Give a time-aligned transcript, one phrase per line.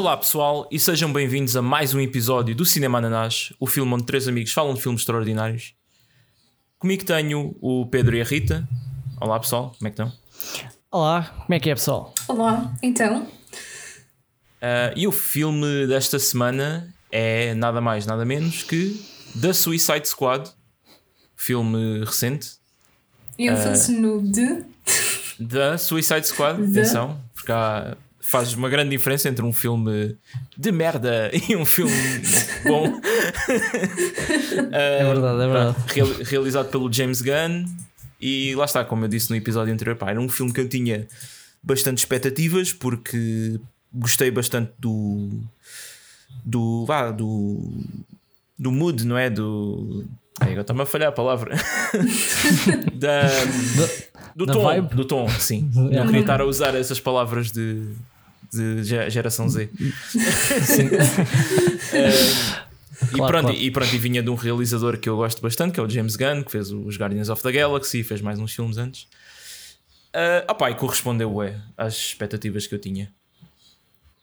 [0.00, 4.06] Olá pessoal e sejam bem-vindos a mais um episódio do Cinema Ananás, o filme onde
[4.06, 5.74] três amigos falam de filmes extraordinários.
[6.78, 8.66] Comigo tenho o Pedro e a Rita.
[9.20, 10.18] Olá pessoal, como é que estão?
[10.90, 12.14] Olá, como é que é pessoal?
[12.26, 13.24] Olá, então.
[13.24, 18.98] Uh, e o filme desta semana é nada mais, nada menos que
[19.38, 20.50] The Suicide Squad,
[21.36, 22.52] filme recente.
[23.38, 24.64] ênfase uh, no de.
[25.46, 30.16] The Suicide Squad, atenção, porque há, faz uma grande diferença entre um filme
[30.56, 31.92] de merda e um filme
[32.64, 32.88] bom.
[32.88, 33.00] uh,
[34.72, 35.76] é verdade, é verdade.
[35.88, 37.64] Real, realizado pelo James Gunn.
[38.20, 40.68] E lá está, como eu disse no episódio anterior, pá, era um filme que eu
[40.68, 41.08] tinha
[41.62, 43.58] bastante expectativas porque
[43.92, 45.40] gostei bastante do
[46.44, 47.72] do vá, do
[48.58, 49.30] do mood, não é?
[49.30, 50.04] Do
[50.40, 51.54] Ai, agora está-me a falhar a palavra
[52.94, 53.22] da,
[54.34, 54.94] do tom, vibe?
[54.94, 55.70] do tom, sim.
[55.74, 57.86] Não queria estar a usar essas palavras de,
[58.52, 59.68] de geração Z.
[60.66, 60.86] Sim.
[60.90, 62.70] uh,
[63.02, 63.52] e, pronto, claro.
[63.52, 66.16] e pronto, e vinha de um realizador que eu gosto bastante, que é o James
[66.16, 69.04] Gunn, que fez os Guardians of the Galaxy, fez mais uns filmes antes.
[70.14, 73.12] Uh, opa, e correspondeu é, às expectativas que eu tinha.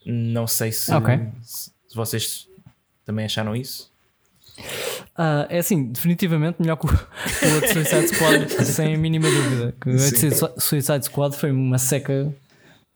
[0.05, 1.27] Não sei se, okay.
[1.43, 2.47] se vocês
[3.05, 3.91] também acharam isso.
[5.17, 9.75] Uh, é assim, definitivamente melhor que o, o outro Suicide Squad, sem a mínima dúvida.
[9.81, 12.33] Que o Suicide Squad foi uma seca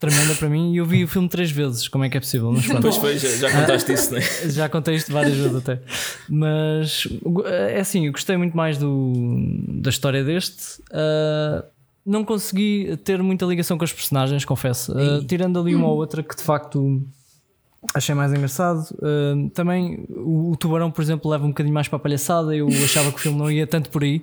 [0.02, 1.86] tremenda para mim e eu vi o filme três vezes.
[1.86, 2.50] Como é que é possível?
[2.52, 4.20] Mas Pois foi, já, já contaste isso, né?
[4.50, 5.80] Já contei isto várias vezes até.
[6.28, 7.06] Mas
[7.46, 9.12] é assim, eu gostei muito mais do,
[9.68, 10.80] da história deste.
[10.90, 11.64] Uh,
[12.04, 14.92] não consegui ter muita ligação com os personagens, confesso.
[14.92, 17.00] Uh, tirando ali uma ou outra que de facto
[17.94, 18.84] achei mais engraçado.
[18.94, 22.54] Uh, também o, o, Tubarão, por exemplo, leva um bocadinho mais para a palhaçada.
[22.54, 24.22] Eu achava que o filme não ia tanto por aí,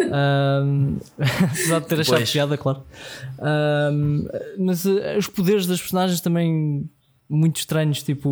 [0.00, 1.00] uh,
[1.44, 2.30] apesar de ter achado pois.
[2.32, 2.82] piada, claro.
[3.38, 6.88] Uh, mas os poderes das personagens também.
[7.28, 8.30] Muito estranhos, tipo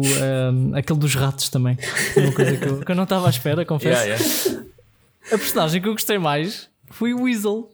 [0.75, 1.75] aquele dos ratos também.
[2.15, 3.99] Uma coisa que eu, que eu não estava à espera, confesso.
[3.99, 4.67] Yeah, yeah.
[5.33, 7.71] A personagem que eu gostei mais foi o Weasel.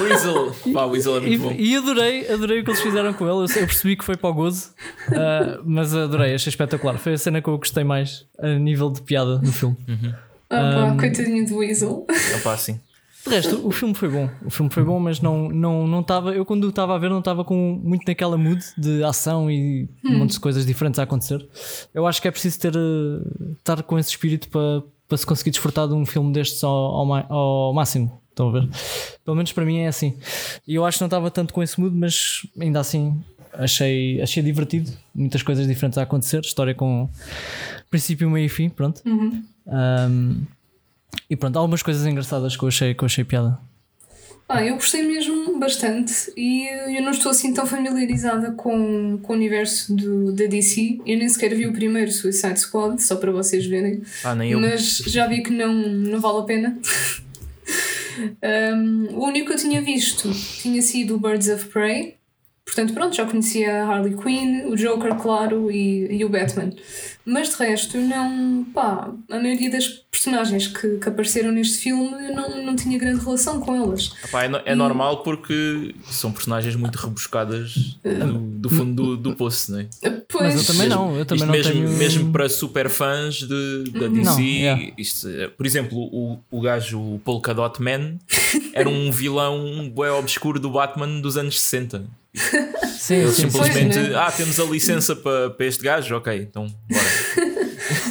[0.00, 1.52] Weasel, Pá, o Weasel é muito e, bom.
[1.52, 3.50] E adorei, adorei o que eles fizeram com ele.
[3.60, 4.70] Eu, percebi que foi para o gozo,
[5.08, 6.98] uh, mas adorei, achei espetacular.
[6.98, 9.76] Foi a cena que eu gostei mais a nível de piada no filme.
[9.88, 10.14] Uhum.
[10.50, 12.06] Ah, um, coitadinho do Weasel.
[12.36, 12.78] Opa, sim.
[13.26, 14.30] De resto, o filme foi bom.
[14.44, 16.32] O filme foi bom, mas não não não estava.
[16.32, 20.14] Eu quando estava a ver não estava com muito naquela mood de ação e hum.
[20.14, 21.44] um monte de coisas diferentes a acontecer.
[21.92, 25.50] Eu acho que é preciso ter uh, estar com esse espírito para para se conseguir
[25.50, 28.20] desfrutar de um filme destes ao, ao, ao máximo.
[28.36, 28.68] Estão a ver?
[29.24, 30.14] Pelo menos para mim é assim.
[30.68, 33.18] E eu acho que não estava tanto com esse mood, mas ainda assim
[33.54, 34.92] achei, achei divertido.
[35.14, 36.40] Muitas coisas diferentes a acontecer.
[36.40, 37.08] História com
[37.88, 38.68] princípio, meio e fim.
[38.68, 39.00] Pronto.
[39.06, 39.42] Uhum.
[39.66, 40.44] Um,
[41.30, 43.58] e pronto, algumas coisas engraçadas que eu achei, que eu achei piada.
[44.46, 49.36] Ah, eu gostei mesmo bastante e eu não estou assim tão familiarizada com, com o
[49.36, 51.00] universo do, da DC.
[51.06, 54.02] Eu nem sequer vi o primeiro Suicide Squad, só para vocês verem.
[54.22, 54.60] Ah, nem eu.
[54.60, 56.78] Mas já vi que não, não vale a pena.
[58.18, 60.30] Um, o único que eu tinha visto
[60.62, 62.16] tinha sido Birds of Prey.
[62.66, 66.72] Portanto, pronto, já conhecia a Harley Quinn, o Joker, claro, e, e o Batman.
[67.24, 68.64] Mas de resto, não.
[68.74, 73.24] pá, a maioria das personagens que, que apareceram neste filme eu não, não tinha grande
[73.24, 74.12] relação com elas.
[74.24, 74.74] Epá, é, é e...
[74.74, 79.86] normal porque são personagens muito rebuscadas do, do fundo do, do poço, não é?
[80.28, 80.54] Pois.
[80.54, 81.88] Mas eu também não, eu também não mesmo, tenho...
[81.90, 84.92] mesmo para super fãs de, da DC, não, yeah.
[84.98, 88.16] isto, por exemplo, o, o gajo o Polka Dot Man
[88.72, 92.04] era um vilão bué obscuro do Batman dos anos 60.
[92.98, 94.14] Sim, Eles sim, simplesmente, sim.
[94.14, 97.04] ah, temos a licença para, para este gajo, ok, então bora.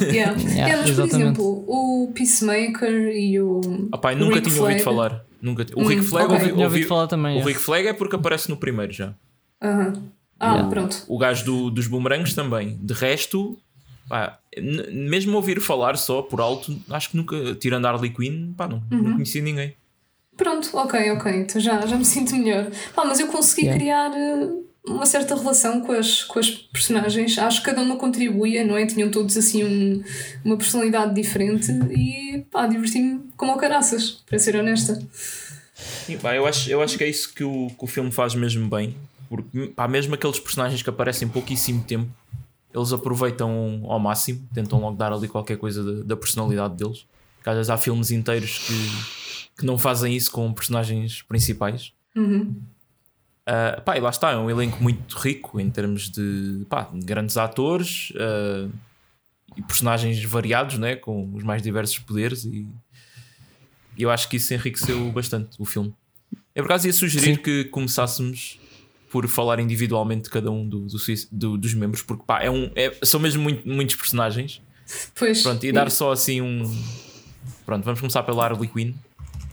[0.00, 0.36] yeah.
[0.40, 0.54] yeah.
[0.54, 3.60] yeah mas, por exemplo, o Peacemaker e o.
[3.92, 4.72] Ah, pai, nunca Rick tinha Flag.
[4.72, 5.24] ouvido falar.
[5.40, 6.50] Nunca O hum, Rick Flag okay.
[6.50, 7.32] ouvi, ouvi, falar também.
[7.32, 7.48] O yeah.
[7.48, 9.08] Rick Flag é porque aparece no primeiro já.
[9.62, 10.02] Uh -huh.
[10.40, 10.68] Ah, yeah.
[10.68, 11.04] pronto.
[11.08, 12.78] O gajo do, dos bumerangues também.
[12.82, 13.58] De resto,
[14.08, 14.38] pá,
[14.92, 19.12] mesmo ouvir falar só por alto, acho que nunca, tirando Harley Quinn, pá, não, não
[19.12, 19.74] conhecia ninguém.
[20.36, 22.70] Pronto, ok, ok, então já, já me sinto melhor.
[22.94, 23.78] Pá, mas eu consegui yeah.
[23.78, 24.48] criar eh,
[24.86, 27.38] uma certa relação com as, com as personagens.
[27.38, 28.86] Acho que cada uma contribuía, não é?
[28.86, 30.02] Tinham todos assim um,
[30.44, 35.00] uma personalidade diferente e pá, diverti-me como ao caraças, para ser honesta.
[35.74, 38.34] Sim, pá, eu, acho, eu acho que é isso que o, que o filme faz
[38.34, 38.94] mesmo bem.
[39.28, 42.08] Porque pá, mesmo aqueles personagens que aparecem pouquíssimo tempo,
[42.72, 47.04] eles aproveitam ao máximo, tentam logo dar ali qualquer coisa da, da personalidade deles.
[47.36, 49.15] Porque às vezes há filmes inteiros que
[49.56, 51.92] que não fazem isso com personagens principais.
[52.14, 52.54] Uhum.
[53.48, 57.36] Uh, pá, e lá está, é um elenco muito rico em termos de pá, grandes
[57.36, 58.70] atores uh,
[59.56, 62.66] e personagens variados, né, com os mais diversos poderes, e
[63.96, 65.94] eu acho que isso enriqueceu bastante o filme.
[66.54, 67.42] Eu por acaso ia sugerir Sim.
[67.42, 68.58] que começássemos
[69.10, 70.98] por falar individualmente de cada um do, do,
[71.30, 74.60] do, dos membros, porque pá, é um, é, são mesmo muito, muitos personagens.
[75.14, 75.42] Pois.
[75.42, 76.62] Pronto, e dar só assim um.
[77.64, 78.92] Pronto, vamos começar pela Harley Quinn.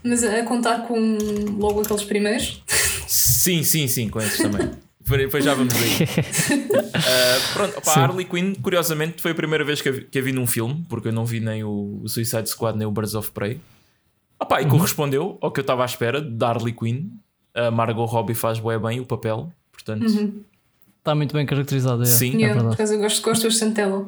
[0.04, 1.16] Mas a contar com
[1.58, 2.62] logo aqueles primeiros?
[3.06, 4.70] Sim, sim, sim, com esses também.
[5.00, 6.04] Depois já vamos aí.
[6.64, 10.18] uh, pronto, opa, a Harley Quinn, curiosamente, foi a primeira vez que a, vi, que
[10.18, 12.90] a vi num filme, porque eu não vi nem o, o Suicide Squad nem o
[12.90, 13.60] Birds of Prey.
[14.40, 14.70] Opa, e uhum.
[14.70, 17.10] correspondeu ao que eu estava à espera da Harley Quinn.
[17.54, 20.06] A Margot Robbie faz bem, bem o papel, portanto.
[20.06, 20.42] Uhum.
[20.98, 22.02] Está muito bem caracterizada.
[22.02, 22.06] É.
[22.06, 24.06] Sim, yeah, é por eu gosto, gosto bastante dela.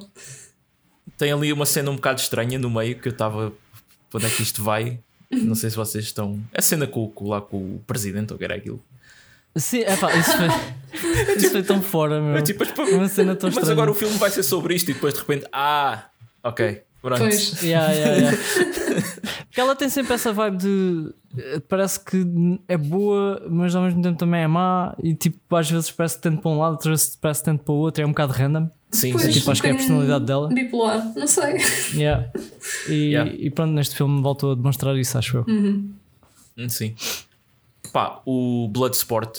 [1.18, 3.52] Tem ali uma cena um bocado estranha no meio que eu estava.
[4.12, 4.98] Onde é que isto vai?
[5.30, 6.40] Não sei se vocês estão.
[6.54, 8.82] A cena com, com, lá com o presidente ou que era aquilo.
[9.56, 12.36] Sim, é pá, isso foi, isso foi tão fora, meu.
[12.36, 15.14] É tipo, uma cena tão Mas agora o filme vai ser sobre isto e depois
[15.14, 16.04] de repente, ah,
[16.44, 17.20] ok, pronto.
[17.20, 17.62] Pois.
[17.62, 18.38] Yeah, yeah, yeah.
[19.56, 21.14] Porque ela tem sempre essa vibe de.
[21.68, 22.26] Parece que
[22.68, 24.94] é boa, mas ao mesmo tempo também é má.
[25.02, 27.78] E tipo, às vezes parece tanto para um lado, outras vezes parece tanto para o
[27.78, 28.02] outro.
[28.02, 28.68] É um bocado random.
[28.90, 29.32] Sim, pois, sim.
[29.32, 30.48] Tipo, acho que é a personalidade dela.
[30.48, 31.56] Bipolar, não sei.
[31.94, 32.30] Yeah.
[32.88, 33.32] E, yeah.
[33.32, 35.44] e pronto, neste filme voltou a demonstrar isso, acho eu.
[35.46, 35.94] Uhum.
[36.68, 36.96] Sim.
[37.92, 39.38] Pá, o Bloodsport,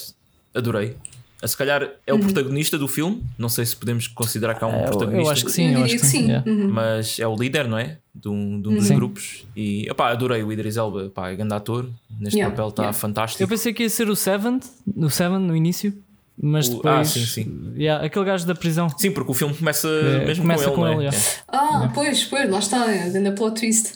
[0.54, 0.96] adorei.
[1.44, 2.22] Se calhar é o uhum.
[2.22, 3.22] protagonista do filme.
[3.38, 5.28] Não sei se podemos considerar que há um é, protagonista.
[5.28, 6.26] Eu acho que sim, eu, eu acho que sim.
[6.26, 6.50] sim.
[6.50, 6.68] Uhum.
[6.72, 7.98] Mas é o líder, não é?
[8.14, 9.44] De um, de um dos grupos.
[9.54, 11.06] E opá, adorei o Idris Elba.
[11.06, 11.88] Opá, é grande ator.
[12.18, 12.50] Neste yeah.
[12.50, 12.98] papel está yeah.
[12.98, 13.42] fantástico.
[13.42, 14.58] Eu pensei que ia ser o Seven,
[14.96, 15.92] no Seven no início.
[16.40, 16.94] Mas o, depois.
[16.94, 17.72] Ah, sim, sim.
[17.76, 18.88] Yeah, aquele gajo da prisão.
[18.96, 20.94] Sim, porque o filme começa é, mesmo começa com ele.
[20.94, 21.20] Com ele é?
[21.48, 23.94] Ah, pois, pois, lá está, ainda plot twist.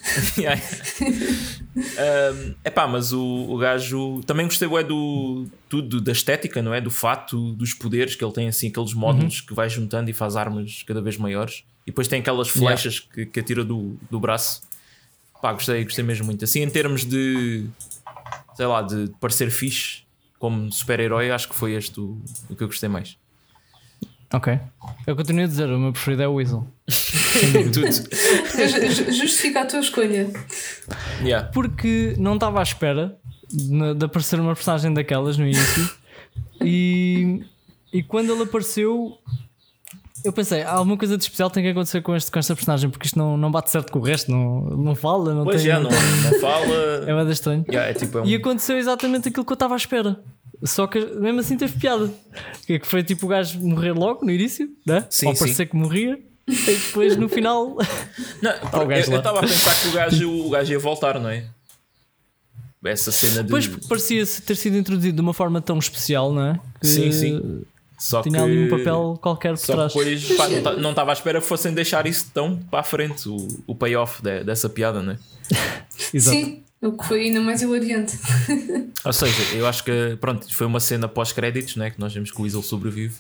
[1.97, 6.75] é um, pá, mas o, o gajo também gostei é do tudo da estética, não
[6.75, 6.81] é?
[6.81, 9.47] Do fato, dos poderes que ele tem assim, aqueles módulos uhum.
[9.47, 11.63] que vai juntando e faz armas cada vez maiores.
[11.87, 13.15] E depois tem aquelas flechas yeah.
[13.15, 14.63] que, que atira do, do braço.
[15.41, 16.45] Pá, gostei, gostei mesmo muito.
[16.45, 17.67] Assim, em termos de
[18.55, 20.02] sei lá, de parecer fixe
[20.43, 23.17] como super-herói, acho que foi este o, o que eu gostei mais.
[24.33, 24.59] Ok.
[25.07, 26.67] Eu continuo a dizer, o meu preferido é o Weasel.
[29.09, 30.29] Justifica a tua escolha.
[31.23, 31.49] Yeah.
[31.53, 33.17] Porque não estava à espera
[33.49, 35.89] de, de, aparecer uma personagem daquelas no início.
[36.61, 37.45] e,
[37.93, 39.17] e quando ele apareceu,
[40.25, 43.07] eu pensei, alguma coisa de especial tem que acontecer com, este, com esta personagem, porque
[43.07, 45.71] isto não, não bate certo com o resto, não, não fala, não pois tem.
[45.71, 46.75] Já, não, não, fala.
[47.07, 47.65] é uma estranho.
[47.69, 48.27] Yeah, é tipo, é um...
[48.27, 50.21] E aconteceu exatamente aquilo que eu estava à espera.
[50.65, 52.13] Só que mesmo assim teve piada.
[52.67, 55.05] Que foi tipo o gajo morrer logo no início, né?
[55.11, 56.19] Sim, Ou parecer que morria.
[56.47, 57.77] E depois no final.
[58.41, 61.47] Não, tá eu estava a pensar que o gajo, o gajo ia voltar, não é?
[62.85, 63.51] Essa cena de.
[63.51, 66.61] Pois parecia ter sido introduzido de uma forma tão especial, não é?
[66.81, 67.63] Que sim, sim.
[68.03, 69.93] Só tinha que, ali um papel qualquer por só trás.
[69.93, 73.47] depois pá, não estava à espera que fossem deixar isso tão para a frente, o,
[73.65, 75.19] o payoff de, dessa piada, não é?
[76.13, 76.37] Exato.
[76.37, 78.19] Sim, o que foi ainda mais hilariante.
[79.05, 82.41] Ou seja, eu acho que pronto, foi uma cena pós-créditos, né, que nós vemos que
[82.41, 83.15] o Weasel sobrevive.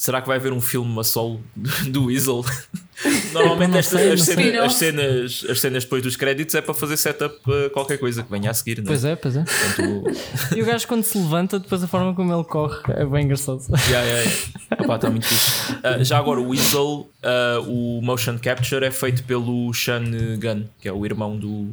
[0.00, 1.40] Será que vai haver um filme a solo
[1.90, 2.44] do Weasel?
[3.32, 6.72] Normalmente Não estas, sei, as, cenas, as, cenas, as cenas depois dos créditos é para
[6.72, 7.36] fazer setup
[7.66, 8.86] a qualquer coisa que venha a seguir, não é?
[8.86, 9.42] Pois é, pois é.
[9.44, 10.04] Portanto,
[10.56, 13.60] E o gajo quando se levanta, depois a forma como ele corre é bem engraçado.
[13.88, 14.84] yeah, yeah, yeah.
[14.84, 15.72] Opa, está muito fixe.
[15.72, 20.04] Uh, já agora, o Weasel, uh, o motion capture é feito pelo Sean
[20.40, 21.72] Gunn, que é o irmão do,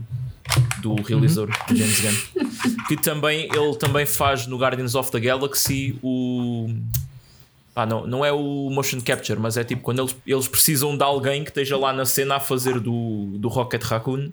[0.81, 5.95] do realizador do James Gunn, que também ele também faz no Guardians of the Galaxy
[6.01, 6.69] o
[7.75, 11.03] ah, não, não é o motion capture, mas é tipo quando eles, eles precisam de
[11.03, 14.31] alguém que esteja lá na cena a fazer do, do Rocket Raccoon.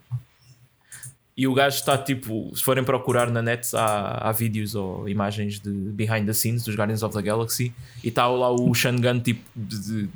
[1.37, 5.59] E o gajo está tipo, se forem procurar na net, há, há vídeos ou imagens
[5.59, 7.73] de behind the scenes dos Guardians of the Galaxy
[8.05, 10.09] e está lá o Shangun tipo de, de,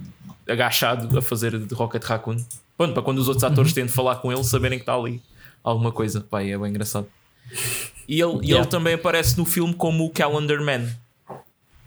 [0.47, 2.37] agachado a fazer de Rocket Raccoon.
[2.77, 5.21] Pronto, para quando os outros atores têm de falar com ele, saberem que está ali
[5.65, 6.21] alguma coisa.
[6.21, 7.09] Pai, é bem engraçado.
[8.07, 8.59] E ele, e Yeah.
[8.59, 10.87] ele também aparece no filme como o Calendar Man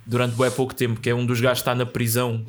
[0.10, 2.44] durante bem pouco tempo, que é um dos gajos que está na prisão,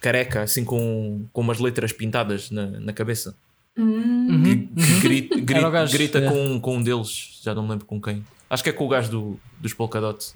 [0.00, 3.36] careca, assim com, com umas letras pintadas na, na cabeça.
[3.76, 4.68] Uhum.
[4.76, 6.28] Que grita, grita, Era o gajo, grita é.
[6.28, 8.24] com, com um deles, já não me lembro com quem.
[8.48, 10.34] Acho que é com o gajo do, dos Polka Dots.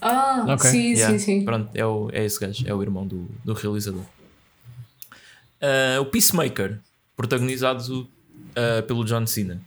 [0.00, 0.70] Ah, Ok.
[0.70, 1.44] sim, Yeah, sim, sim.
[1.44, 4.02] Pronto, é, o, é esse gajo, é o irmão do, do realizador.
[5.60, 6.78] Ah, o Peacemaker,
[7.14, 8.08] protagonizado
[8.56, 9.60] ah, pelo John Cena.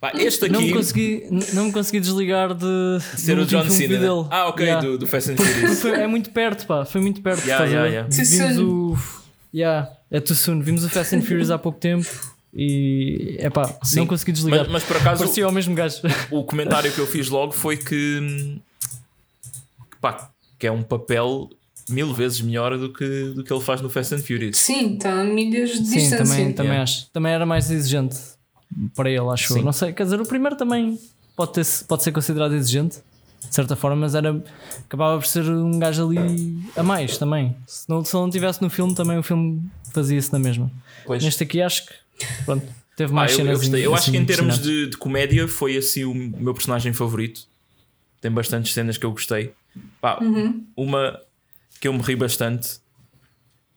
[0.00, 3.68] Pá, este Não me, aqui consegui, não me consegui desligar de ser do o John
[3.70, 3.98] Cena.
[3.98, 4.26] dele.
[4.30, 4.86] Ah, ok, Yeah.
[4.86, 5.80] do, do Fast and Furious.
[5.80, 6.84] foi- é muito perto, pá.
[6.84, 7.44] Foi muito perto.
[7.46, 8.08] Yeah, yeah, yeah.
[8.10, 8.96] Vimos o.
[9.54, 10.60] Yeah, é too soon.
[10.60, 12.06] Vimos o Fast and Furious há pouco tempo
[12.52, 13.36] e.
[13.38, 14.00] É pá, Sim.
[14.00, 14.60] não consegui desligar.
[14.64, 15.96] Mas, mas por acaso Parecia o mesmo gajo.
[16.30, 18.20] o comentário que eu fiz logo foi que,
[19.90, 21.48] que, pá, que é um papel
[21.88, 24.58] mil vezes melhor do que, do que ele faz no Fast and Furious.
[24.58, 26.18] Sim, está a milhas de Sim, distância.
[26.18, 26.82] também, também Yeah.
[26.82, 27.06] acho.
[27.12, 28.16] Também era mais exigente
[28.94, 29.60] para ele, acho Sim.
[29.60, 29.64] eu.
[29.64, 30.98] Não sei, quer dizer, o primeiro também
[31.34, 32.98] pode, ter, pode ser considerado exigente.
[33.48, 34.42] de certa forma, mas era
[34.84, 37.56] acabava por ser um gajo ali a mais também.
[37.66, 40.70] Se não, se não tivesse no filme, também o filme fazia-se na mesma.
[41.04, 41.22] Pois.
[41.22, 41.92] Neste aqui acho que
[42.44, 43.58] pronto, teve mais eu, eu, cenas.
[43.60, 43.86] gostei.
[43.86, 47.42] Eu acho que em assim, termos de, de comédia foi assim o meu personagem favorito.
[48.20, 49.52] Tem bastantes cenas que eu gostei.
[50.00, 50.18] Pá,
[50.76, 51.20] Uma
[51.80, 52.80] que eu me ri bastante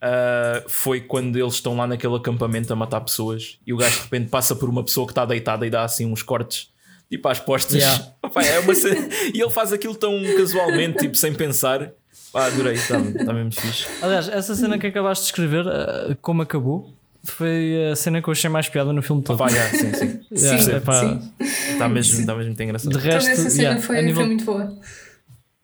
[0.00, 4.02] ah, foi quando eles estão lá naquele acampamento a matar pessoas e o gajo de
[4.04, 6.70] repente passa por uma pessoa que está deitada e dá assim uns cortes.
[7.10, 8.12] Tipo às postas, Yeah.
[8.32, 11.90] Pá, é uma e ele faz aquilo tão casualmente, tipo sem pensar.
[12.32, 13.86] Pá, adorei, está tá mesmo fixe.
[14.00, 16.88] Aliás, essa cena que acabaste de escrever, eh, como acabou,
[17.24, 19.36] foi a cena que eu achei mais piada no filme todo.
[19.36, 20.20] Pá, yeah, sim, sim.
[20.30, 21.32] Yeah, Sim, epá, sim.
[21.72, 22.96] Está mesmo, tá mesmo muito engraçado.
[22.96, 24.78] De resto, Toda essa cena yeah, foi, nível foi muito boa.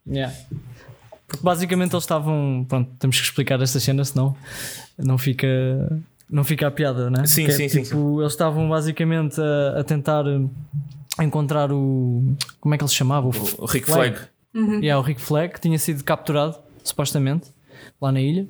[0.08, 0.34] Yeah.
[1.26, 2.64] Porque basicamente eles estavam.
[2.68, 4.36] Pronto, temos que explicar esta cena, senão
[4.98, 5.46] não fica.
[6.28, 7.24] Não fica a piada, né?
[7.26, 10.24] Sim, Que é sim, sim, tipo, Eles estavam basicamente a, a tentar
[11.20, 12.34] encontrar o.
[12.60, 13.28] Como é que ele se chamava?
[13.58, 14.18] O Rick Flag.
[14.54, 17.48] Yeah, o Rick Flag, que tinha sido capturado, supostamente,
[18.00, 18.46] lá na ilha.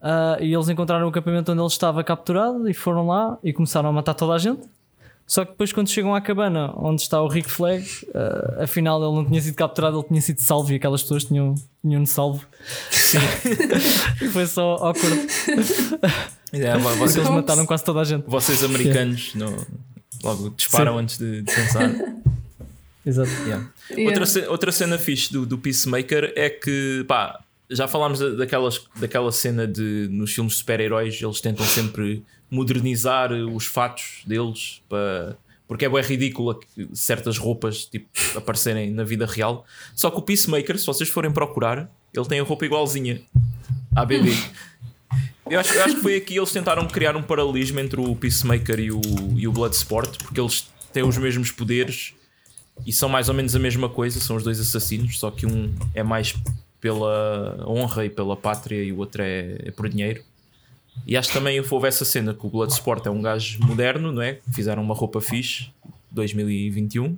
[0.00, 3.88] Ah, e eles encontraram o acampamento onde ele estava capturado e foram lá e começaram
[3.88, 4.62] a matar toda a gente.
[5.28, 9.14] Só que depois, quando chegam à cabana onde está o Rick Flag, ah, afinal ele
[9.14, 12.46] não tinha sido capturado, ele tinha sido salvo e aquelas pessoas tinham, tinham salvo.
[14.22, 15.18] e foi só awkward.
[16.50, 18.24] Yeah, vo- vocês, Eles mataram quase toda a gente.
[18.26, 19.66] vocês americanos no-
[20.24, 20.98] logo disparam Sim.
[21.02, 21.90] antes de, de pensar.
[23.04, 23.30] Exato.
[23.44, 23.70] Yeah.
[23.90, 24.08] Yeah.
[24.08, 27.38] Outra, ce- outra cena fixe do, do Peacemaker é que pá,
[27.70, 33.32] já falámos da- daquelas, daquela cena de nos filmes de super-heróis eles tentam sempre modernizar
[33.32, 35.36] os fatos deles para.
[35.66, 39.66] Porque é bem ridículo que certas roupas tipo, aparecerem na vida real.
[39.94, 43.20] Só que o Peacemaker, se vocês forem procurar, ele tem a roupa igualzinha
[43.94, 44.30] à BD.
[45.50, 48.78] Eu acho, eu acho que foi aqui eles tentaram criar um paralelismo entre o Peacemaker
[48.78, 49.00] e o,
[49.34, 52.12] e o Bloodsport, porque eles têm os mesmos poderes
[52.86, 55.74] e são mais ou menos a mesma coisa, são os dois assassinos, só que um
[55.94, 56.34] é mais
[56.80, 60.22] pela honra e pela pátria e o outro é, é por dinheiro.
[61.06, 64.22] E acho que também houve essa cena que o Bloodsport é um gajo moderno, não
[64.22, 64.38] é?
[64.52, 65.70] Fizeram uma roupa fixe,
[66.10, 67.16] 2021.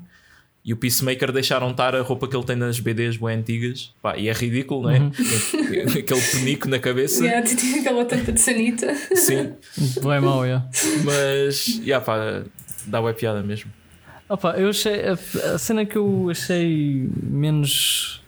[0.63, 3.95] E o Peacemaker deixaram estar a roupa que ele tem nas BDs bem antigas.
[4.03, 4.99] Pá, e é ridículo, não é?
[5.99, 7.25] Aquele penico na cabeça.
[7.25, 7.49] Yeah,
[7.81, 8.95] aquela tampa de sanita.
[9.15, 9.55] Sim,
[10.03, 10.69] Bem mau, yeah.
[11.03, 12.43] mas yeah, pá,
[12.87, 13.73] dá web piada mesmo.
[14.29, 15.13] Opa, eu achei a,
[15.55, 18.21] a cena que eu achei menos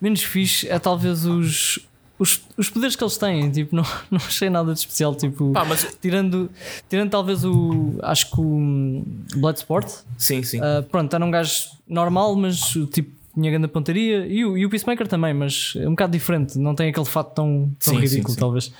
[0.00, 1.78] menos fixe é talvez os,
[2.24, 3.50] os, os poderes que eles têm.
[3.50, 5.14] Tipo, não, não achei nada de especial.
[5.14, 6.50] Tipo, Pá, mas tirando,
[6.88, 9.04] tirando talvez o acho que o
[9.36, 10.58] Bloodsport, sim, sim.
[10.60, 12.58] ah, pronto, era um gajo normal, mas
[12.92, 16.56] tipo tinha grande pontaria e o, e o Peacemaker também, mas é um bocado diferente.
[16.58, 18.40] Não tem aquele fato tão, tão Sim, sim, ridículo, sim.
[18.40, 18.72] talvez.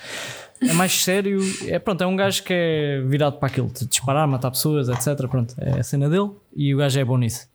[0.61, 4.25] É mais sério, é pronto, é um gajo que é virado para aquilo, de disparar,
[4.25, 5.27] matar pessoas, etc.
[5.27, 7.45] Pronto, é a cena dele e o gajo é bom nisso.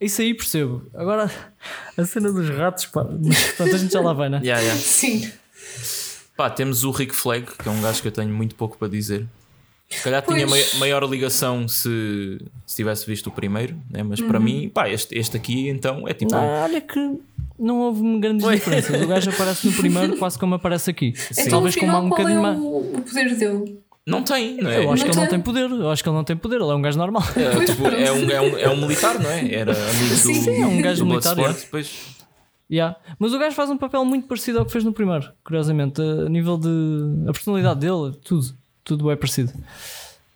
[0.00, 0.82] Isso aí percebo.
[0.94, 1.30] Agora,
[1.96, 4.40] a cena dos ratos, pá, mas pronto, a gente já lá vai, né?
[4.42, 4.80] Yeah, yeah.
[4.80, 5.30] Sim.
[6.36, 8.88] Pá, temos o Rick Flag, que é um gajo que eu tenho muito pouco para
[8.88, 9.26] dizer.
[9.90, 10.70] Se calhar tinha Pois.
[10.72, 14.02] mai- maior ligação se, se tivesse visto o primeiro, né?
[14.04, 16.32] mas para mim, pá, este, este aqui então é tipo.
[16.34, 17.18] Ah, olha que
[17.58, 18.54] não houve grandes Oi.
[18.54, 19.02] diferenças.
[19.02, 21.12] O gajo aparece no primeiro, quase como aparece aqui.
[21.32, 22.58] Então, Talvez com um qual bocadinho é mais.
[22.58, 23.78] o, o poder dele?
[24.06, 24.84] Não tem, não é?
[24.84, 25.40] Eu acho que Não ele não tem.
[25.40, 25.70] poder.
[25.70, 26.56] Eu acho que ele não tem poder.
[26.56, 27.22] Ele é um gajo normal.
[27.36, 29.52] É, tipo, é, um, é, um, é um militar, não é?
[29.52, 31.64] Era amigo do, Sim, sim, é um gajo do militar, Bloodsport, é.
[31.64, 32.20] depois
[32.70, 32.96] Yeah.
[33.18, 36.00] Mas o gajo faz um papel muito parecido ao que fez no primeiro, curiosamente.
[36.00, 37.28] A nível de.
[37.28, 38.54] A personalidade dele, tudo.
[38.84, 39.52] Tudo é parecido.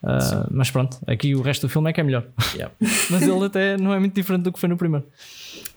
[0.02, 2.26] Ah, mas pronto, aqui o resto do filme é que é melhor.
[2.52, 2.74] Yeah.
[3.10, 5.06] mas ele até não é muito diferente do que foi no primeiro.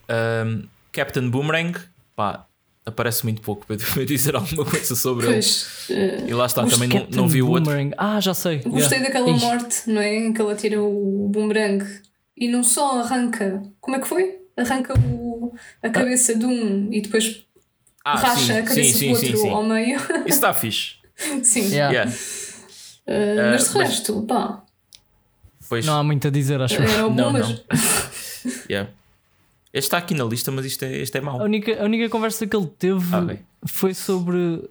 [0.09, 1.79] Um, Captain Boomerang,
[2.15, 2.45] pá,
[2.87, 5.33] aparece muito pouco para eu dizer alguma coisa sobre ele.
[5.35, 5.85] Pois.
[5.89, 7.71] eh, E lá está, Mas também não, não vi o outro.
[7.97, 8.59] Ah, já sei.
[8.59, 9.07] Gostei Yeah.
[9.19, 9.45] daquela Ixi.
[9.45, 10.15] morte, não é?
[10.15, 11.85] Em que ela tira o boomerang
[12.35, 13.61] e não só arranca.
[13.79, 14.37] Como é que foi?
[14.55, 15.53] Arranca o,
[15.83, 17.45] a cabeça de um e depois
[18.03, 19.49] Ah, racha sim, a cabeça sim, do sim, outro sim.
[19.49, 19.97] ao meio.
[20.25, 20.95] Isso está fixe.
[21.43, 21.69] Sim.
[21.71, 21.91] Yeah.
[21.93, 22.11] Yeah.
[23.05, 24.63] Eh, mas de mas- resto, pá,
[25.69, 26.81] Pois, Não há muito a dizer, acho.
[26.81, 27.59] era o bom, Não, mas não.
[28.71, 28.89] yeah.
[29.77, 31.41] Este está aqui na lista, mas isto é, este é A mau.
[31.41, 34.67] única, a única conversa que ele teve Ah, foi sobre.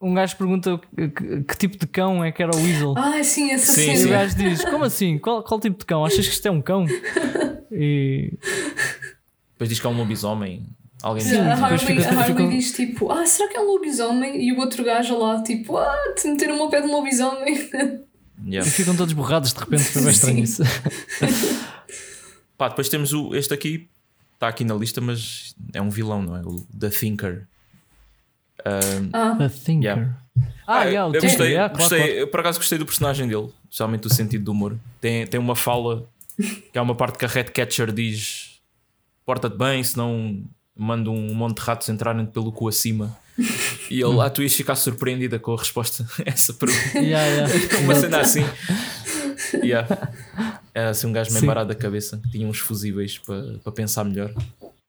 [0.00, 2.94] Um gajo pergunta que, que- que tipo de cão é que era o Weasel.
[2.96, 5.18] Ah, sim, essa Sim, E o gajo diz: Como assim?
[5.18, 6.04] Qual, qual tipo de cão?
[6.04, 6.86] Achas que isto é um cão?
[7.70, 8.32] E
[9.52, 10.66] Depois diz que é um lobisomem.
[11.02, 11.36] Alguém diz.
[11.36, 14.40] A Harley, fica- a Harley fica- diz tipo, ah, será que é um lobisomem?
[14.44, 17.68] E o outro gajo lá, tipo, ah, te meteram uma pé de um lobisomem.
[18.44, 18.68] Yeah.
[18.68, 19.82] e ficam todos borrados de repente.
[19.84, 20.62] Foi bem estranho isso.
[22.58, 23.88] Pá, depois temos o, este aqui,
[24.42, 26.40] está aqui na lista, mas é um vilão, não é?
[26.40, 27.46] O The Thinker.
[28.66, 29.82] Um, Ah, The Thinker.
[29.96, 30.16] Yeah.
[30.66, 32.12] Ah, eu- yeah, eu gostei, yeah, claro, gostei claro.
[32.14, 34.76] eu por acaso gostei do personagem dele, especialmente o sentido do humor.
[35.00, 38.60] Tem, tem uma fala que é uma parte que a Red Catcher diz
[39.24, 40.42] porta-te bem, senão
[40.76, 43.16] mando um monte de ratos entrarem pelo cu acima.
[43.90, 46.98] E ele, ah, tu ias ficar surpreendida com a resposta a essa pergunta.
[46.98, 47.78] Yeah, yeah.
[47.84, 48.44] Uma cena assim.
[49.62, 50.10] Yeah.
[50.74, 54.04] Era assim um gajo meio parado da cabeça, que tinha uns fusíveis para para pensar
[54.04, 54.32] melhor.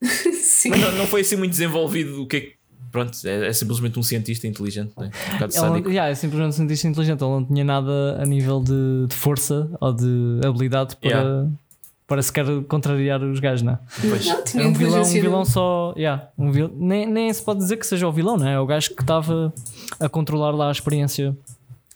[0.42, 0.70] Sim.
[0.70, 2.54] Mas não, não foi assim muito desenvolvido o que é que.
[2.92, 5.10] Pronto, é, é simplesmente um cientista inteligente, né?
[5.30, 5.90] um bocado Ele, não- sádico.
[5.90, 7.22] yeah, é simplesmente um cientista inteligente.
[7.24, 11.50] Ele não tinha nada a nível de, de força ou de habilidade para, Yeah.
[12.06, 13.80] para sequer contrariar os gajos, não é?
[14.08, 14.28] Pois.
[14.28, 15.94] Não, tinha É um vilão, um vilão só.
[15.98, 16.70] Yeah, um vil...
[16.78, 18.54] nem, nem se pode dizer que seja o vilão, não é?
[18.54, 19.52] É o gajo que estava
[20.00, 21.36] a controlar lá a experiência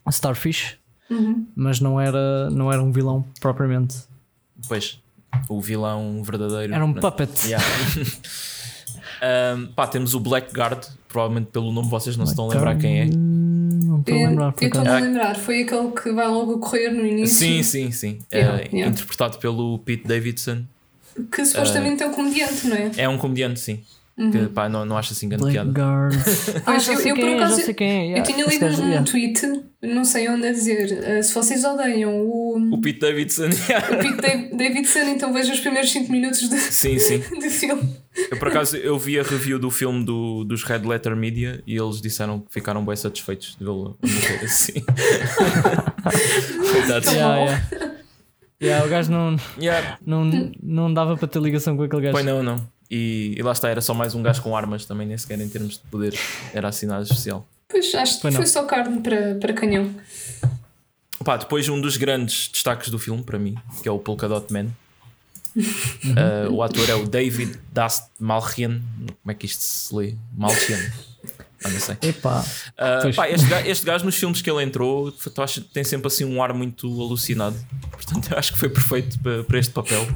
[0.09, 0.79] Starfish,
[1.09, 1.45] Uhum.
[1.55, 3.95] mas não era, não era um vilão propriamente.
[4.67, 4.99] Pois,
[5.47, 6.73] o vilão verdadeiro.
[6.73, 7.01] Era um né?
[7.01, 7.31] puppet.
[7.47, 7.63] Yeah.
[9.19, 12.99] Um, pá, temos o Blackguard, provavelmente pelo nome vocês não se estão a lembrar quem
[13.01, 13.05] é.
[13.05, 14.53] Não estou a Eu lembrar.
[14.61, 15.03] eu estou-me acaso.
[15.03, 17.35] a lembrar, foi aquele que vai logo a correr no início.
[17.35, 18.19] Sim, sim, sim.
[18.31, 18.91] Yeah, É, yeah.
[18.91, 20.63] Interpretado pelo Pete Davidson.
[21.31, 22.91] Que supostamente é um comediante, não é?
[22.95, 23.79] É um comediante, sim.
[24.17, 25.71] Que pá, não, não acho assim grande piada.
[25.71, 26.15] Blackguard.
[26.65, 28.19] Ah, eu- eu, por é, acaso, quem é.
[28.19, 29.03] Eu tinha lido um yeah.
[29.03, 33.85] tweet, não sei onde a dizer, eh, se vocês odeiam o, O Pete Davidson, yeah.
[33.93, 37.19] o Pete Da- Davidson, então vejam os primeiros 5 minutos de, sim, sim.
[37.39, 37.87] de filme.
[38.31, 41.77] Eu por acaso eu vi a review do filme do, dos Red Letter Media e
[41.77, 44.83] eles disseram que ficaram bem satisfeitos de vê-lo morrer assim.
[46.71, 47.09] Coitado.
[47.11, 47.67] Yeah, yeah.
[48.59, 49.99] Yeah, o gajo não, Yeah.
[50.03, 50.25] não,
[50.63, 52.13] não dava para ter ligação com aquele gajo.
[52.13, 52.76] Pois não, não.
[52.89, 55.49] E, e lá está, era só mais um gajo com armas também, nem sequer em
[55.49, 56.17] termos de poder.
[56.53, 57.47] Era assinado especial.
[57.67, 58.33] Pois acho que não.
[58.33, 59.93] foi só carne para, para canhão.
[61.23, 64.51] Pá, depois um dos grandes destaques do filme para mim, que é o Polka Dot
[64.53, 64.67] Man.
[65.55, 68.81] Uh, o ator é o David Dast Malchian.
[69.05, 70.15] Como é que isto se lê?
[70.37, 70.79] Malchian.
[71.63, 71.97] Ah, não sei.
[72.03, 72.41] Epá.
[72.41, 75.29] Uh, pá, este, gajo, este gajo nos filmes que ele entrou que
[75.73, 77.57] tem sempre assim um ar muito alucinado.
[77.91, 80.07] Portanto, eu acho que foi perfeito para, para este papel.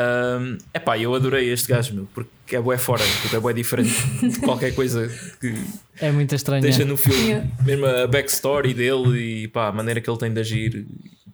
[0.00, 3.92] Um, epá, eu adorei este gajo, meu, porque é bué fora, tipo, é bué diferente
[4.22, 5.08] de qualquer coisa
[5.40, 5.52] que
[6.00, 6.60] É muito estranho.
[6.64, 6.86] esteja é.
[6.86, 7.20] no filme.
[7.20, 7.48] Yeah.
[7.64, 10.86] Mesmo a backstory dele e pá, a maneira que ele tem de agir,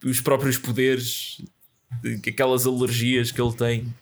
[0.03, 1.43] os próprios poderes,
[2.03, 3.93] de- aquelas alergias que ele tem.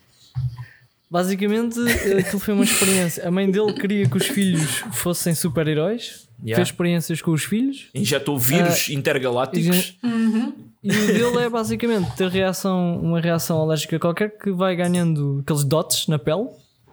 [1.10, 1.78] Basicamente,
[2.18, 3.26] aquilo foi uma experiência.
[3.26, 6.56] A mãe dele queria que os filhos fossem super-heróis, Yeah.
[6.56, 9.96] fez experiências com os filhos, Injetou vírus intergalácticos.
[10.82, 15.62] e o dele é basicamente ter reação, uma reação alérgica qualquer que vai ganhando aqueles
[15.64, 16.48] dots na pele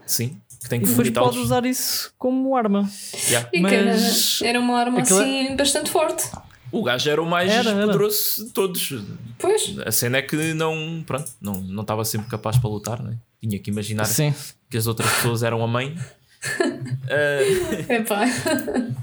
[0.06, 1.30] Sim, que tem e que depois vomitá-los.
[1.36, 2.88] pode usar isso como arma.
[3.28, 3.50] Yeah.
[3.52, 6.30] E Mas- era uma arma Aquilo é- assim bastante forte.
[6.72, 7.86] O gajo era o mais Era, era.
[7.88, 8.94] poderoso de todos.
[9.40, 13.18] Pois, A cena é que não, pronto, não, não estava sempre capaz para lutar, né?
[13.42, 14.34] tinha que imaginar Sim.
[14.70, 15.98] que as outras pessoas eram a mãe.
[17.10, 18.26] É pá.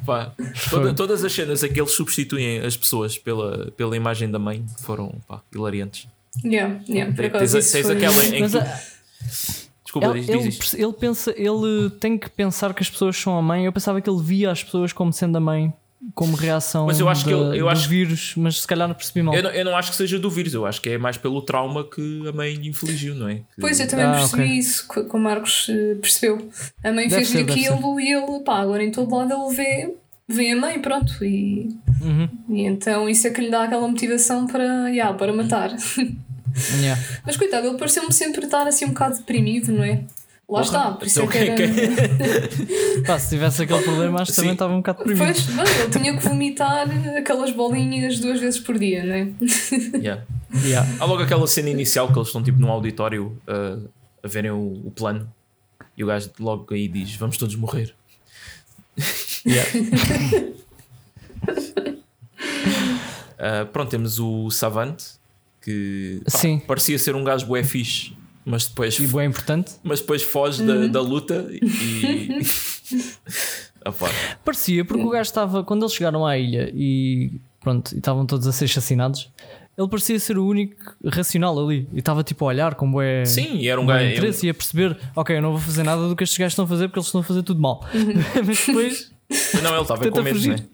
[0.06, 0.32] pá,
[0.70, 4.64] toda- todas as cenas em que eles substituem as pessoas pela, pela imagem da mãe
[4.80, 6.06] foram pá, hilariantes.
[6.44, 8.58] Yeah, yeah, por Tens, acaso isso tens foi- aquela em que.
[8.58, 8.80] a-
[9.84, 13.64] Desculpa, ele, diz, ele pensa, ele tem que pensar que as pessoas são a mãe.
[13.64, 15.72] Eu pensava que ele via as pessoas como sendo a mãe,
[16.14, 18.86] como reação Mas eu acho que da- ele- eu do acho- vírus, mas se calhar
[18.88, 19.34] não percebi mal.
[19.34, 21.42] Eu não, eu não acho que seja do vírus, eu acho que é mais pelo
[21.42, 23.36] trauma que a mãe lhe infligiu, não é?
[23.36, 24.54] Que- Pois, eu também Ah, percebi ok.
[24.58, 26.48] isso, que, que o Marcos eh, percebeu.
[26.84, 29.94] A mãe fez-lhe aquilo e ele, pá, agora em todo lado ele vê,
[30.28, 31.24] vê a mãe, pronto.
[31.24, 31.68] E,
[32.00, 32.28] Uhum.
[32.50, 35.70] e então isso é que lhe dá aquela motivação para, yeah, para matar.
[36.80, 36.98] Yeah.
[37.26, 40.00] Mas coitado, ele pareceu-me sempre estar assim um bocado deprimido, não é?
[40.48, 41.56] Lá está, por isso é então que era.
[41.56, 45.24] quem- Pá, se tivesse aquele problema, acho que também estava um bocado deprimido.
[45.34, 46.86] Pois, não, ele tinha que vomitar
[47.18, 49.28] aquelas bolinhas duas vezes por dia, não é?
[49.98, 50.24] Yeah.
[50.64, 50.88] Yeah.
[51.00, 53.88] Há logo aquela cena inicial que eles estão tipo num auditório uh,
[54.22, 55.28] a verem o, o plano
[55.96, 57.92] e o gajo logo aí diz: Vamos todos morrer.
[59.44, 59.70] Yeah.
[63.38, 64.96] Uh, pronto, temos o Savant
[65.60, 66.58] que pá, Sim.
[66.60, 68.15] parecia ser um gajo bué fixe,
[68.46, 69.72] mas depois, E bem importante.
[69.82, 70.66] mas depois foge Uhum.
[70.86, 71.60] da, da luta e.
[74.44, 78.46] Parecia, porque o gajo estava, quando eles chegaram à ilha e pronto, e estavam todos
[78.46, 79.30] a ser assassinados,
[79.78, 81.86] ele parecia ser o único racional ali.
[81.92, 83.24] E estava tipo a olhar como é.
[83.24, 84.04] Sim, e era um gajo.
[84.10, 86.64] interesse e a perceber, ok, eu não vou fazer nada do que estes gajos estão
[86.64, 87.84] a fazer porque eles estão a fazer tudo mal.
[88.44, 89.12] Mas depois,
[89.62, 90.50] Não, ele estava com medo, fugir.
[90.58, 90.66] né?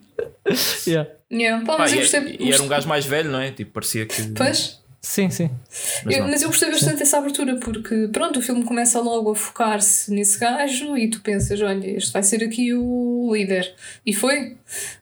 [0.87, 1.11] yeah.
[1.31, 2.37] Yeah, pá, Pá, eu e, gostei.
[2.39, 3.51] e era um gajo mais velho, não é?
[3.51, 4.23] Tipo, parecia que.
[4.33, 5.51] Pois, sim, sim.
[6.05, 9.35] Mas eu- mas eu gostei bastante dessa abertura porque, pronto, o filme começa logo a
[9.35, 13.75] focar-se nesse gajo e tu pensas, olha, este vai ser aqui o líder.
[14.07, 14.57] E foi.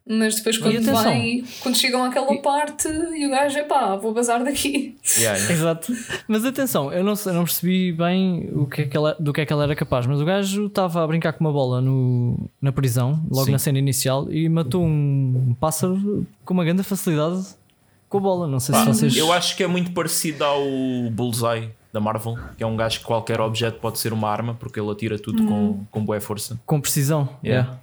[0.06, 4.42] Mas depois quando vai, quando chegam àquela parte e o gajo é pá, vou bazar
[4.42, 4.96] daqui.
[5.16, 5.52] Yeah, yeah.
[5.54, 5.92] Exato.
[6.26, 9.32] Mas atenção, eu não, sei- eu não percebi bem o que é que ela- do
[9.32, 11.80] que é que ela era capaz, mas o gajo estava a brincar com uma bola
[11.80, 13.52] no, na prisão, logo Sim.
[13.52, 17.44] na cena inicial, e matou um pássaro com uma grande facilidade
[18.10, 18.46] com a bola.
[18.46, 19.16] Não sei Pá, se vocês.
[19.16, 20.60] Eu acho que é muito parecido ao
[21.10, 24.78] Bullseye da Marvel, que é um gajo que qualquer objeto pode ser uma arma, porque
[24.78, 26.60] ele atira tudo com, com boa força.
[26.66, 27.28] Com precisão.
[27.42, 27.70] Yeah.
[27.70, 27.80] Yeah.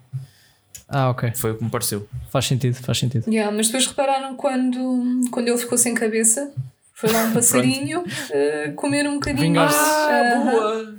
[0.89, 1.31] Ah, ok.
[1.35, 2.07] Foi o que me pareceu.
[2.29, 3.27] Faz sentido, faz sentido.
[3.29, 6.51] Yeah, mas depois repararam quando, quando ele ficou sem cabeça,
[6.93, 9.41] foi lá um passarinho uh, comer um bocadinho.
[9.41, 9.77] Vingar-se.
[9.77, 10.95] Ah, boa!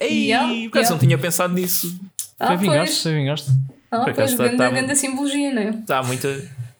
[0.00, 0.90] Ei, Yeah, o caso yeah.
[0.90, 1.98] não tinha pensado nisso.
[2.38, 3.50] Ah, foi vingar-se, foi vingar-se.
[3.90, 5.70] Ah, Por pois, acaso tá- grande, tá- grande simbologia, não é?
[5.70, 6.26] Está muito.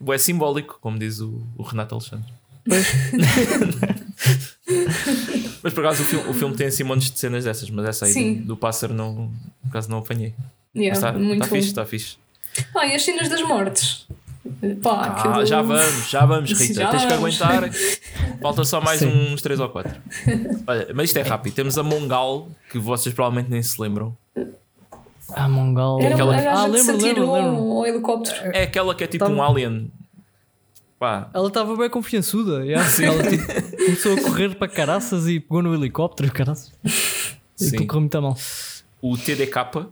[0.09, 2.33] É simbólico, como diz o, o Renato Alexandre.
[5.63, 8.07] mas por acaso o filme, o filme tem assim montes de cenas dessas, mas essa
[8.07, 9.31] aí do, do pássaro não,
[9.63, 10.35] por acaso não apanhei.
[10.75, 12.17] Yeah, está muito tá fixe, está fixe.
[12.73, 14.07] Pá, e as cenas das mortes?
[14.83, 16.75] Pá, Ah, aquilo- já vamos, já vamos, Rita.
[16.81, 17.41] Já Tens que vamos.
[17.43, 17.71] aguentar.
[18.41, 19.33] Falta só mais Sim.
[19.33, 20.01] uns 3 ou 4.
[20.67, 21.55] Olha, mas isto é rápido.
[21.55, 24.17] Temos a Mongal, que vocês provavelmente nem se lembram.
[25.35, 26.01] Ah, Mongol.
[26.03, 27.73] Era aquela- uma gaja Ah, que se lembro, atirou lembro, lembro.
[27.79, 28.37] ao helicóptero.
[28.53, 29.91] É aquela que é tipo Tá- um alien.
[30.99, 32.65] Pá, Ela estava bem confiançuda.
[32.65, 32.87] yeah.
[33.03, 36.31] Ela tipo, começou a correr para caraças e pegou no helicóptero.
[36.31, 36.73] Caraças.
[36.85, 37.67] E Sim.
[37.69, 38.37] aquilo correu muito mal.
[39.03, 39.87] o TDK,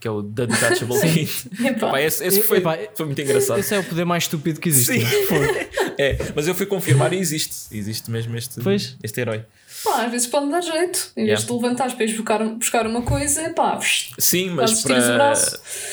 [0.00, 1.48] que é o The Detachable Kit.
[1.64, 1.90] Epá.
[1.90, 3.58] Pá, esse, esse foi, Epá, foi muito engraçado.
[3.60, 4.98] Esse é o poder mais estúpido que existe.
[5.00, 5.26] Sim.
[5.26, 5.44] Fogo.
[6.00, 7.56] É, mas eu fui confirmar e existe.
[7.76, 8.96] Existe mesmo este, Pois.
[9.02, 9.44] este herói.
[9.84, 11.10] Pá, às vezes pode dar jeito.
[11.16, 11.44] Em vez Yeah.
[11.46, 13.78] de levantares para ires buscar, buscar uma coisa, pá,
[14.18, 15.32] Sim, mas para,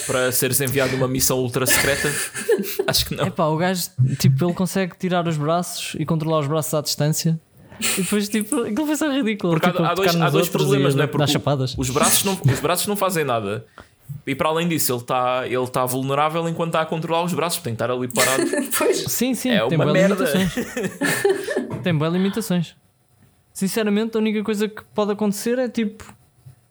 [0.07, 2.11] para seres enviado uma missão ultra secreta,
[2.87, 3.27] acho que não.
[3.27, 3.83] Epá, o gajo,
[4.19, 7.39] tipo, ele consegue tirar os braços e controlar os braços à distância.
[7.79, 9.53] E depois, tipo, aquilo foi só ridículo.
[9.53, 11.07] Porque há- tipo, há, dois, há dois problemas, e não é?
[11.07, 11.75] Porque chapadas.
[11.77, 13.65] os braços, não, os braços não fazem nada.
[14.25, 17.61] E para além disso, ele está ele tá vulnerável enquanto está a controlar os braços,
[17.61, 18.43] tem que estar ali parado.
[18.77, 19.03] pois.
[19.09, 20.23] Sim, sim, É tem uma boas merda.
[20.25, 20.65] limitações.
[21.83, 22.75] tem boas limitações.
[23.55, 26.03] Sinceramente, a única coisa que pode acontecer é tipo,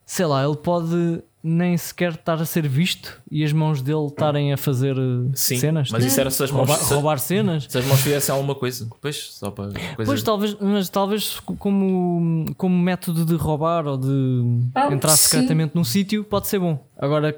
[0.05, 4.53] sei lá, ele pode nem sequer estar a ser visto e as mãos dele estarem
[4.53, 5.91] a fazer eh, Sim, cenas.
[5.91, 7.67] mas tipo, isso era se as mãos, roubar, se, roubar cenas.
[7.71, 8.87] se as mãos fizessem alguma coisa.
[9.01, 9.95] Pois, só para coisas.
[10.05, 14.43] Pois talvez, mas talvez como, como método de roubar ou de
[14.75, 15.29] Ah, entrar sim.
[15.29, 16.87] secretamente num sítio pode ser bom.
[16.99, 17.35] Agora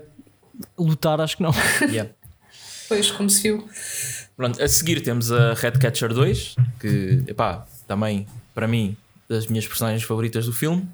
[0.76, 1.52] lutar acho que não.
[1.88, 2.11] Yeah.
[2.88, 3.64] Pois, como se viu.
[4.37, 8.96] Pronto, a seguir temos a Redcatcher 2, que, epá, também, para mim,
[9.28, 10.86] das minhas personagens favoritas do filme.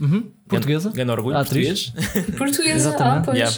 [0.00, 0.30] Uhum.
[0.48, 0.90] Portuguesa.
[0.94, 1.90] Ganha orgulho, A atriz.
[1.90, 2.26] português.
[2.38, 3.36] Portuguesa, ah, pois.
[3.38, 3.56] Yeah.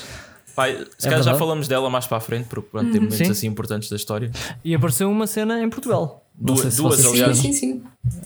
[0.56, 3.18] Pá, se É calhar já falamos dela mais para a frente, porque pronto, tem momentos
[3.18, 3.30] Sim.
[3.30, 4.30] assim importantes da história.
[4.64, 6.26] E apareceu uma cena em Portugal.
[6.34, 7.36] Duas- se duas, aliás.
[7.38, 8.20] Sim, sim, sim.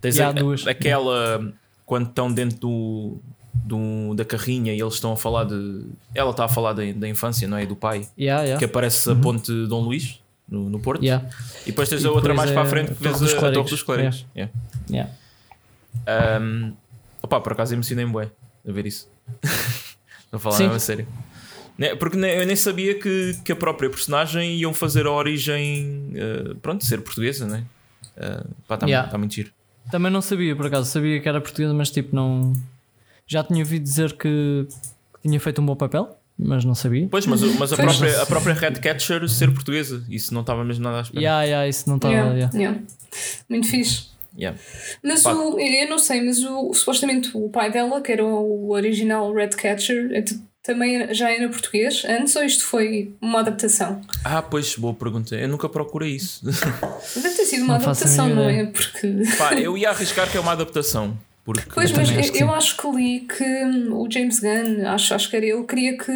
[0.00, 0.66] Tens a- duas.
[0.66, 1.52] aquela
[1.84, 3.16] quando estão dentro do,
[3.54, 5.86] do- da carrinha e eles estão a falar de.
[6.14, 7.66] Ela está a falar da, da infância, não é?
[7.66, 8.58] Do pai, Yeah, yeah.
[8.58, 11.02] que aparece a ponte de Dom Luís no, no Porto.
[11.02, 11.28] Yeah,
[11.64, 13.36] E depois tens E a outra mais é para a frente que vês dos a,
[13.36, 13.70] a Torre Clérigos.
[13.70, 14.26] dos Clérigos.
[14.36, 15.12] Yeah.
[16.40, 16.72] Um,
[17.22, 18.30] opá, por acaso emocionei-me bué
[18.66, 19.08] a ver isso.
[20.32, 21.06] Não falar nada a sério.
[21.98, 26.84] Porque eu nem sabia que, que a própria personagem iam fazer a origem, eh, pronto,
[26.84, 27.64] ser portuguesa, né?
[28.16, 29.16] Uh, pá, está Yeah.
[29.16, 29.52] muito giro.
[29.90, 30.90] Também não sabia, por acaso.
[30.90, 32.52] Sabia que era portuguesa, mas tipo, não.
[33.28, 34.66] Já tinha ouvido dizer que,
[35.14, 37.06] que tinha feito um bom papel, mas não sabia.
[37.08, 40.98] Pois, mas, mas a, própria, a própria Redcatcher ser portuguesa, isso não estava mesmo nada
[40.98, 41.20] à espera.
[41.22, 42.12] Yeah, yeah, isso não estava.
[42.12, 42.58] Yeah, yeah.
[42.58, 42.80] yeah.
[43.48, 44.08] Muito fixe.
[44.38, 44.56] Yeah.
[45.02, 45.32] Mas Pá.
[45.34, 50.10] o, eu não sei, mas o, supostamente o pai dela, que era o original Redcatcher,
[50.12, 54.00] é t- também já era português antes ou isto foi uma adaptação?
[54.24, 55.34] Ah, pois, boa pergunta.
[55.34, 56.44] Eu nunca procurei isso.
[56.44, 58.66] Deve ter sido uma Não adaptação, não é?
[58.66, 59.08] Porque.
[59.38, 61.18] Pá, eu ia arriscar que é uma adaptação.
[61.48, 62.54] Porque Pois, mas eu, acho que eu sim.
[62.54, 66.12] acho que li que hum, o James Gunn, acho, acho que era ele, queria que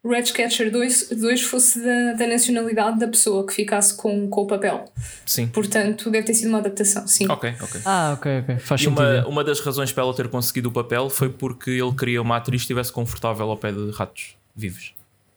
[0.00, 4.46] o Redcatcher 2, 2 fosse da, da nacionalidade da pessoa que ficasse com, com o
[4.46, 4.84] papel.
[5.26, 5.48] sim.
[5.48, 7.26] Portanto, deve ter sido uma adaptação, sim.
[7.28, 7.80] Ok, ok.
[7.84, 8.58] Ah, ok, ok.
[8.58, 9.00] Faz E sentido.
[9.00, 12.36] uma, uma das razões para ela ter conseguido o papel foi porque ele queria uma
[12.36, 14.94] atriz que estivesse confortável ao pé de ratos vivos.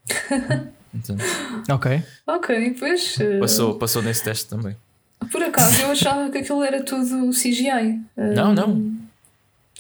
[0.94, 1.16] Então,
[1.76, 2.02] Ok.
[2.26, 3.18] Ok, pois.
[3.18, 4.76] uh, passou, passou nesse teste também.
[5.32, 8.00] Por acaso, eu achava que aquilo era tudo CGI.
[8.16, 8.92] Uh, Não, não.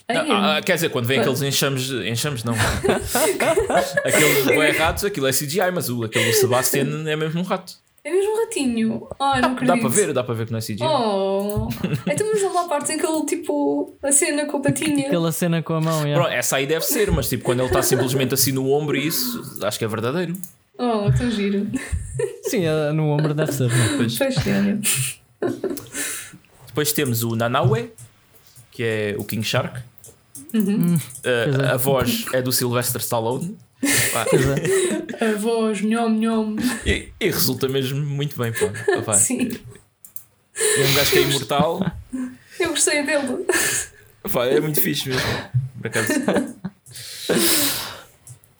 [0.08, 2.54] Ai, Não, ah, quer dizer, quando vem aqueles enxames, enxames não.
[4.06, 7.74] aqueles bué ratos, aquilo é CGI, mas o, aquele Sebastian é mesmo um rato.
[8.04, 9.08] É mesmo um ratinho.
[9.20, 9.76] Ai, não acredito.
[9.76, 10.78] Dá para ver, dá para ver que não é CGI.
[10.82, 11.68] Oh,
[12.08, 15.08] então vamos lá à parte em que ele, tipo, a cena com a patinha.
[15.08, 16.02] Aquela cena com a mão.
[16.04, 16.16] yeah.
[16.16, 19.06] Pronto, essa aí deve ser, mas tipo, quando ele está simplesmente assim no ombro e
[19.06, 20.34] isso, acho que é verdadeiro.
[20.78, 21.68] Oh, tão giro.
[22.44, 23.68] Sim, eh, no ombro deve ser.
[23.68, 23.98] não?
[23.98, 24.18] Pois.
[24.18, 24.78] Pois é.
[26.68, 27.92] Depois temos o Nanaue,
[28.72, 29.82] que é o King Shark.
[30.54, 30.96] Uhum.
[30.96, 33.58] Uh, a voz é do Sylvester Stallone.
[34.12, 34.26] Pá,
[35.20, 35.26] é.
[35.32, 36.56] A voz, nhom, nhom.
[36.86, 38.52] e, e resulta mesmo muito bem.
[38.52, 39.02] Pá.
[39.02, 39.50] Pá, Sim,
[40.56, 41.92] É um gajo que é imortal.
[42.60, 43.46] eu gostei dele.
[44.32, 45.28] Pá, é muito fixe mesmo.
[45.80, 46.14] Por acaso.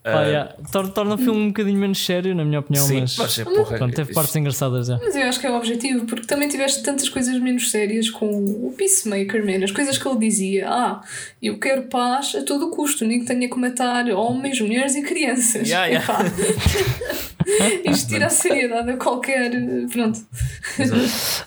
[0.10, 0.56] Yeah.
[0.72, 3.44] Torna, torna o filme um bocadinho menos sério, na minha opinião, sim, mas, mas é,
[3.44, 4.88] porra, pronto, teve partes engraçadas.
[4.88, 5.00] Já.
[5.02, 8.28] Mas eu acho que é o objetivo, porque também tiveste tantas coisas menos sérias com
[8.28, 9.64] o Peacemaker, man.
[9.64, 11.02] As coisas que ele dizia, ah,
[11.42, 15.68] eu quero paz a todo custo, nem que tenha que matar homens, mulheres e crianças.
[15.68, 17.28] Yeah, yeah.
[17.86, 19.52] Isto tira a seriedade a qualquer.
[19.92, 20.20] Pronto.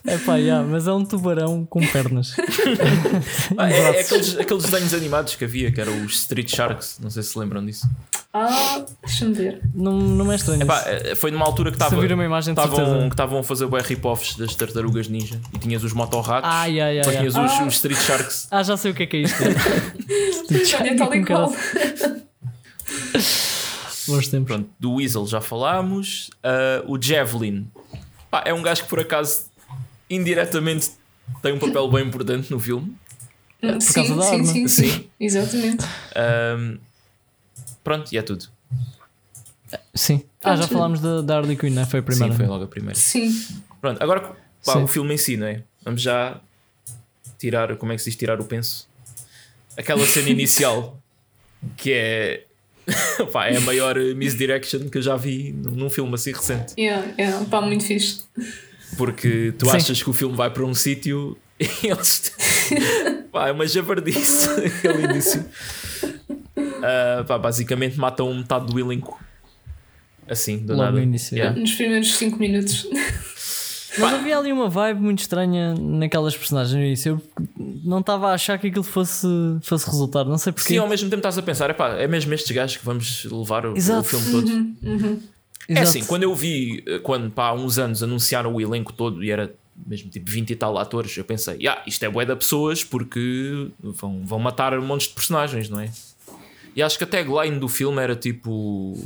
[0.07, 2.35] É pá, yeah, mas é um tubarão com pernas.
[3.59, 7.11] Ah, é, é aqueles, aqueles desenhos animados que havia, que eram os Street Sharks, não
[7.11, 7.89] sei se se lembram disso.
[8.33, 9.61] Ah, deixa-me ver.
[9.75, 10.63] Não, não me é estranho.
[10.63, 12.01] Epá, eh, foi numa altura que Se estava.
[12.01, 15.59] vir uma imagem de Estavam, que estavam a fazer bué rip-offs das tartarugas ninja e
[15.59, 17.49] tinhas os motorratos, Ah, yeah, yeah, depois yeah.
[17.51, 18.49] tinhas os, os Street Sharks.
[18.51, 19.43] Ah, já sei o que é que é isto.
[20.81, 21.53] Olha, tal e qual.
[24.07, 24.55] Bons tempos.
[24.55, 26.31] Pronto, do Weasel já falámos.
[26.43, 27.71] Ah, o Javelin
[28.31, 29.47] Pá, é um gajo que por acaso
[30.09, 30.91] indiretamente
[31.43, 32.97] tem um papel bem importante no filme.
[33.61, 34.47] Sim, sim, causa da sim, arma.
[34.47, 35.11] sim, Sim.
[35.19, 35.85] Exatamente.
[36.15, 36.79] Ahm,
[37.85, 38.49] pronto, e é tudo.
[39.95, 40.23] Sim.
[40.43, 40.73] Ah, já Pronto.
[40.73, 41.85] falámos da, da Harley Quinn, né?
[41.85, 42.33] Foi a primeira.
[42.33, 42.99] Sim, foi logo a primeira.
[42.99, 43.33] Sim.
[43.81, 44.21] Pronto, agora
[44.65, 44.83] pá, Sim.
[44.83, 45.63] o filme em si, não é?
[45.85, 46.41] Vamos já
[47.39, 48.89] tirar, como é que se diz, tirar o penso?
[49.77, 50.99] Aquela cena inicial
[51.77, 52.45] que é,
[53.33, 56.75] pá, é a maior misdirection que eu já vi num filme assim recente.
[56.79, 57.45] Yeah, yeah.
[57.47, 58.25] Pá, muito fixe.
[58.97, 59.77] Porque tu Sim.
[59.77, 62.33] achas que o filme vai para um sítio e eles.
[63.33, 65.45] pá, é uma jabardice aquele início.
[66.83, 69.23] Ah, pá, basicamente matam metade do elenco.
[70.29, 70.93] Assim, do Logo nada.
[70.93, 71.59] no início, Yeah.
[71.59, 72.87] Nos primeiros 5 minutos.
[73.99, 77.21] Mas havia ali uma vibe muito estranha naquelas personagens no início.
[77.37, 77.47] Eu
[77.85, 79.27] não estava a achar que aquilo fosse,
[79.63, 80.75] fosse resultar, não sei porquê.
[80.75, 83.67] Sim, ao mesmo tempo estás a pensar, epá, é mesmo estes gajos que vamos levar
[83.67, 85.31] o, o filme todo.
[85.69, 85.89] É Exato.
[85.89, 89.31] assim, quando eu vi, eh, quando pá, há uns anos anunciaram o elenco todo e
[89.31, 89.55] era
[89.87, 93.69] mesmo tipo 20 e tal atores, eu pensei, yeah, isto é bué de pessoas porque
[93.81, 95.91] vão, vão matar um monte de personagens, não é?
[96.75, 98.97] E acho que a tagline do filme era tipo.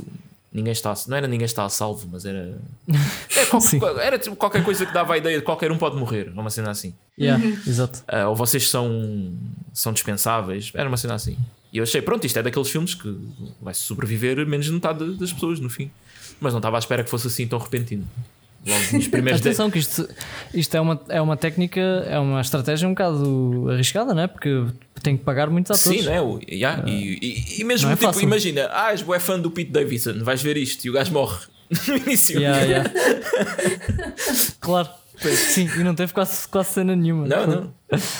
[0.55, 2.57] Ninguém está, não era ninguém está a salvo, mas era.
[3.35, 3.77] Era, Sim.
[3.77, 6.49] qualquer, era tipo qualquer coisa que dava a ideia de qualquer um pode morrer, uma
[6.49, 6.93] cena assim.
[7.19, 8.01] Yeah, Exato.
[8.07, 9.33] Ah, ou vocês são,
[9.73, 11.37] são dispensáveis, era uma cena assim.
[11.73, 13.13] E eu achei, pronto, isto é daqueles filmes que
[13.61, 15.91] vai sobreviver menos de metade das pessoas no fim.
[16.39, 18.07] Mas não estava à espera que fosse assim tão repentino.
[18.65, 20.07] Logo nos primeiros Atenção que isto,
[20.53, 24.27] isto é, uma, é uma técnica, é uma estratégia um bocado arriscada, não é?
[24.27, 24.65] Porque
[25.03, 26.01] tem que pagar muitos atores.
[26.01, 26.21] Sim, não é?
[26.21, 28.23] O- yeah, e, e, e mesmo é tipo, fácil.
[28.23, 31.37] imagina, ah, és bué fã do Pete Davidson, vais ver isto e o gajo morre
[31.87, 32.39] no início.
[32.39, 32.91] Yeah, yeah.
[34.59, 34.89] claro.
[35.17, 37.25] Sim, e não teve quase, quase cena nenhuma.
[37.25, 37.73] Não, não.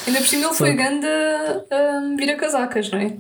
[0.07, 1.65] Ainda por cima ele foi ganda
[2.01, 3.17] um, vira casacas, não é?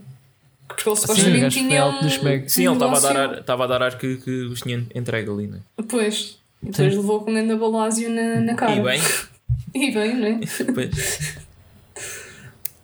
[0.67, 2.49] Porque ele supostamente tinha alto no um.
[2.49, 5.29] Sim, ele estava a dar ar, estava a dar ar que, que os tinha entregue
[5.29, 5.83] ali, não é?
[5.87, 6.37] Pois.
[6.65, 6.99] E depois Sim.
[6.99, 8.73] levou com um ganda balásio na, na cara.
[8.75, 9.01] E bem,
[9.73, 10.39] E bem, não é?
[10.73, 11.45] Pois.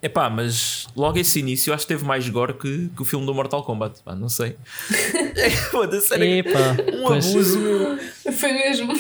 [0.04, 3.34] Epá, mas logo esse início acho que teve mais gore que, que o filme do
[3.36, 4.02] Mortal Kombat.
[4.04, 4.56] Pá, não sei.
[5.72, 7.30] Foda-se, era Epá, um pois.
[7.30, 7.98] abuso, meu.
[8.34, 8.94] Foi mesmo.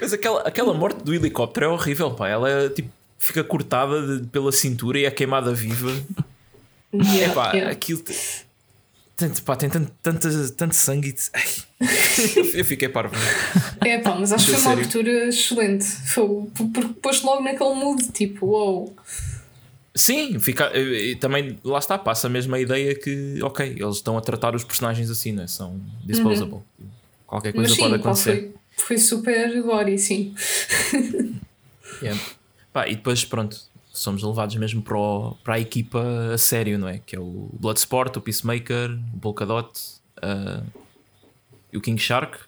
[0.00, 2.28] Mas aquela, aquela morte do helicóptero é horrível, pá.
[2.28, 5.90] Ela é, tipo, fica cortada de- pela cintura e é queimada viva.
[6.94, 7.70] Yeah, Epá, yeah.
[7.72, 8.00] aquilo.
[8.00, 8.14] te-
[9.16, 11.14] Tanto, pá, tem tanto, tanto, tanto sangue.
[12.54, 13.14] e eu fiquei parvo.
[13.80, 15.84] É pá, mas acho que foi uma abertura excelente.
[15.84, 18.96] Foi, porque pôs logo naquele mood, tipo, uou.
[19.94, 20.72] Sim, fica,
[21.20, 25.08] também lá está, passa mesmo a ideia que, ok, eles estão a tratar os personagens
[25.08, 25.46] assim, né?
[25.46, 26.62] são disposable.
[27.24, 28.52] Qualquer coisa Mas sim, pode pá, acontecer.
[28.76, 30.34] foi, foi super gory, sim.
[32.02, 32.20] Yeah.
[32.72, 33.56] Pá, e depois, pronto,
[33.96, 36.02] somos levados mesmo para, o- para a equipa
[36.34, 36.98] a sério, não é?
[36.98, 39.70] Que é o Bloodsport, o Peacemaker, o Polkadot
[40.18, 40.64] uh,
[41.72, 42.38] e o King Shark.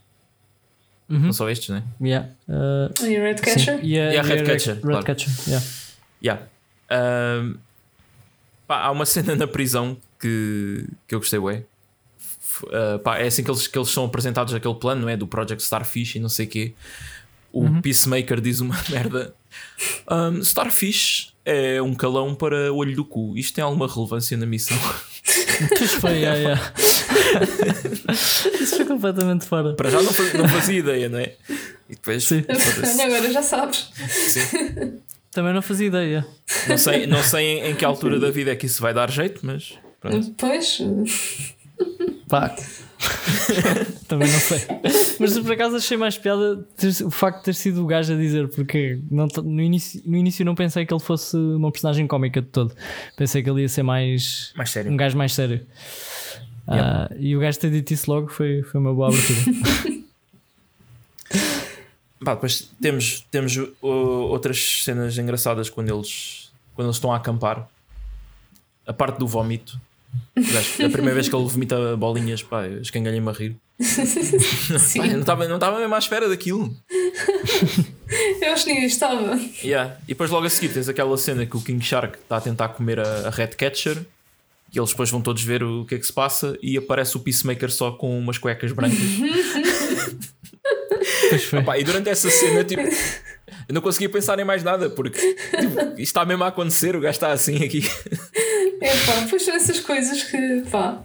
[1.08, 1.82] Não são estes, não é?
[2.00, 2.28] Yeah.
[2.48, 3.74] Uh, E Redcatcher?
[3.74, 4.96] a, a e a Redcatcher, Red- claro.
[5.06, 5.66] Redcatcher, yeah.
[6.20, 6.46] Yeah.
[6.90, 7.56] Um,
[8.66, 11.62] pá, há uma cena na prisão que, que eu gostei, ué.
[12.64, 15.16] Uh, pá, é assim que eles, que eles são apresentados aquele plano, não é?
[15.16, 16.74] Do Project Starfish e não sei o quê.
[17.56, 17.80] O Uhum.
[17.80, 19.34] Peacemaker diz uma merda.
[20.10, 23.34] Um, Starfish é um calão para olho do cu.
[23.36, 24.76] Isto tem alguma relevância na missão?
[25.78, 26.72] Pois foi, yeah, yeah.
[28.60, 29.72] Isso foi completamente fora.
[29.74, 31.32] para já não fazia, não fazia ideia, não é?
[31.88, 32.44] E depois, Sim.
[33.02, 33.90] agora já sabes.
[34.08, 35.00] Sim.
[35.32, 36.26] Também não fazia ideia.
[36.68, 39.10] não sei, não sei em, em que altura da vida é que isso vai dar
[39.10, 40.26] jeito, mas pronto.
[40.28, 40.78] Depois,
[42.28, 42.54] Pá.
[44.08, 44.60] Também não sei.
[45.18, 48.16] Mas por acaso achei mais piada ter- o facto de ter sido o gajo a
[48.16, 52.40] dizer, porque não, no, início, no início não pensei que ele fosse uma personagem cómica
[52.40, 52.74] de todo.
[53.16, 54.92] Pensei que ele ia ser mais Mais sério.
[54.92, 55.66] um gajo mais sério.
[56.68, 59.40] Ah, e o gajo ter dito isso logo foi, foi uma boa abertura.
[62.24, 67.68] Pá, depois temos, temos uh, outras cenas engraçadas quando eles, quando eles estão a acampar.
[68.86, 69.80] A parte do vómito.
[70.84, 73.56] A primeira vez que ele vomita bolinhas, pá, escangalhei-me a rir.
[73.78, 75.00] Sim.
[75.00, 76.74] Pá, não estava não estava mesmo à espera daquilo.
[78.40, 79.38] Eu acho que ninguém estava.
[79.62, 79.96] Yeah.
[80.04, 82.68] E depois logo a seguir tens aquela cena que o King Shark está a tentar
[82.70, 84.04] comer a, a Red Catcher
[84.72, 87.20] e eles depois vão todos ver o que é que se passa e aparece o
[87.20, 88.98] Peacemaker só com umas cuecas brancas.
[91.28, 91.62] Pois foi.
[91.62, 92.82] Pá, e durante essa cena, tipo,
[93.68, 95.18] eu não conseguia pensar em mais nada porque
[95.58, 97.82] tipo, isto está mesmo a acontecer, o gajo está assim aqui.
[98.80, 101.02] É pá, pois são essas coisas que, pá.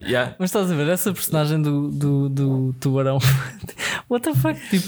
[0.00, 0.36] Yeah.
[0.38, 3.18] Mas estás a ver, essa personagem do, do, do tubarão,
[4.10, 4.60] what the fuck?
[4.68, 4.86] Tipo,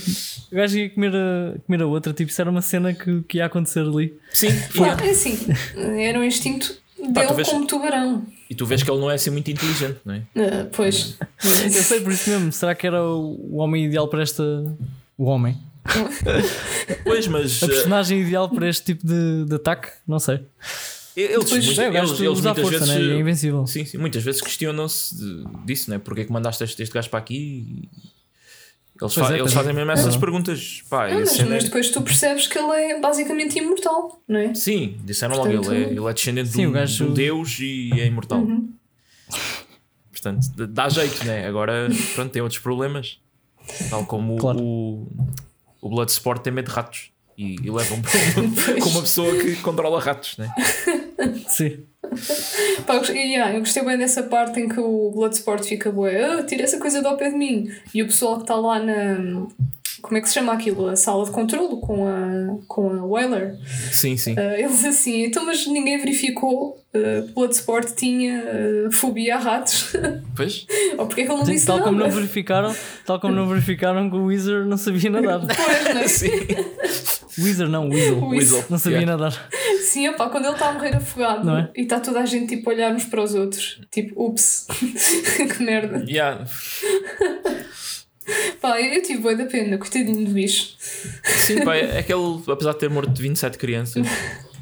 [0.53, 3.39] o gajo ia comer a, comer a outra, tipo, isso era uma cena que, que
[3.39, 4.17] ia acontecer ali.
[4.31, 5.39] Sim, Pá, e, é assim,
[5.99, 6.75] era um instinto
[7.15, 8.27] Pá, tu dele vês- como tubarão.
[8.51, 10.23] e tu vês que ele não é assim muito inteligente, não é?
[10.37, 11.17] Ah, pois.
[11.43, 14.43] Eu sei por isso mesmo, será que era o, o homem ideal para esta.
[15.17, 15.57] O homem?
[17.05, 19.89] Pois, mas A eh, personagem ideal para este tipo de, de ataque?
[20.07, 20.41] Não sei.
[21.17, 23.09] eles, Depois- muito- É, o gajo eles, eles muitas força, vezes.
[23.09, 23.15] né?
[23.17, 23.67] É invencível.
[23.67, 25.17] Sim, sim, muitas vezes questionam-se
[25.65, 25.99] disso, né?
[25.99, 27.89] Porque é que mandaste este, este gajo para aqui?
[29.01, 29.75] Eles, fa- é, eles pois fazem é.
[29.75, 30.19] mesmo essas É.
[30.19, 30.83] perguntas.
[30.91, 34.39] Pá, a mas, cena mas é- depois tu percebes que ele é basicamente imortal, não
[34.41, 34.55] é?
[34.55, 37.15] Sim, disseram logo, Portanto- ele é, ele é descendente Sim, de, um, gajo- de um
[37.15, 38.41] deus e é imortal.
[38.41, 38.73] Uhum.
[40.11, 41.47] Portanto, dá jeito, né?
[41.47, 43.19] Agora, pronto, tem outros problemas.
[43.91, 44.59] Tal como Claro.
[44.61, 45.09] o,
[45.81, 47.11] o Bloodsport tem medo de ratos.
[47.37, 48.03] E, e levam
[48.83, 50.53] com uma pessoa que controla ratos, né?
[51.49, 51.85] Sim.
[52.85, 56.25] Pá, eu, gostei- yeah, eu gostei bem dessa parte em que o Bloodsport fica bué,
[56.25, 57.71] ah, tira essa coisa do pé de mim.
[57.95, 59.47] E o pessoal que está lá na.
[60.09, 60.89] Como é que se chama aquilo?
[60.89, 63.59] A sala de controlo com a, com a Whaler.
[63.93, 64.35] Sim, sim.
[64.39, 69.93] Ah, eles assim, então, mas ninguém verificou que Bloodsport tinha ah, fobia a ratos.
[70.35, 70.67] Pois?
[70.97, 71.89] Ou porque é que ele não disse tal nada?
[71.91, 75.41] como não verificaram, tal como não verificaram que o Weezer não sabia nadar.
[75.47, 76.07] Pois, não é?
[76.09, 76.31] Sim.
[77.43, 78.19] Weezer não, Weasel.
[78.19, 78.65] O Weasel.
[78.71, 79.17] Não sabia Yeah.
[79.17, 79.49] nadar.
[79.83, 81.71] Sim, opá, quando ele está a morrer afogado Não é?
[81.77, 84.67] e está toda a gente tipo, a olhar uns para os outros, tipo, ups,
[85.57, 86.05] que merda.
[86.09, 86.45] Yeah.
[88.61, 90.75] Pá, eu tive bué da pena, coitadinho do bicho.
[90.79, 94.07] Sim, pá, é aquele, apesar de ter morto 27 crianças,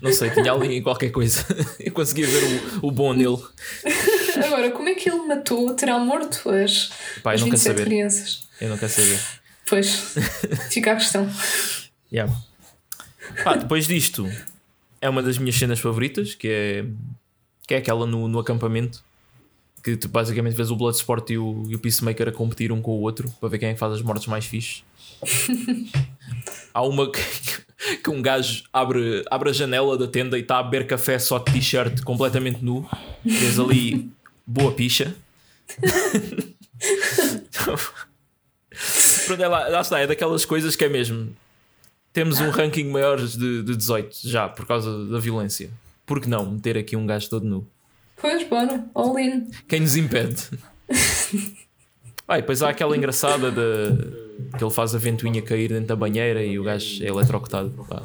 [0.00, 1.44] não sei, tinha ali qualquer coisa.
[1.81, 2.42] Eu conseguia ver
[2.83, 3.38] o, o bom nele.
[4.44, 6.90] Agora, como é que ele matou, terá morto as,
[7.22, 7.85] Pá, as não quero 27 saber.
[7.85, 8.48] crianças?
[8.61, 9.18] Eu não quero saber.
[9.66, 10.14] Pois,
[10.70, 11.29] fica a questão.
[12.12, 12.33] Yeah.
[13.42, 14.31] Pá, depois disto,
[15.00, 16.85] é uma das minhas cenas favoritas, que é,
[17.66, 19.05] que é aquela no, no acampamento.
[19.87, 22.90] Que tu basicamente vês o Bloodsport e o, e o Peacemaker a competir um com
[22.90, 24.83] o outro para ver quem é que faz as mortes mais fixe.
[26.75, 27.20] Há uma que,
[28.03, 31.38] que um gajo abre, abre a janela da tenda e está a beber café só
[31.38, 32.85] de t-shirt completamente nu.
[33.25, 34.11] Vês ali
[34.44, 35.14] boa picha.
[39.27, 41.33] Pronto, é lá, lá está, é daquelas coisas que é mesmo.
[42.12, 45.70] Temos um ranking maior de, de 18 já por causa da violência.
[46.05, 47.64] Por que não meter aqui um gajo todo nu?
[48.20, 49.46] Pois, bora, all in.
[49.68, 50.42] Quem nos impede?
[52.29, 55.96] Ah, e depois há aquela engraçada de que ele faz a ventoinha cair dentro da
[55.96, 57.70] banheira e o gajo é eletrocutado.
[57.88, 58.02] Pá,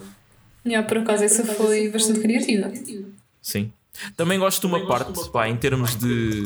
[0.64, 2.72] Yeah, por acaso, essa foi bastante criativa.
[3.42, 3.72] sim.
[4.16, 6.44] Também gosto de uma parte, pá, em termos de,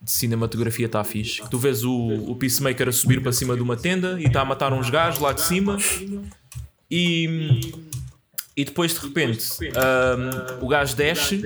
[0.00, 1.42] de cinematografia está fixe.
[1.42, 1.92] Que tu vês o,
[2.30, 5.18] o Peacemaker a subir para cima de uma tenda e está a matar uns gajos
[5.20, 5.78] lá de cima
[6.90, 7.72] e,
[8.56, 11.42] e depois de repente ahm, o gajo desce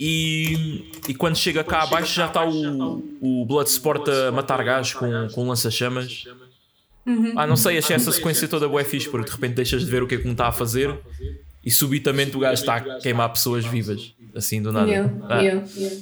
[0.00, 5.28] e, e quando chega cá abaixo já está o, o Bloodsport a matar gajos com,
[5.34, 6.24] com lança-chamas.
[7.36, 10.02] Ah, não sei, achei essa sequência toda bué fixe, porque de repente deixas de ver
[10.02, 10.96] o que é que um está a fazer
[11.64, 14.88] e subitamente o gajo está a queimar pessoas vivas, assim do nada.
[14.88, 15.96] Yeah, Ah, yeah, yeah.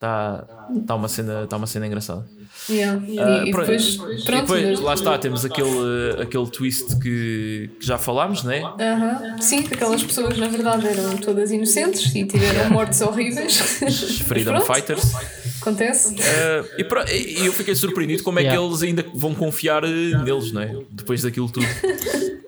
[0.00, 0.46] Está
[0.86, 2.24] tá uma, cena, tá uma cena engraçada.
[2.70, 3.02] Yeah.
[3.18, 4.40] Ah, E, e pro- depois, e pronto.
[4.40, 8.62] depois, mas- lá está, temos aquele, aquele twist que, que já falámos, né?
[8.62, 9.36] Aham.
[9.42, 13.58] Sim, que aquelas pessoas na verdade eram todas inocentes e tiveram mortes horríveis.
[14.26, 15.12] Freedom Pronto, Fighters.
[15.60, 16.16] Acontece.
[16.18, 18.58] Ah, e, pro- e eu fiquei surpreendido como é Yeah.
[18.58, 19.88] que eles ainda vão confiar eh,
[20.24, 20.78] neles, não é?
[20.90, 21.66] Depois daquilo tudo.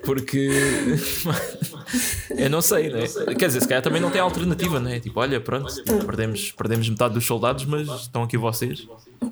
[0.06, 0.48] Porque
[2.36, 3.02] eu não sei, né?
[3.38, 5.00] Quer dizer, se calhar também não tem alternativa, né?
[5.00, 5.72] Tipo, olha, pronto,
[6.06, 8.86] perdemos, perdemos metade dos soldados, mas estão aqui vocês.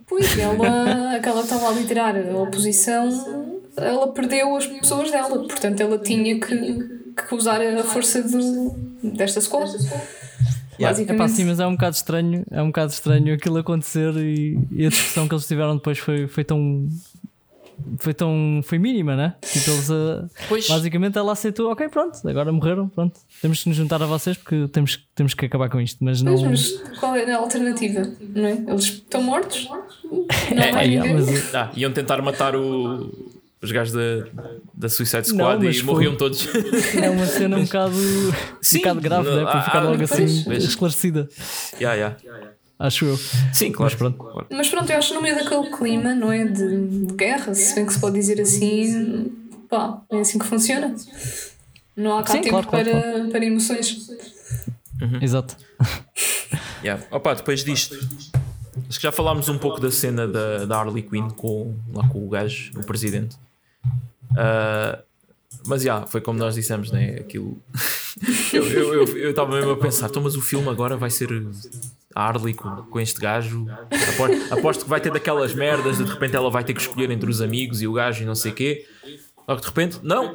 [0.06, 5.98] Pois, ela, aquela estava a liderar a oposição, ela perdeu as pessoas dela, portanto ela
[5.98, 6.56] tinha que,
[7.16, 9.66] que usar a força do, desta escola.
[10.81, 14.58] É pá, sim, mas é um bocado estranho, é um bocado estranho aquilo acontecer e,
[14.70, 16.88] e a discussão que eles tiveram depois foi, foi tão.
[17.98, 18.60] Foi tão.
[18.64, 19.35] Foi mínima, né?
[19.42, 20.68] Tipo, eles, ah, Pois.
[20.68, 23.18] basicamente ela aceitou, ok, pronto, agora morreram, pronto.
[23.42, 26.35] Temos que nos juntar a vocês porque temos, temos que acabar com isto, mas não.
[26.35, 26.42] Pois,
[26.78, 28.02] mas qual é a alternativa?
[28.35, 28.52] Não é?
[28.68, 29.68] Eles estão mortos?
[30.04, 33.12] Não É, vai é, mas- Ah, iam tentar matar o,
[33.62, 34.24] os gajos da,
[34.74, 36.48] da Suicide Não, Squad mas e foi- morriam todos.
[36.94, 39.42] É uma cena um bocado, um Sim, bocado grave, no- né?
[39.42, 40.64] Para há- ficar logo pois, assim pois.
[40.64, 41.28] esclarecida.
[41.81, 42.50] yeah, yeah.
[42.81, 43.16] Acho eu.
[43.52, 43.92] Sim, claro.
[43.92, 44.16] Mas pronto.
[44.16, 44.46] claro.
[44.50, 46.46] Mas pronto, eu acho que no meio daquele clima, não é?
[46.46, 49.31] De, de guerra, se bem que se pode dizer assim,
[49.68, 50.94] pá, é assim que funciona.
[51.94, 54.08] Não há cá Sim, tempo claro, claro, para, para emoções.
[55.20, 55.56] Exato.
[56.83, 57.04] Yeah.
[57.10, 57.94] Opa, depois disto,
[58.88, 62.26] acho que já falámos um pouco da cena da, da Harley Quinn com, lá com
[62.26, 63.37] o gajo, o presidente.
[64.35, 64.98] Ah,
[65.66, 67.16] mas já, foi como nós dissemos, né?
[67.20, 67.58] Aquilo.
[68.52, 68.64] eu
[69.28, 71.31] estava eu, eu, eu mesmo a pensar, então, mas o filme agora vai ser
[72.15, 73.67] a Harley com, com este gajo.
[74.15, 77.29] Aposto, aposto que vai ter daquelas merdas, de repente ela vai ter que escolher entre
[77.31, 78.87] os amigos e o gajo e não sei o quê.
[79.46, 80.35] Só que de repente, não,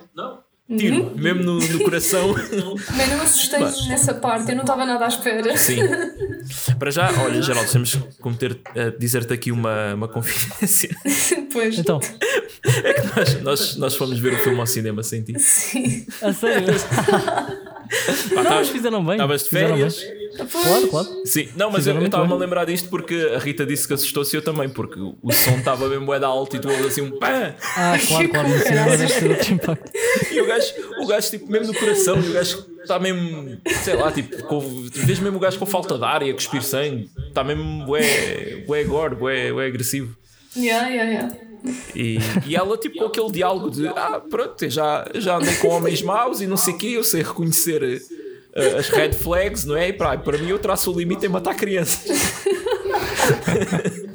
[0.78, 2.34] tiro, mesmo no, no coração.
[2.34, 5.56] Bem, eu assustei nessa parte, eu não estava nada à espera.
[5.58, 5.80] Sim.
[6.78, 10.90] Para já, olha, Geraldo, temos que cometer, eh, dizer-te aqui uma, uma confidência.
[11.52, 11.78] Pois.
[11.80, 12.02] Então,
[13.16, 15.40] Nós, nós, nós fomos ver o filme ao cinema sem ti.
[15.40, 16.06] Sim.
[16.22, 16.74] a sério.
[16.78, 17.48] Pá,
[18.36, 19.14] Não, tavas- mas fizeram bem.
[19.14, 20.02] Estavas de Fizeram férias?
[20.36, 21.22] Claro, claro.
[21.26, 23.94] Sim, não, mas eu Fizeram muito estava-me a lembrar disto porque a Rita disse que
[23.94, 26.86] assustou-se e eu também, porque o som estava mesmo bué da alto e tu ouves
[26.86, 27.56] assim um pá!
[27.78, 28.50] Ah, claro, claro.
[29.20, 29.92] Ter outro impacto.
[30.32, 33.96] E o gajo, o gajo tipo, mesmo no coração, e o gajo está mesmo, sei
[33.96, 34.60] lá, tipo, com,
[34.94, 38.64] vês mesmo o gajo com falta de ar e a cuspir sangue, está mesmo bué,
[38.68, 40.16] bué gore, bué, bué agressivo.
[40.56, 41.38] Yeah, yeah, yeah.
[41.96, 45.56] E, e ela, tipo, com aquele diálogo de ah, pronto, eu já, eu já andei
[45.56, 48.02] com homens maus e não sei o quê, eu sei reconhecer
[48.56, 49.90] as red flags, não é?
[49.90, 52.06] E para, para mim, eu traço o limite em matar crianças.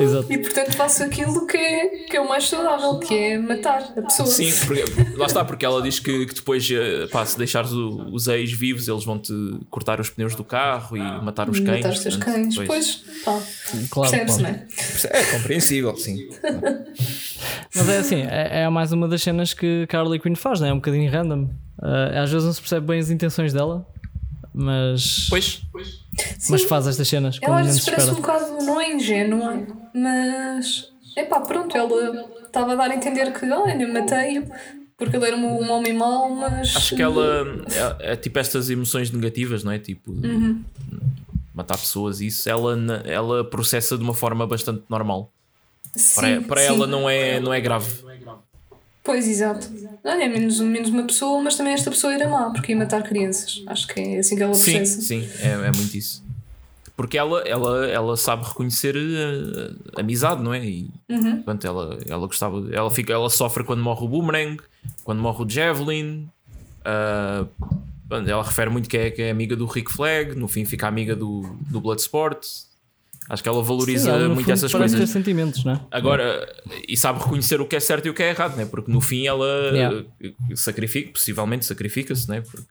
[0.00, 0.32] Exato.
[0.32, 4.02] E portanto faço aquilo que é, que é o mais saudável, que é matar a
[4.02, 4.28] pessoa.
[4.28, 4.84] Sim, porque,
[5.16, 8.52] lá está, porque ela diz que, que depois, eh, pá, se deixares o- os ex
[8.52, 9.32] vivos, eles vão-te
[9.70, 11.78] cortar os pneus do carro e matar os cães.
[11.82, 12.54] Matar os teus cães.
[12.54, 12.68] pois.
[12.68, 13.40] Pois, pá.
[13.90, 14.56] Claro, Percebe-se, claro.
[14.56, 15.20] não é?
[15.20, 16.28] É compreensível, sim.
[17.74, 20.68] Mas é assim, é, é mais uma das cenas que Harley Quinn faz, né?
[20.68, 21.48] é um bocadinho random.
[21.82, 23.86] Ah, às vezes não se percebe bem as intenções dela,
[24.54, 25.62] mas, Pois,
[26.48, 26.68] mas Sim.
[26.68, 31.24] faz estas cenas Ela às vezes se parece um bocado, não é ingênua, mas é
[31.24, 34.46] pá, pronto, ela estava a dar a entender que, olha, matei-o
[34.96, 36.76] porque ele era um, um homem mau, mas.
[36.76, 37.44] acho que ela
[38.00, 39.78] é, é tipo estas emoções negativas, não é?
[39.78, 40.62] Tipo, Uhum.
[41.52, 45.32] matar pessoas, isso ela, ela processa de uma forma bastante normal.
[46.14, 46.66] Para, Sim, para sim.
[46.68, 47.90] ela não é, não é grave.
[49.04, 49.68] Pois, exato.
[50.04, 53.02] Olha, é menos, menos uma pessoa, mas também esta pessoa era má, porque ia matar
[53.02, 53.62] crianças.
[53.66, 55.00] Acho que é assim que ela Sim, processa.
[55.00, 56.22] sim, é, é muito isso.
[56.96, 60.64] Porque ela, ela, ela sabe reconhecer eh, amizade, não é?
[60.64, 61.36] E Uhum.
[61.36, 64.58] portanto, ela, ela gostava, ela, fica, ela sofre quando morre o Boomerang,
[65.02, 66.28] quando morre o Javelin.
[68.08, 70.86] portanto, ela refere muito que é, que é amiga do Rick Flag, no fim fica
[70.86, 72.46] amiga do, do Bloodsport.
[73.28, 74.98] Acho que ela valoriza Sim, muito essas coisas.
[74.98, 75.80] ter sentimentos, não é?
[75.90, 76.46] Agora,
[76.88, 78.66] e sabe reconhecer o que é certo e o que é errado, né?
[78.66, 80.04] porque no fim ela Yeah.
[80.56, 82.40] sacrifica, possivelmente sacrifica-se né?
[82.42, 82.66] Porque-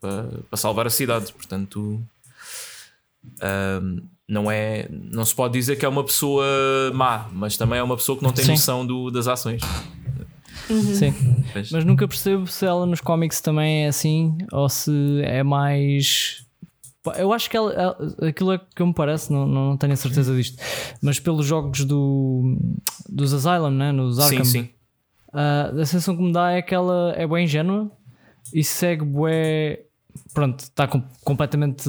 [0.00, 1.32] para, para salvar a cidade.
[1.32, 2.00] Portanto,
[3.40, 6.44] ahm, não, é, não se pode dizer que é uma pessoa
[6.94, 8.50] má, mas também é uma pessoa que não tem Sim.
[8.52, 9.62] noção do, das ações.
[10.68, 11.14] Sim.
[11.54, 14.92] Mas- Mas nunca percebo se ela nos cómics também é assim ou se
[15.24, 16.43] é mais.
[17.18, 17.96] Eu acho que ela,
[18.26, 20.56] aquilo é que me parece, não, não tenho a certeza disto,
[21.02, 22.56] mas pelos jogos do,
[23.08, 23.92] dos Asylum, né?
[23.92, 24.68] nos Arkham, sim, sim.
[25.32, 27.90] ah, a sensação que me dá é que ela é bem ingênua
[28.52, 29.80] e segue bué.
[30.32, 31.88] Pronto, está com- completamente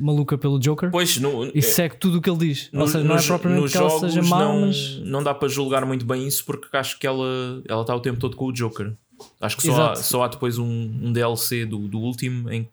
[0.00, 2.70] maluca pelo Joker Pois, no, e segue tudo o que ele diz.
[2.72, 4.98] Ou no- seja, não é nos- propriamente nos que ela jogos seja má, não, mas.
[5.04, 8.18] não dá para julgar muito bem isso porque acho que ela ela está o tempo
[8.18, 8.94] todo com o Joker.
[9.40, 12.66] Acho que só, há, só há depois um, um DLC do, do último em,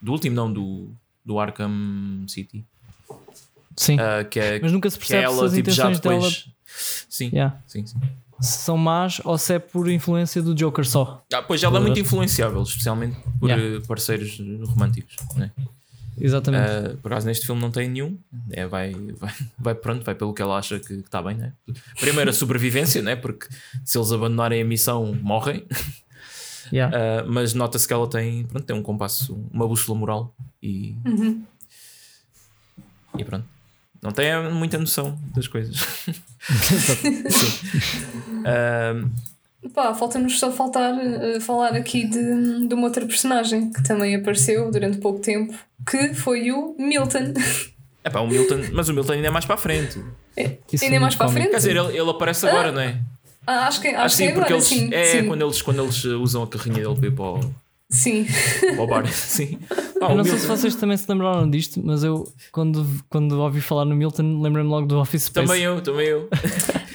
[0.00, 0.88] do último não do,
[1.24, 2.64] do Arkham City
[3.76, 3.96] Sim.
[4.00, 6.30] ah, que é, mas nunca se é percebe se ela as tipo já depois dela
[7.08, 7.56] sim, Yeah.
[7.66, 7.98] sim, sim.
[8.40, 11.22] se são más ou se é por influência do Joker só.
[11.32, 13.76] Ah, pois ela é muito influenciável especialmente por Yeah.
[13.76, 15.50] eh, parceiros românticos né?
[16.18, 16.68] Exatamente.
[16.68, 18.18] Ah, por acaso neste filme não tem nenhum.
[18.50, 21.54] É, vai, vai, vai pronto, vai pelo que ela acha que está bem, né?
[21.98, 23.16] Primeiro a sobrevivência, né?
[23.16, 23.46] Porque
[23.84, 25.64] se eles abandonarem a missão, morrem.
[26.72, 26.96] Yeah.
[26.96, 30.94] Ah, mas nota-se que ela tem, pronto, tem um compasso, uma bússola moral e.
[33.18, 33.44] E pronto.
[34.02, 35.76] Não tem muita noção das coisas.
[38.42, 38.94] Ah,
[39.74, 44.70] Pá, falta-nos só faltar eh, falar aqui de, de uma outra personagem que também apareceu
[44.70, 45.54] durante pouco tempo,
[45.88, 47.34] que foi o Milton.
[48.02, 50.02] epá, o Milton, mas o Milton ainda é mais para a frente.
[50.72, 51.50] Isso Ainda é mais para a frente?
[51.50, 52.98] Quer dizer, ele, ele aparece agora, não é?
[53.52, 54.88] Ah, acho que, acho Acho que é sim, porque agora, eles, sim.
[54.92, 55.26] é sim.
[55.26, 57.54] Quando, eles, quando eles usam a carrinha dele para ir para o,
[57.90, 58.26] sim.
[58.76, 59.06] para o bar.
[59.12, 59.58] Sim.
[60.00, 63.60] Ah, não sei Milton- se vocês também se lembraram disto, mas eu, quando, quando ouvi
[63.60, 65.46] falar no Milton, lembrei-me logo do Office Space.
[65.46, 66.28] Também eu, também eu.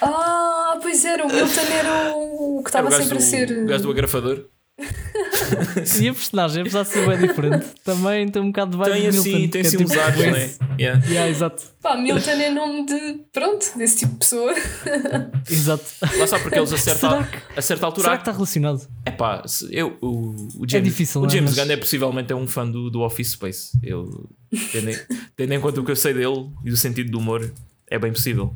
[0.01, 3.51] Ah, pois era, o Milton era o que estava sempre a ser.
[3.51, 4.45] O gajo do agrafador.
[6.01, 9.01] E a personagem, apesar de ser bem diferente, também tem um bocado de vibe Tem
[9.03, 10.55] de assim, Milton, tem que é assim tipo uns ares, não é?
[10.77, 11.05] Yeah.
[11.07, 13.19] Yeah, exato, Pá, Milton é nome de.
[13.31, 14.53] Pronto, desse tipo de pessoa.
[15.49, 15.83] exato.
[16.17, 18.03] Lá está porque eles a certa, Será que- a certa altura.
[18.05, 18.87] Será que está relacionado?
[19.05, 21.29] É pá, eu, o, o James, difícil, o é?
[21.29, 23.77] James Mas- Gunn é possivelmente é um fã do, do Office Space.
[23.81, 24.29] Eu,
[24.71, 24.97] tendo, em,
[25.35, 27.49] tendo em conta o que eu sei dele e do sentido do humor,
[27.89, 28.53] é bem possível.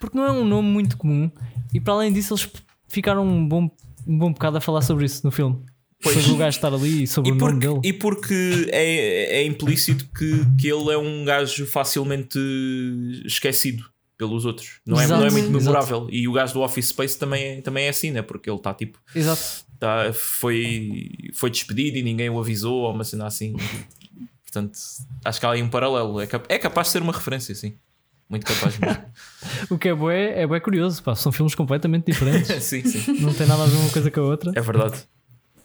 [0.00, 1.30] Porque não é um nome muito comum
[1.72, 2.48] e para além disso eles
[2.88, 3.70] ficaram um bom,
[4.06, 5.58] um bom bocado a falar sobre isso no filme.
[6.02, 6.16] Pois.
[6.18, 7.80] Sobre o gajo estar ali e sobre E o nome dele.
[7.82, 12.38] e porque é, é implícito que, que ele é um gajo facilmente
[13.24, 13.84] esquecido
[14.18, 14.80] pelos outros.
[14.86, 15.60] Não é, Exato, não é muito exato.
[15.60, 16.06] memorável.
[16.10, 18.20] E o gajo do Office Space também é, também é assim, né?
[18.22, 18.98] Porque ele está tipo.
[19.14, 19.42] Exato.
[19.78, 23.54] Tá, foi, foi despedido e ninguém o avisou, ou uma cena assim.
[24.44, 24.78] Portanto,
[25.24, 26.20] acho que há aí um paralelo.
[26.20, 27.74] É, é capaz de ser uma referência, sim.
[28.28, 29.04] Muito capaz mesmo.
[29.70, 31.14] O que é bué, é bué curioso, pá.
[31.14, 32.50] São filmes completamente diferentes.
[32.64, 33.20] sim, sim.
[33.20, 34.52] não tem nada a ver uma coisa com a outra.
[34.54, 35.04] É verdade.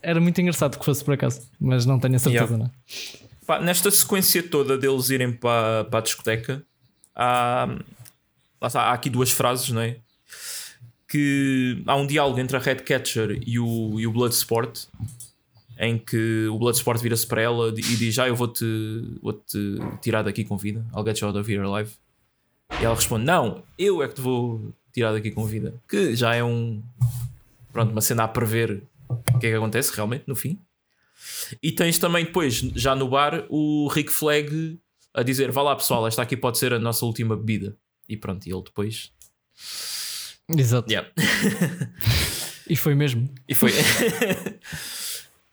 [0.01, 2.57] Era muito engraçado que fosse por acaso, mas não tenho a certeza, Yeah.
[2.57, 3.29] não é?
[3.45, 6.63] Pá, nesta sequência toda deles irem para, para a discoteca,
[7.15, 7.67] há,
[8.61, 9.97] há aqui duas frases, não é?
[11.07, 14.85] Que há um diálogo entre a Redcatcher e o, e o Bloodsport,
[15.79, 18.65] em que o Bloodsport vira-se para ela e diz: Ah, eu vou-te
[19.21, 20.85] vou -te tirar daqui com vida.
[20.95, 21.91] I'll get you out of here alive.
[22.79, 25.73] E ela responde: Não, eu é que te vou tirar daqui com vida.
[25.87, 26.81] Que já é um.
[27.71, 30.59] Pronto, uma cena a prever o que é que acontece realmente no fim.
[31.61, 34.79] E tens também depois, já no bar, o Rick Flag
[35.13, 37.75] a dizer: Vá lá pessoal, esta aqui pode ser a nossa última bebida.
[38.07, 39.11] E pronto, e ele depois.
[40.47, 40.91] Exato.
[40.91, 41.09] Yeah.
[42.69, 43.27] E foi mesmo.
[43.47, 43.71] E foi.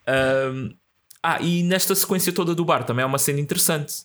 [0.09, 0.73] Um,
[1.23, 4.05] ah, e nesta sequência toda do bar também há uma cena interessante.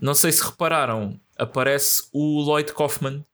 [0.00, 3.24] Não sei se repararam, aparece o Lloyd Kaufman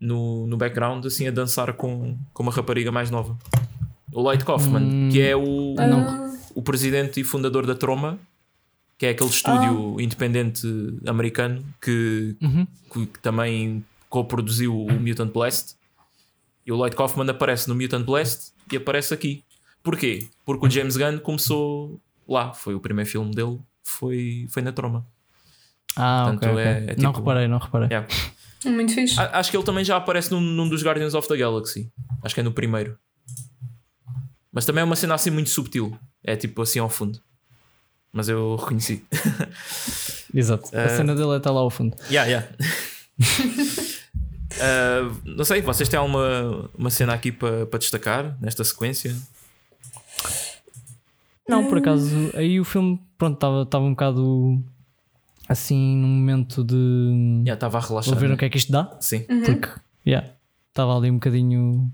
[0.00, 3.36] no, no background, assim a dançar com, com uma rapariga mais nova.
[4.12, 5.08] O Lloyd Kaufman, Hum.
[5.10, 8.18] que é o, Ah, o presidente e fundador da Troma,
[8.98, 10.66] que é aquele estúdio independente
[11.06, 12.66] americano que, Uhum.
[12.92, 15.74] que, que também co-produziu o Mutant Blast.
[16.64, 19.44] E o Lloyd Kaufman aparece no Mutant Blast e aparece aqui.
[19.82, 20.28] Porquê?
[20.44, 22.52] Porque o James Gunn começou lá.
[22.52, 25.06] Foi o primeiro filme dele, foi, foi na Troma.
[25.96, 26.52] Ah, Portanto, ok.
[26.52, 26.64] ok.
[26.64, 27.88] é- é não tipo- reparei, não reparei.
[27.88, 28.06] Yeah.
[28.66, 29.18] muito fixe.
[29.20, 31.90] A- Acho que ele também já aparece num, num dos Guardians of the Galaxy.
[32.22, 32.98] Acho que é no primeiro.
[34.52, 35.96] Mas também é uma cena assim muito subtil.
[36.24, 37.20] É tipo assim ao fundo.
[38.12, 39.04] Mas eu reconheci.
[40.34, 40.74] Exato.
[40.76, 41.96] A Eh, cena dele está lá ao fundo.
[42.10, 42.48] Yeah, yeah.
[44.56, 49.14] Uh, não sei, vocês têm alguma uma cena aqui para para destacar nesta sequência?
[51.48, 54.62] Não, por acaso, aí o filme, pronto, estava um bocado
[55.48, 57.42] assim num momento de.
[57.46, 58.16] Já estava a Vou relaxar.
[58.18, 58.34] ver né?
[58.34, 58.96] o que é que isto dá.
[59.00, 59.68] Sim, Porque,
[60.06, 60.28] yeah,
[60.68, 61.90] estava ali um bocadinho.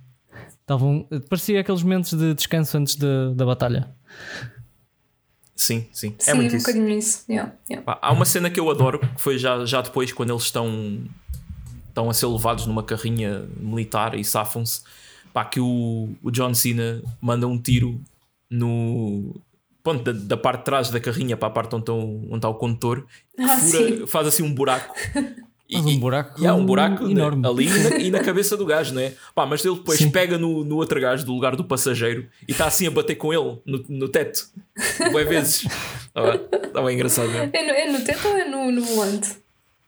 [0.66, 3.90] Tava um, parecia aqueles momentos de descanso antes da da batalha.
[5.56, 6.14] sim, sim.
[6.18, 6.66] Sim, é muito um isso.
[6.66, 7.24] bocadinho isso.
[7.28, 7.98] Yeah, yeah.
[8.00, 10.98] Há uma cena que eu adoro, que foi já, já depois, quando eles estão,
[11.88, 14.82] estão a ser levados numa carrinha militar e safam-se,
[15.32, 18.00] pá, que o, o John Cena manda um tiro
[18.50, 19.34] no.
[19.82, 22.48] Ponto, da, da parte de trás da carrinha para a parte onde, estão, onde está
[22.48, 23.04] o condutor,
[23.36, 24.94] que Ah, fura- faz assim um buraco.
[25.68, 27.46] E- Faz um buraco e há um buraco né, enorme.
[27.46, 29.14] ali e na, e na cabeça do gajo, né?
[29.34, 30.10] Pá, mas ele depois Sim.
[30.10, 33.32] pega no, no outro gajo do lugar do passageiro e está assim a bater com
[33.32, 34.48] ele no, no teto,
[35.10, 35.64] boas vezes.
[36.06, 37.48] Estava bem engraçado, né?
[37.54, 39.30] É no, é no teto ou é no, no volante?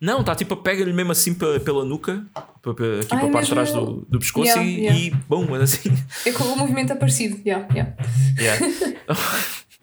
[0.01, 3.73] Não, está tipo, pega-lhe mesmo assim pe- pela nuca, aqui para a parte de trás
[3.73, 5.01] do, do pescoço Yeah, e, yeah.
[5.01, 5.91] e bom, mas assim.
[6.27, 7.41] É com o movimento é parecido.
[7.47, 7.95] Yeah, yeah.
[8.39, 8.77] Yeah.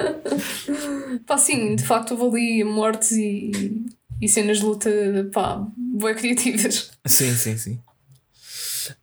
[1.25, 3.85] Pá, sim, de facto houve ali mortes e,
[4.21, 4.89] e cenas de luta,
[5.33, 6.91] pá, bem criativas.
[7.05, 7.79] Sim, sim, sim.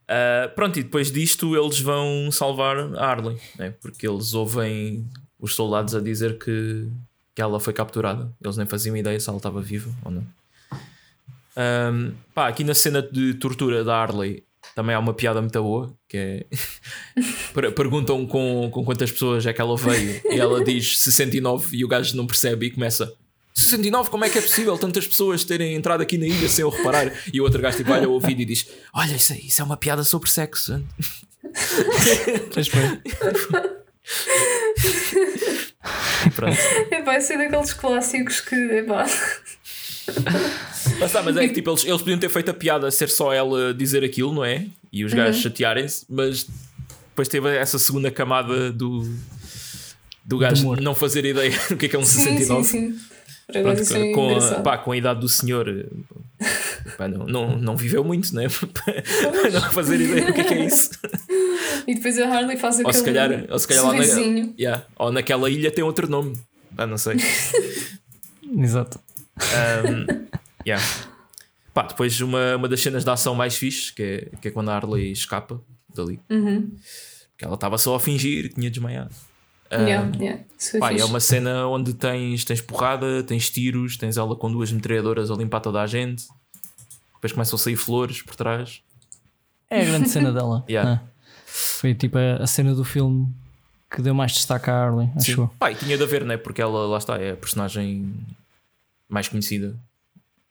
[0.08, 3.74] Ah, pronto, e depois disto eles vão salvar a Harley, né?
[3.80, 5.06] porque eles ouvem
[5.38, 6.90] os soldados a dizer que,
[7.34, 8.32] que ela foi capturada.
[8.42, 10.26] Eles nem faziam ideia se ela estava viva ou não.
[11.56, 14.44] Ahm, pá, aqui na cena de tortura da Harley
[14.78, 16.46] também há uma piada muito boa que é
[17.52, 21.84] Per- perguntam com, com quantas pessoas é que ela veio e ela diz 69 e
[21.84, 23.12] o gajo não percebe e começa
[23.56, 26.68] 69, como é que é possível tantas pessoas terem entrado aqui na ilha sem eu
[26.70, 27.12] reparar?
[27.34, 29.64] E o outro gajo tipo, olha o ouvido e diz: Olha, isso, é- isso é
[29.64, 30.80] uma piada sobre sexo.
[32.70, 33.78] Foi.
[36.36, 36.56] Pronto.
[36.92, 39.06] É, vai ser daqueles clássicos que, é pá.
[40.98, 43.32] Mas, está, mas é que tipo, eles, eles podiam ter feito a piada ser só
[43.32, 44.66] ela dizer aquilo, não é?
[44.92, 46.46] E os gajos chatearem-se, mas
[47.08, 49.08] depois teve essa segunda camada do,
[50.24, 50.80] do gajo humor.
[50.80, 52.64] não fazer ideia do que é que é um Sim, 69.
[52.64, 53.00] sim, sim.
[53.50, 55.66] Pronto, é com, a, pá, com a idade do senhor,
[56.96, 58.46] Pá, não, não, não viveu muito, né?
[58.74, 60.90] Para não fazer ideia do que é, que é isso.
[61.86, 64.04] E depois a Harley faz Ou aquele se calhar, ou, se calhar lá na,
[64.58, 66.38] yeah, ou naquela ilha tem outro nome.
[66.76, 67.16] Pá, não sei.
[68.58, 69.00] Exato.
[69.38, 70.28] Um,
[70.66, 70.84] yeah.
[71.72, 74.70] Pá, depois uma, uma das cenas de ação mais fixe, que é, que é quando
[74.70, 75.60] a Harley escapa
[75.94, 76.20] dali.
[76.28, 76.72] Uhum.
[77.36, 79.14] Que ela estava só a fingir que tinha desmaiado.
[79.70, 80.44] Um, Yeah, yeah.
[80.80, 85.30] Pá, é uma cena onde tens, tens porrada, tens tiros, tens ela com duas metralhadoras
[85.30, 86.26] a limpar toda a gente.
[87.14, 88.80] Depois começam a sair flores por trás.
[89.70, 90.64] É a grande cena dela.
[90.68, 91.02] Yeah.
[91.02, 91.08] Ah.
[91.46, 93.28] Foi tipo a, a cena do filme
[93.90, 95.50] que deu mais destaque à Harley, acho eu.
[95.58, 96.36] Pá, e tinha de haver, né?
[96.36, 98.14] Porque ela, lá está, é a personagem
[99.08, 99.78] mais conhecida.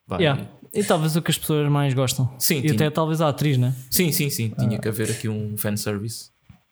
[0.05, 0.47] Vá, Yeah.
[0.74, 2.30] E talvez o que as pessoas mais gostam.
[2.38, 2.74] Sim, e tinha.
[2.74, 3.74] até talvez a atriz, né?
[3.89, 4.53] Sim, sim, sim.
[4.58, 4.62] Ah.
[4.62, 6.30] Tinha que haver aqui um fanservice.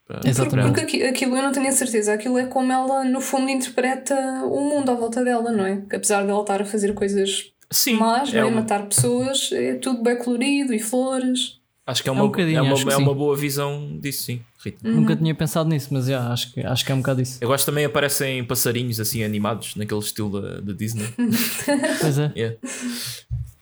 [0.08, 0.68] para- Exatamente.
[0.68, 4.14] porque aqui- aquilo eu não tenho a certeza, aquilo é como ela no fundo interpreta
[4.46, 5.82] o mundo à volta dela, não é?
[5.90, 8.46] Que apesar dela estar a fazer coisas Sim, más, é é?
[8.46, 11.60] uma- matar pessoas, é tudo bem colorido e flores.
[11.88, 14.88] acho que é É uma, um é uma, é uma boa visão disso, sim, Rita.
[14.88, 14.96] Uhum.
[14.96, 17.38] Nunca tinha pensado nisso, mas yeah, acho, que, acho que é um bocado isso.
[17.42, 21.06] Eu gosto também aparecem passarinhos assim animados, naquele estilo da, da Disney.
[22.02, 22.32] Pois é.
[22.36, 22.58] Yeah.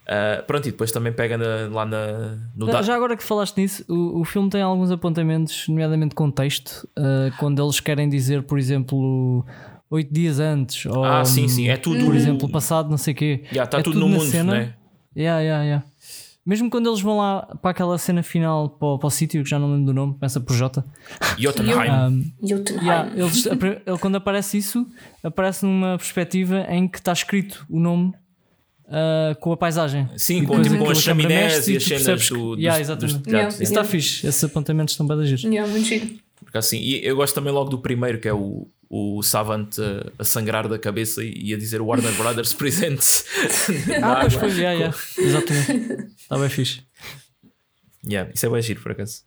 [0.06, 3.22] Ah, pronto, e depois também pega na- lá na, no Já, da- já agora que
[3.24, 8.42] falaste nisso, o, o filme tem alguns apontamentos, nomeadamente contexto, ah, quando eles querem dizer,
[8.42, 9.44] por exemplo,
[9.90, 11.68] oito dias antes, ou Ah, sim, sim.
[11.68, 12.04] É tudo.
[12.04, 13.44] por exemplo, passado não sei o quê.
[13.50, 14.52] Já está é tudo tudo no na mundo, cena.
[14.52, 14.74] né?
[15.16, 15.84] Yeah, yeah, yeah.
[16.46, 19.48] Mesmo quando eles vão lá para aquela cena final, para, o- para o sítio, que
[19.48, 20.84] já não lembro do nome, começa por J.
[21.38, 21.90] Jotunheim.
[21.90, 22.84] Um, Jotunheim.
[22.84, 24.86] yeah, eles, ele, quando aparece isso,
[25.22, 28.12] aparece numa perspectiva em que está escrito o nome
[28.88, 30.06] ah, com a paisagem.
[30.16, 33.28] Sim, E com, tipo, com as chaminés e as cenas do, dos, Yeah, dos exatamente.
[33.30, 33.48] Yeah.
[33.48, 33.90] Isso está Yeah.
[33.90, 35.44] fixe, esses apontamentos estão bem giros.
[35.44, 36.10] Yeah, muito giro.
[36.44, 40.12] Porque assim, e eu gosto também logo do primeiro, que é o, o Savant a,
[40.22, 43.24] a sangrar da cabeça e a dizer Warner Brothers Presents.
[44.02, 44.96] Ah, pois foi, yeah, yeah.
[45.18, 46.12] exatamente.
[46.20, 46.82] Está bem fixe.
[48.06, 49.22] Yeah, isso é bem giro, por acaso.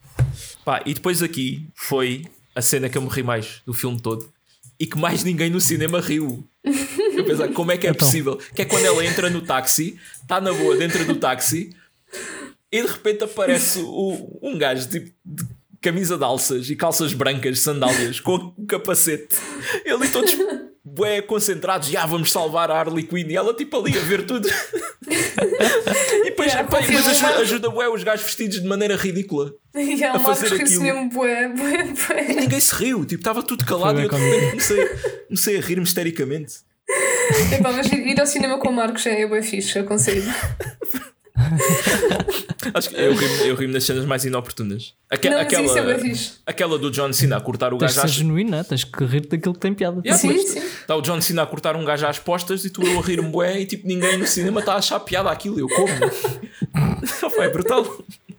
[0.63, 4.31] Pá, e depois aqui foi a cena que eu me ri mais do filme todo
[4.79, 6.47] e que mais ninguém no cinema riu.
[6.63, 8.05] Eu pensava, como é que é Então.
[8.05, 8.35] possível?
[8.55, 11.71] Que é quando ela entra no táxi, está na boa dentro do táxi
[12.71, 15.43] e de repente aparece o, um gajo tipo de
[15.87, 19.37] camisa de alças e calças brancas, sandálias, com o capacete.
[19.85, 20.35] Ele e todos
[20.83, 24.49] bué concentrados, já vamos salvar a Harley Quinn e ela tipo ali a ver tudo.
[25.07, 29.53] e depois, Yeah, pá, e depois ajuda, ajuda bué os gajos vestidos de maneira ridícula.
[29.77, 30.81] E A fazer aquilo.
[30.81, 32.41] mesmo bué, bué, E bué.
[32.41, 34.89] ninguém se riu, tipo, estava tudo calado e eu bem repente comecei,
[35.27, 36.55] comecei a rir misteriamente.
[37.53, 40.23] Epá, mas ir ao cinema com o Marcos é bué fixe, aconselho.
[42.73, 44.93] Acho que eu ri-me eu ri nas cenas mais inoportunas.
[45.09, 46.13] Aque- Não, aquela, é
[46.45, 48.63] aquela do John Cena a cortar o Tens gajo às genuíno, né?
[48.63, 50.01] tens que rir daquilo que tem piada.
[50.03, 50.59] Yeah, Sim, sim.
[50.59, 53.29] Está o John Cena a cortar um gajo às postas e tu eu a rir-me
[53.29, 55.59] bué e tipo ninguém no cinema está a achar piada aquilo.
[55.59, 55.87] Eu como.
[57.41, 57.85] é brutal.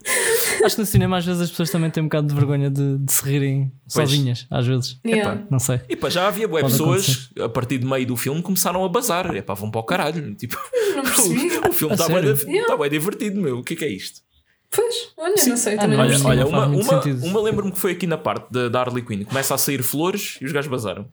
[0.65, 2.99] Acho que no cinema às vezes as pessoas também têm um bocado de vergonha de,
[2.99, 4.09] de se rirem Pois.
[4.11, 4.99] sozinhas, às vezes.
[5.07, 5.47] Yeah.
[5.51, 5.81] Não sei.
[5.89, 9.35] E pá, já havia bué pessoas a partir do meio do filme começaram a bazar.
[9.35, 10.35] É pá, vão para o caralho.
[10.35, 10.57] Tipo,
[10.97, 13.59] o, o filme está bem, tá bué divertido, meu.
[13.59, 14.21] O que é que é isto?
[14.71, 16.43] Pois, olha, não sei, Ah, também não, não Olha, Sim, percebi.
[16.43, 19.25] olha faz uma, uma, uma lembro-me que foi aqui na parte da, da Harley Quinn.
[19.25, 21.09] Começa a sair flores e os gajos bazaram.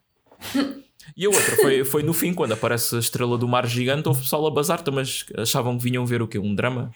[1.16, 4.22] E a outra foi, foi no fim, quando aparece a estrela do mar gigante, houve
[4.22, 6.38] pessoal a bazar, mas achavam que vinham ver o quê?
[6.40, 6.92] Um drama?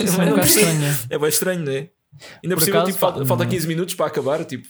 [0.00, 0.78] Isso é um bocado estranho.
[0.80, 0.98] né?
[1.10, 1.76] É bem estranho, não é?
[1.76, 1.90] Ainda
[2.42, 4.44] por, Por cima, acaso, tipo, falta, pá, falta não- 15 minutos para acabar.
[4.44, 4.68] Tipo,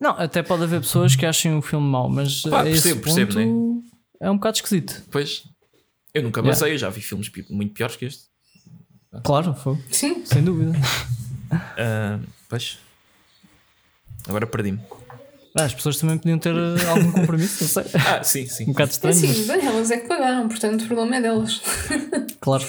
[0.00, 3.32] Não, até pode haver pessoas que achem o filme mau, mas Pá, esse percebo, percebo,
[3.34, 3.84] ponto
[4.20, 5.02] é um bocado esquisito.
[5.10, 5.44] pois.
[6.14, 6.50] Eu nunca Yeah.
[6.60, 8.24] basei, eu já vi filmes muito piores que este.
[9.24, 10.72] Claro, foi, Sim, sem dúvida.
[11.78, 12.18] Ah,
[12.48, 12.78] pois.
[14.26, 14.80] Agora perdi-me.
[15.54, 17.84] Ah, as pessoas também podiam ter eh, algum compromisso, não sei.
[18.08, 18.64] Ah, sim, Um sim.
[18.66, 21.60] bocado é estranho, assim, bem, elas é que pagaram, portanto o problema é delas.
[22.10, 22.64] mas claro.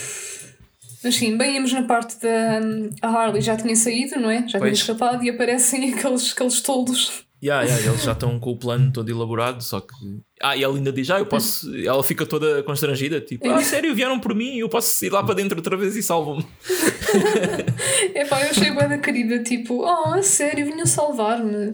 [1.03, 2.59] Mas sim, bem íamos na parte da
[3.01, 4.39] a Harley já tinha saído, não é?
[4.41, 4.79] Já tinha Pois.
[4.79, 7.23] escapado e aparecem aqueles, aqueles toldos.
[7.43, 9.93] Yeah, yeah, eles já estão com o plano todo elaborado, só que.
[10.41, 11.69] Ah, e ela ainda diz: Ah, eu posso.
[11.75, 15.35] Ela fica toda constrangida, tipo, ah, sério, vieram por mim, eu posso ir lá para
[15.35, 16.45] dentro outra vez e salvam-me.
[18.15, 21.69] É pá, eu achei bué da querida, tipo, oh, a sério, vinham salvar-me.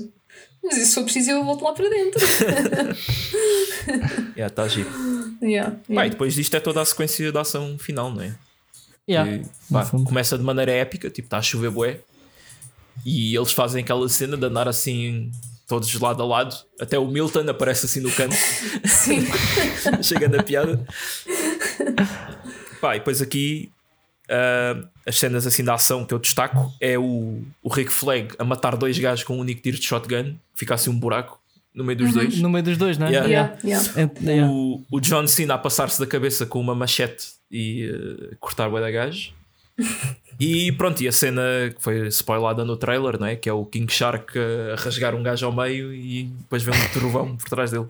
[0.61, 2.19] Mas se for preciso, eu volto lá para dentro.
[4.35, 4.89] Yeah, está giro.
[5.41, 6.09] yeah, Pá, e yeah.
[6.09, 8.35] depois disto é toda a sequência da ação final, não é?
[9.09, 11.99] Yeah, Que, no pá, começa de maneira épica, tipo, está a chover bué.
[13.05, 15.31] E eles fazem aquela cena de andar assim,
[15.67, 16.55] todos lado a lado.
[16.79, 18.35] Até o Milton aparece assim no canto,
[18.85, 19.25] Sim.
[20.03, 20.85] chegando a piada.
[22.79, 23.71] Pá, e depois aqui
[24.29, 28.43] ah, as cenas assim da ação que eu destaco é o, o Rick Flag a
[28.43, 31.38] matar dois gajos com um único tiro de shotgun, fica assim um buraco
[31.73, 32.39] no meio dos dois.
[32.39, 33.11] No meio dos dois, não é?
[33.11, 33.57] Yeah.
[33.63, 34.51] Yeah, yeah.
[34.51, 38.79] O, o John Cena a passar-se da cabeça com uma machete e eh, cortar o
[38.79, 39.33] da gajo.
[40.39, 41.41] E pronto, e a cena
[41.75, 43.35] que foi spoilada no trailer, não é?
[43.35, 46.87] Que é o King Shark a rasgar um gajo ao meio e depois vem um
[46.93, 47.87] trovão por trás dele.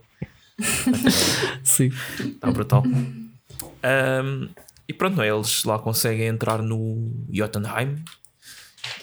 [1.64, 1.92] Sim.
[2.20, 2.84] Está brutal.
[2.88, 4.50] Um,
[4.88, 5.30] e pronto, não é?
[5.30, 8.04] eles lá conseguem entrar no Jotunheim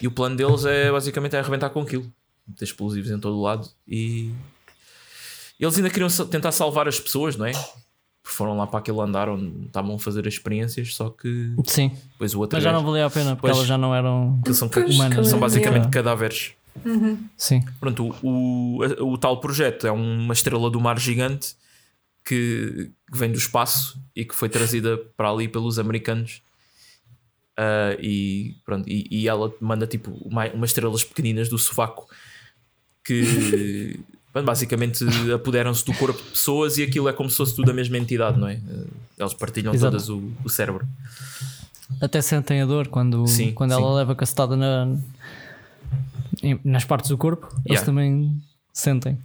[0.01, 2.11] e o plano deles é basicamente é arrebentar com aquilo.
[2.57, 4.33] Ter explosivos em todo o lado e
[5.65, 7.51] eles ainda queriam tentar salvar as pessoas, não é?
[7.51, 11.91] Porque Foram lá para aquele andar onde estavam a fazer as experiências, só que Sim.
[12.11, 13.55] depois o outro Mas já não valia a pena porque Pois.
[13.57, 14.41] elas já não eram.
[14.53, 15.27] são, Pois, humanas.
[15.27, 16.53] são basicamente cadáveres.
[17.35, 17.63] Sim.
[17.79, 21.55] Pronto, o, o, o tal projeto é uma estrela do mar gigante
[22.23, 26.41] que, que vem do espaço e que foi trazida para ali pelos americanos.
[27.55, 32.07] Ah, e, pronto, e, e ela manda tipo uma, umas estrelas pequeninas do sovaco
[33.03, 33.99] que
[34.43, 37.97] basicamente apoderam-se do corpo de pessoas e aquilo é como se fosse tudo a mesma
[37.97, 38.59] entidade, não é?
[38.69, 38.83] Ah,
[39.19, 39.91] Eles partilham Exato.
[39.91, 40.85] todas o, o cérebro.
[42.01, 43.77] Até sentem a dor quando, Sim, quando sim.
[43.81, 44.97] ela leva cacetada na,
[46.63, 47.47] nas partes do corpo.
[47.65, 47.85] Eles Yeah.
[47.85, 48.41] também
[48.73, 49.17] sentem.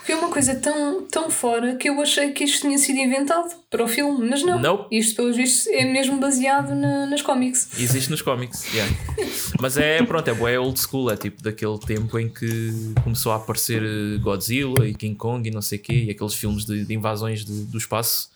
[0.00, 3.54] Porque é uma coisa tão, tão fora que eu achei que isto tinha sido inventado
[3.68, 4.58] para o filme, mas não.
[4.58, 4.96] Nope.
[4.96, 7.68] Isto, pelos vistos, é mesmo baseado na- nas cómics.
[7.78, 8.92] Existe nos cómics, yeah.
[9.60, 12.72] mas é pronto, é bué old school, é tipo daquele tempo em que
[13.04, 16.34] começou a aparecer eh, Godzilla e King Kong e não sei o quê, e aqueles
[16.34, 18.30] filmes de, de invasões de- do espaço.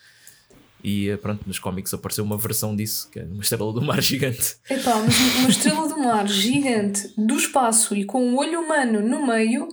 [0.83, 4.01] E eh, pronto, nos cómics apareceu uma versão disso, que é uma estrela do mar
[4.03, 4.57] gigante.
[4.69, 9.27] Epá, mas uma estrela do mar gigante do espaço e com um olho humano no
[9.27, 9.67] meio,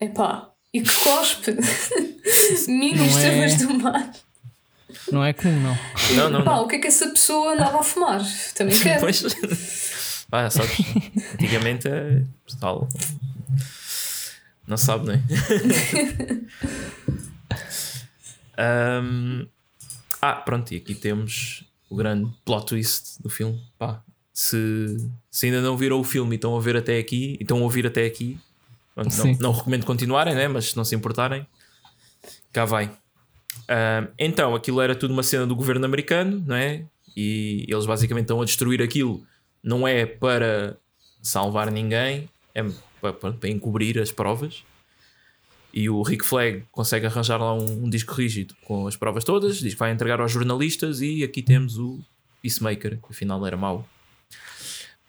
[0.00, 1.52] epá, e que cospe
[2.68, 4.12] mini Não é- do mar.
[5.10, 5.78] Não é comum, não.
[6.16, 6.64] Não, não, Pá, não.
[6.64, 8.20] o que é que essa pessoa andava a fumar?
[8.54, 9.00] Também quero.
[9.00, 9.24] Pois,
[10.32, 10.78] ah, sabes,
[11.34, 12.22] antigamente é
[12.60, 12.88] tal.
[14.66, 15.20] Não sabe, não é?
[18.56, 19.46] Ahm,
[20.20, 23.60] ah, pronto, e aqui temos o grande plot twist do filme.
[23.78, 24.02] Pá,
[24.32, 24.96] se,
[25.30, 27.62] se ainda não viram o filme e estão a ver até aqui, e estão a
[27.62, 28.38] ouvir até aqui,
[28.96, 30.48] não, não recomendo continuarem, né?
[30.48, 31.46] mas se não se importarem,
[32.52, 32.90] cá vai.
[33.68, 36.84] Ahm, então, aquilo era tudo uma cena do governo americano, não é?
[37.16, 39.24] E eles basicamente estão a destruir aquilo,
[39.62, 40.76] não é para
[41.22, 42.64] salvar ninguém, é
[43.00, 44.62] para, para encobrir as provas.
[45.72, 49.58] E o Rick Flag consegue arranjar lá um, um disco rígido com as provas todas,
[49.58, 51.00] diz que vai entregar aos jornalistas.
[51.00, 52.00] E aqui temos o
[52.42, 53.88] Peacemaker, que afinal era mau.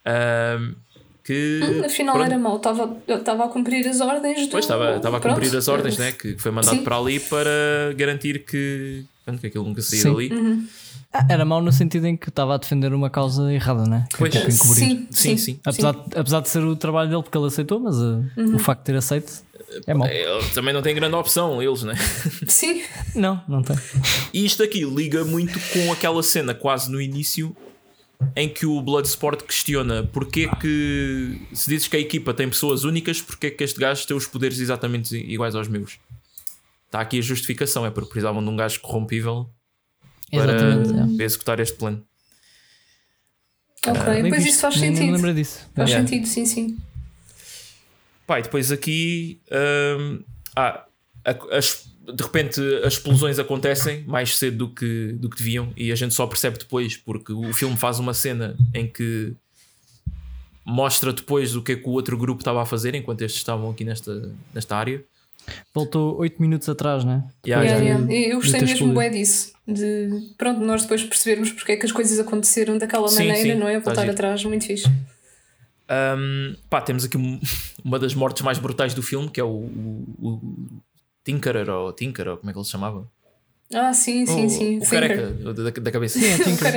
[0.06, 0.76] Ahm,
[1.24, 4.52] que Hum, Afinal pronto, era mau, estava estava a cumprir as ordens do.
[4.52, 6.12] Pois estava, estava a cumprir as ordens, né?
[6.12, 6.84] que que foi mandado Sim.
[6.84, 10.12] para ali para garantir que, pronto, que aquilo nunca saía Sim.
[10.14, 10.34] dali.
[10.34, 10.68] Uhum.
[11.14, 14.06] Ah, Era mau no sentido em que estava a defender uma causa errada, né?
[14.10, 14.34] Que é Pois.
[14.34, 14.80] tipo encobrir.
[14.86, 15.60] Sim, Sim, sim.
[15.66, 18.56] Apesar, de, apesar de ser o trabalho dele, porque ele aceitou, mas uh, Uhum.
[18.56, 19.32] o facto de ter aceito
[19.86, 20.08] é mau.
[20.08, 21.96] Eles também não têm grande opção, eles, né?
[22.48, 22.82] Sim,
[23.14, 23.76] Não, não tem.
[24.34, 27.54] E isto aqui liga muito com aquela cena quase no início
[28.36, 32.84] em que o Bloodsport questiona porque é que se dizes que a equipa tem pessoas
[32.84, 36.00] únicas, porque é que este gajo tem os poderes exatamente iguais aos meus?
[36.86, 39.50] Está aqui a justificação, é porque precisavam de um gajo corrompível
[40.30, 41.14] para, Exatamente.
[41.14, 41.16] é.
[41.18, 42.06] para executar este plano.
[43.88, 44.22] ok.
[44.22, 45.16] Bem pois isso faz nem- nem me sentido.
[45.16, 45.70] lembro disso.
[45.76, 46.08] Faz Yeah.
[46.08, 46.78] sentido, sim, sim.
[48.28, 49.42] Pá, e depois aqui
[50.00, 50.24] hum,
[50.56, 50.86] ah,
[51.26, 55.92] a- as- de repente as explosões acontecem mais cedo do que, do que deviam e
[55.92, 59.34] a gente só percebe depois porque o filme faz uma cena em que
[60.66, 63.70] mostra depois o que é que o outro grupo estava a fazer enquanto estes estavam
[63.70, 65.04] aqui nesta, nesta área.
[65.74, 67.24] Voltou 8 minutos atrás, né?
[67.46, 68.30] Yeah, Yeah, yeah.
[68.34, 69.54] Eu gostei mesmo bué disso.
[69.68, 70.08] De
[70.38, 73.68] pronto, nós depois percebermos porque é que as coisas aconteceram daquela Sim, maneira, sim, não
[73.68, 73.80] é?
[73.80, 74.88] Voltar atrás, muito fixe.
[75.90, 77.40] Hum, pá, temos aqui um-
[77.84, 80.82] uma das mortes mais brutais do filme que é o, o, o
[81.24, 83.08] Tinkerer ou Tinker, ou como é que ele se chamava?
[83.74, 84.78] Ah, sim, sim, o, sim.
[84.80, 86.20] o careca da, da cabeça.
[86.20, 86.72] Sim, é O Tinker.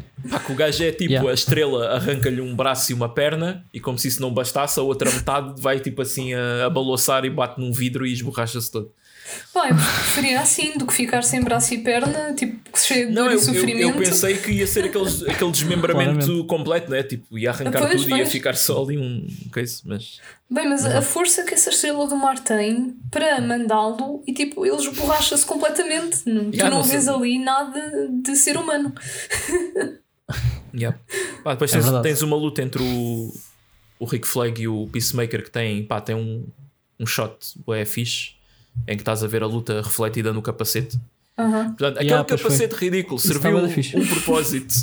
[0.30, 1.28] Pá, que o gajo é tipo, Yeah.
[1.28, 4.82] a estrela arranca-lhe um braço e uma perna, e como se isso não bastasse, a
[4.82, 8.92] outra metade vai tipo assim a, a balouçar e bate num vidro e esborracha-se todo.
[9.54, 13.32] Eu preferia assim do que ficar sem braço e perna, tipo, cheio de Não, dor
[13.32, 13.80] eu, e eu, sofrimento.
[13.80, 16.46] eu pensei que ia ser aqueles, aquele desmembramento Claramente.
[16.46, 17.02] completo, né?
[17.02, 20.20] Tipo, ia arrancar Pois, tudo e ia ficar só ali um coisa, mas.
[20.50, 24.76] Bem, mas a força que essa estrela do mar tem para mandá-lo e tipo, ele
[24.76, 26.22] esborracha-se completamente.
[26.26, 26.92] Não, Yeah, tu não, não sei.
[26.92, 28.92] vês ali nada de ser humano.
[30.74, 30.98] Yeah.
[31.42, 33.32] Pá, depois É tens, tens uma luta entre o,
[33.98, 36.46] o Rick Flag e o Peacemaker que tem, pá, tem um,
[36.98, 37.36] um shot
[37.74, 38.32] é fixe
[38.86, 40.98] em que estás a ver a luta refletida no capacete.
[41.38, 41.68] Aham.
[41.68, 44.74] Portanto, aquele Yeah, capacete ridículo Isso serviu um propósito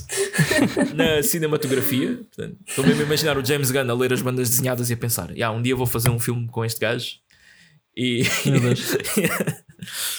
[0.95, 2.15] na cinematografia.
[2.15, 4.97] Portanto, Estou mesmo a imaginar o James Gunn a ler as bandas desenhadas e a
[4.97, 7.05] pensar: yeah, um dia vou fazer um filme com este gajo
[7.95, 8.23] E.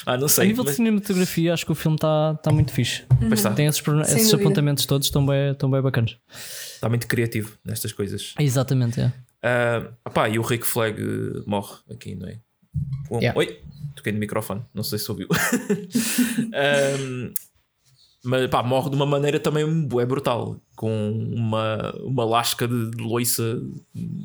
[0.06, 0.46] Ah, não A sei.
[0.46, 3.02] nível de mas- cinematografia, acho que o filme está tá muito fixe.
[3.18, 3.50] Pois está.
[3.52, 6.16] Tem esses, esses apontamentos todos, estão bem, estão bem bacanas.
[6.74, 8.34] Está muito criativo nestas coisas.
[8.38, 9.12] Exatamente, é.
[9.42, 12.38] Ah, opá, e o Rick Flag eh, morre aqui, não é?
[13.08, 13.38] Bom, Yeah.
[13.38, 13.60] Oi,
[13.96, 15.28] toquei no microfone, não sei se ouviu.
[16.54, 17.32] Ahm,
[18.24, 23.02] mas pá, morre de uma maneira também é brutal, com uma, uma lasca de, de
[23.02, 23.60] loiça,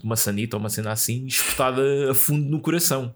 [0.04, 3.16] uma sanita ou uma cena assim, espetada a fundo no coração.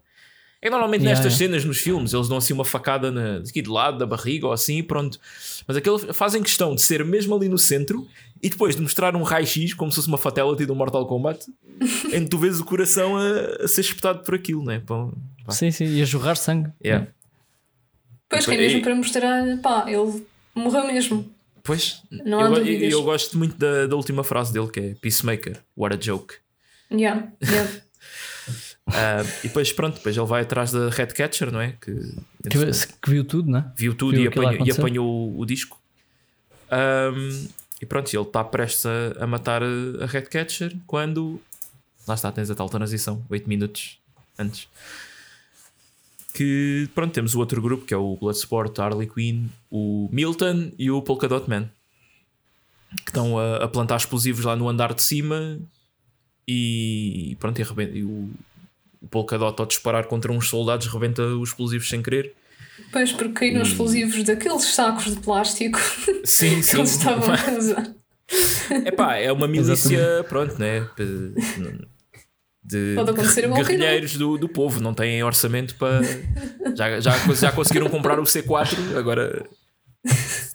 [0.60, 1.54] É normalmente Yeah, nestas yeah.
[1.54, 4.52] cenas nos filmes eles dão assim uma facada na, aqui de lado da barriga ou
[4.52, 5.20] assim e pronto.
[5.68, 8.08] Mas aquele fazem questão de ser mesmo ali no centro
[8.42, 11.44] e depois de mostrar um raio-x como se fosse uma fatality do Mortal Kombat
[12.12, 14.80] em que tu vês o coração a, a ser espetado por aquilo, né?
[14.86, 15.08] Pá,
[15.44, 15.52] pá.
[15.52, 16.70] Sim, sim, e a jorrar sangue.
[16.84, 17.08] Yeah.
[18.28, 20.24] Pois que é E- mesmo para mostrar, pá, ele
[20.54, 21.28] morreu mesmo.
[21.62, 24.94] Pois, Não há eu, eu, eu gosto muito da, da última frase dele que é
[24.94, 26.34] Peacemaker, what a joke.
[26.90, 27.70] Yeah, yeah.
[28.90, 31.72] Ah, e depois, pronto, depois ele vai atrás da Headcatcher, não é?
[31.78, 31.92] Que,
[32.48, 32.58] Que,
[33.02, 33.70] que viu tudo, né?
[33.76, 35.78] viu tudo viu e, apanhou, e apanhou o, o disco.
[36.70, 37.48] Ahm,
[37.80, 41.40] e pronto, ele está prestes a, a matar a Headcatcher quando
[42.06, 43.98] lá está, tens a tal transição, 8 minutos
[44.38, 44.68] antes.
[46.34, 50.90] Que pronto, temos o outro grupo que é o Bloodsport, Harley Quinn, o Milton e
[50.90, 51.68] o Polka Dot Man
[53.04, 55.58] que estão a, a plantar explosivos lá no andar de cima
[56.46, 58.30] e pronto, e, arrebenta- e o,
[59.02, 62.34] o Polka Dot ao disparar contra uns soldados rebenta os explosivos sem querer.
[62.92, 65.78] Pois porque caíram os explosivos daqueles sacos de plástico
[66.24, 66.78] Sim, que sim.
[66.78, 67.94] eles estavam a usar.
[68.84, 70.88] Epá, é uma milícia, pronto, né?
[72.62, 73.54] De Pode acontecer um.
[73.54, 76.02] guerrilheiros do, do povo, não têm orçamento para.
[76.76, 79.48] Já, já, já conseguiram comprar o C4, agora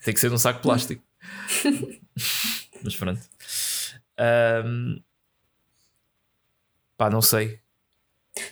[0.04, 1.02] tem que ser num saco de plástico.
[2.84, 3.20] Mas pronto.
[4.16, 5.00] Ahm,
[6.96, 7.58] Pá, não sei.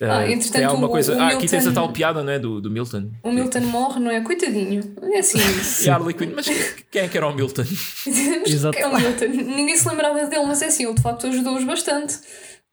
[0.01, 1.17] Ah, Ah, entretanto, alguma o- coisa.
[1.17, 2.39] o ah, aqui tens a Milton- tal piada, não é?
[2.39, 3.11] Do, do Milton.
[3.23, 4.21] O Milton morre, não é?
[4.21, 4.81] Coitadinho.
[5.13, 5.39] É assim.
[5.85, 6.47] E Harley Quinn, mas
[6.91, 7.65] quem é que era o Milton?
[8.47, 8.79] Exato.
[8.79, 9.27] é o Milton.
[9.27, 12.17] Ninguém se lembrava dele, mas é assim, ele de facto ajudou-os bastante.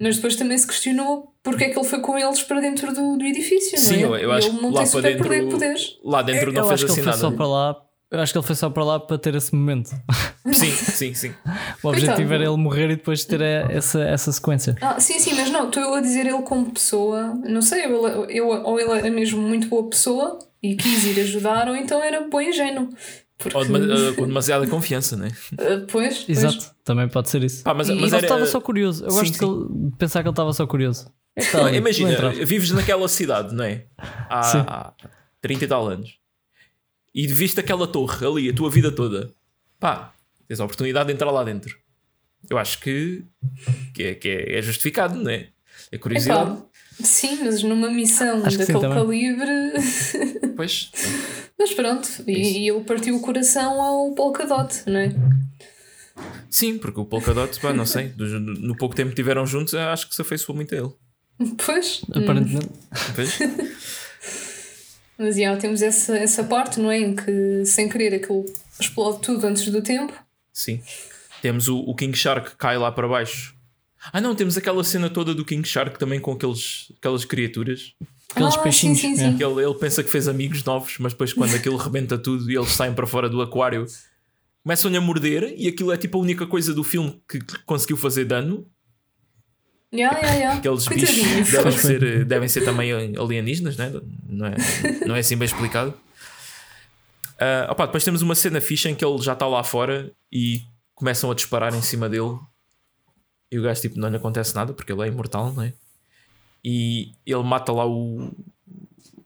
[0.01, 3.17] Mas depois também se questionou porque é que ele foi com eles para dentro do,
[3.17, 4.23] do edifício, Sim, não eu, é?
[4.25, 5.49] eu E acho ele que não lá tem para super poder- dentro.
[5.57, 5.97] poderes.
[6.05, 7.31] Lá dentro não eu fez acho que assim ele foi nada.
[7.31, 7.75] só para lá.
[8.11, 9.91] Eu acho que ele foi só para lá para ter esse momento.
[10.51, 11.33] Sim, sim, sim.
[11.83, 12.33] O objetivo Coitado.
[12.33, 14.75] era ele morrer e depois ter a- essa, essa sequência.
[14.81, 18.25] Ah, sim, sim, mas não, estou eu a dizer ele como pessoa, não sei, eu,
[18.25, 22.27] eu, ou ele era mesmo muito boa pessoa e quis ir ajudar, ou então era
[22.27, 22.89] bom ingênuo.
[23.37, 25.29] Porque, Ou dema- uh, com demasiada confiança, né?
[25.59, 26.29] Ah, pois, pois.
[26.29, 27.63] Exato, também pode ser isso.
[27.63, 29.05] Pá, mas, E- mas Ele era, estava só curioso.
[29.05, 29.45] Eu Sim, gosto sim.
[29.45, 31.11] ele- de pensar que ele estava só curioso.
[31.35, 33.85] É Não, ali, imagina, vives naquela cidade, não é?
[34.29, 34.93] Há, há
[35.41, 36.18] 30 e tal anos
[37.13, 39.33] e viste aquela torre ali a tua vida toda,
[39.79, 40.13] pá,
[40.47, 41.77] tens a oportunidade de entrar lá dentro.
[42.49, 43.23] Eu acho que,
[43.93, 45.49] que, é, que é, é justificado, não é?
[45.91, 46.51] É curiosidade.
[46.51, 46.65] Epá,
[47.03, 50.49] sim, mas numa missão Acho que sim, daquele calibre.
[50.55, 50.91] Pois,
[51.57, 55.15] Mas pronto, e, e ele partiu o coração ao Polkadot, não é?
[56.49, 60.09] sim, porque o Polkadot, pá, não sei, no pouco tempo que tiveram juntos, eu acho
[60.09, 60.91] que se afeiçoou muito a ele.
[61.65, 62.01] Pois.
[62.09, 62.69] Aparentemente.
[63.15, 63.39] Pois?
[65.19, 66.97] Mas já temos essa, essa parte, não é?
[66.97, 68.45] Em que sem querer aquilo
[68.79, 70.13] explode tudo antes do tempo.
[70.53, 70.81] Sim.
[71.41, 73.53] Temos o, o King Shark que cai lá para baixo.
[74.13, 77.93] Ah, não, temos aquela cena toda do King Shark também com aqueles, aquelas criaturas.
[78.31, 78.99] Aqueles ah, peixinhos.
[78.99, 79.31] Sim, sim, é.
[79.31, 79.37] sim.
[79.37, 82.55] Que ele, ele pensa que fez amigos novos, mas depois quando aquilo rebenta tudo e
[82.55, 83.85] eles saem para fora do aquário,
[84.63, 88.23] começam-lhe a morder e aquilo é tipo a única coisa do filme que conseguiu fazer
[88.23, 88.65] dano.
[89.91, 90.53] Ya, ya, ya.
[90.53, 93.91] Aqueles bichos devem ser, devem ser também alienígenas, né?
[94.27, 94.55] não, é,
[95.05, 95.93] não é assim bem explicado.
[97.39, 100.61] Ah, opa, depois temos uma cena ficha em que ele já está lá fora e
[100.93, 102.37] começam a disparar em cima dele
[103.51, 105.73] e o gajo tipo não lhe acontece nada porque ele é imortal, não é?
[106.63, 108.31] E ele mata lá o,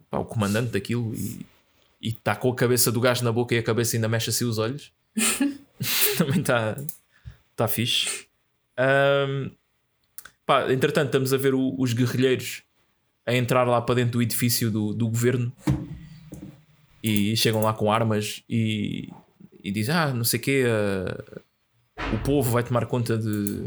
[0.09, 1.45] pá, o comandante daquilo e
[2.01, 4.59] está com a cabeça do gajo na boca e a cabeça ainda mexe assim os
[4.59, 4.93] olhos.
[6.17, 6.77] Também está
[7.55, 8.27] tá fixe.
[8.77, 9.51] Ahm,
[10.45, 12.61] pá, entretanto, estamos a ver o- os guerrilheiros
[13.25, 15.51] a entrar lá para dentro do edifício do, do governo
[17.03, 19.09] e chegam lá com armas e,
[19.63, 21.41] e dizem: Ah, não sei o quê, ah,
[22.13, 23.63] o povo vai tomar conta de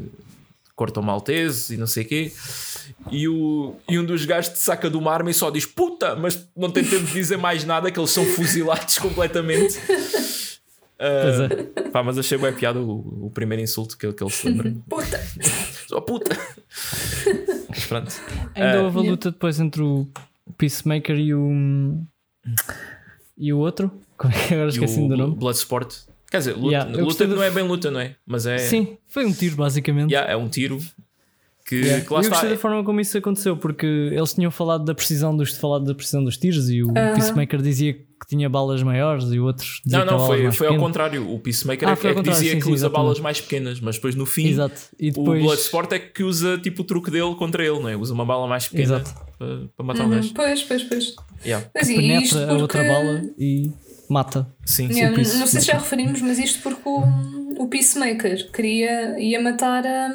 [0.74, 2.32] corta maltese e não sei o quê.
[3.10, 6.14] E, o, e um dos gajos te saca de uma arma e só diz puta,
[6.16, 9.74] mas não tem tempo de dizer mais nada, que eles são fuzilados completamente.
[9.86, 11.88] Pois Ah, é.
[11.90, 14.74] pá, mas achei bem piada o, o primeiro insulto que, que ele se lembra.
[14.88, 15.18] Puta!
[15.88, 16.36] Só puta!
[17.68, 18.12] Mas pronto.
[18.54, 20.06] Ainda Ah, houve a luta depois entre o
[20.58, 22.02] Peacemaker e o.
[23.38, 23.90] E o outro?
[24.16, 25.36] Como é que agora E esqueci-me do o nome?
[25.36, 25.94] Bloodsport.
[26.30, 28.16] Quer dizer, luta, Yeah, luta não do- é bem luta, não é?
[28.26, 28.58] Mas é.
[28.58, 30.10] Sim, foi um tiro basicamente.
[30.12, 30.80] Yeah, é um tiro.
[31.68, 32.04] Que, Yeah.
[32.04, 32.34] que lá eu está.
[32.36, 35.94] gostei da forma como isso aconteceu, porque eles tinham falado da precisão dos, falado da
[35.96, 39.98] precisão dos tiros e o Peacemaker dizia que tinha balas maiores e o outro dizia
[39.98, 41.28] Não, que tinha não, foi, mais foi ao contrário.
[41.28, 43.02] O Peacemaker Ah, é, foi é que dizia sim, que sim, usa exatamente.
[43.04, 44.80] balas mais pequenas, mas depois no fim Exato.
[44.98, 45.40] E depois.
[45.40, 47.96] o Bloodsport é que usa tipo o truque dele contra ele, não é?
[47.96, 49.14] Usa uma bala mais pequena Exato.
[49.36, 50.10] para, para matar o Uhum.
[50.14, 50.32] gajo.
[50.34, 51.14] Pois, pois, pois.
[51.44, 51.66] Yeah.
[51.74, 52.00] Mas e isto
[52.36, 52.62] penetra a porque...
[52.62, 53.70] outra bala e
[54.08, 54.46] mata.
[54.64, 55.40] Sim, Yeah, o Peacemaker.
[55.40, 57.02] não sei se já referimos, mas isto porque o,
[57.58, 60.10] o Peacemaker queria, ia matar a,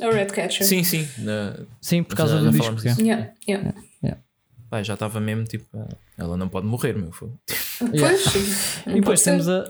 [0.00, 0.66] a Redcatcher.
[0.66, 1.08] sim, sim.
[1.18, 2.72] Na- Sim, por causa já do disco.
[2.72, 2.74] é.
[2.74, 3.00] disso.
[3.00, 3.72] Yeah, yeah.
[4.68, 5.86] Pá, já estava mesmo tipo, ah,
[6.18, 7.12] ela não pode morrer, meu.
[7.12, 7.28] foi.
[7.78, 9.30] Pois, E depois ser.
[9.30, 9.64] temos a,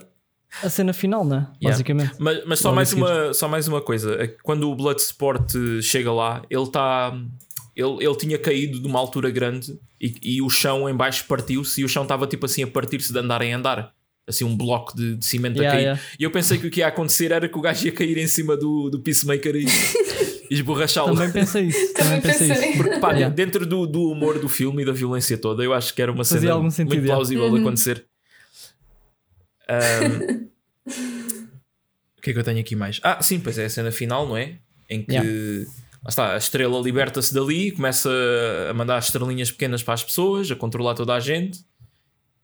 [0.62, 1.46] a cena final, né?
[1.60, 1.70] Yeah.
[1.76, 2.12] Basicamente.
[2.18, 5.52] Mas, mas só, Logo mais uma, só mais uma coisa: é quando o Bloodsport
[5.82, 7.12] chega lá, ele está.
[7.76, 11.82] Ele, ele tinha caído de uma altura grande e, e o chão em baixo partiu-se
[11.82, 13.92] e o chão estava tipo assim a partir-se de andar em andar.
[14.26, 15.84] Assim, um bloco de, de cimento Yeah, a cair.
[15.84, 16.02] yeah.
[16.18, 18.26] E eu pensei que o que ia acontecer era que o gajo ia cair em
[18.26, 19.66] cima do, do Peacemaker e
[20.50, 21.14] esborrachá-lo.
[21.14, 21.92] Também pensei isso.
[21.94, 22.76] Também Também pensei isso.
[22.76, 23.34] Porque, pá, Yeah.
[23.34, 26.24] dentro do, do humor do filme e da violência toda, eu acho que era uma
[26.24, 27.16] Fazia cena algum sentido, muito yeah.
[27.16, 28.04] plausível de acontecer.
[29.68, 30.48] Ahm,
[32.18, 33.00] o que é que eu tenho aqui mais?
[33.02, 34.58] Ah, sim, pois é a cena final, não é?
[34.88, 35.70] Em que Yeah.
[36.08, 38.10] está, a estrela liberta-se dali, começa
[38.70, 41.64] a mandar estrelinhas pequenas para as pessoas, a controlar toda a gente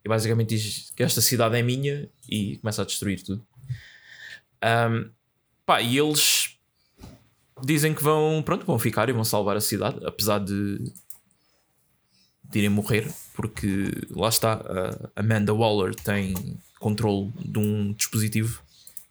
[0.04, 3.46] e basicamente diz que esta cidade é minha e começa a destruir tudo.
[4.60, 5.10] Ahm,
[5.64, 6.31] pá, e eles
[7.64, 10.78] dizem que vão, pronto, vão ficar e vão salvar a cidade, apesar de,
[12.44, 14.54] de irem morrer, porque lá está,
[15.14, 16.34] a Amanda Waller tem
[16.78, 18.62] controle de um dispositivo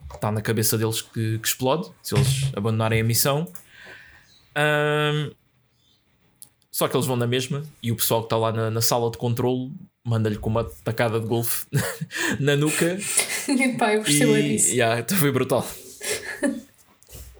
[0.09, 3.51] que está na cabeça deles que, que explode se eles abandonarem a missão.
[4.53, 5.31] Ahm,
[6.69, 9.09] só que eles vão na mesma e o pessoal que está lá na, na sala
[9.09, 9.71] de controle
[10.03, 11.67] manda-lhe com uma tacada de golfe
[12.39, 12.97] na nuca
[13.77, 14.73] Pá, eu gostei e disso.
[14.73, 15.65] yeah, foi brutal.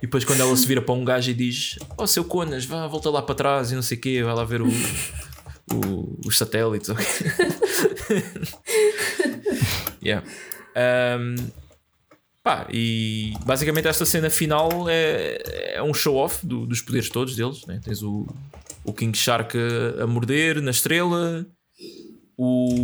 [0.02, 2.88] E depois quando ela se vira para um gajo e diz Oh seu Conas, vá,
[2.88, 4.68] volta lá para trás e não sei o quê, vai lá ver o,
[5.74, 6.90] o- os satélites.
[6.90, 7.06] ok?"
[10.04, 10.26] yeah.
[10.76, 11.36] Um,
[12.44, 17.66] pá, e basicamente esta cena final é, é um show-off do- dos poderes todos deles.
[17.66, 17.80] Né?
[17.84, 18.28] Tens o,
[18.84, 21.46] o King Shark a, a morder na estrela,
[22.38, 22.76] o,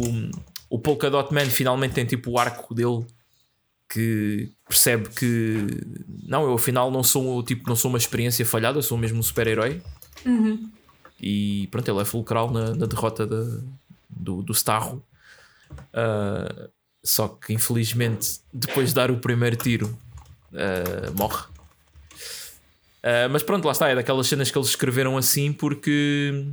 [0.69, 3.05] o Polka Dot Man finalmente tem tipo o arco dele
[3.91, 5.67] que percebe que
[6.23, 9.81] não, eu afinal não sou tipo, não sou uma experiência falhada, sou mesmo um super-herói.
[11.21, 13.25] E pronto, ele é fulcral na, na derrota
[14.09, 15.03] do, do Starro.
[15.93, 16.69] Ah,
[17.03, 19.97] só que infelizmente, depois de dar o primeiro tiro,
[20.53, 21.45] ah, morre.
[23.03, 26.45] Ah, mas pronto, lá está, é daquelas cenas que eles escreveram assim porque.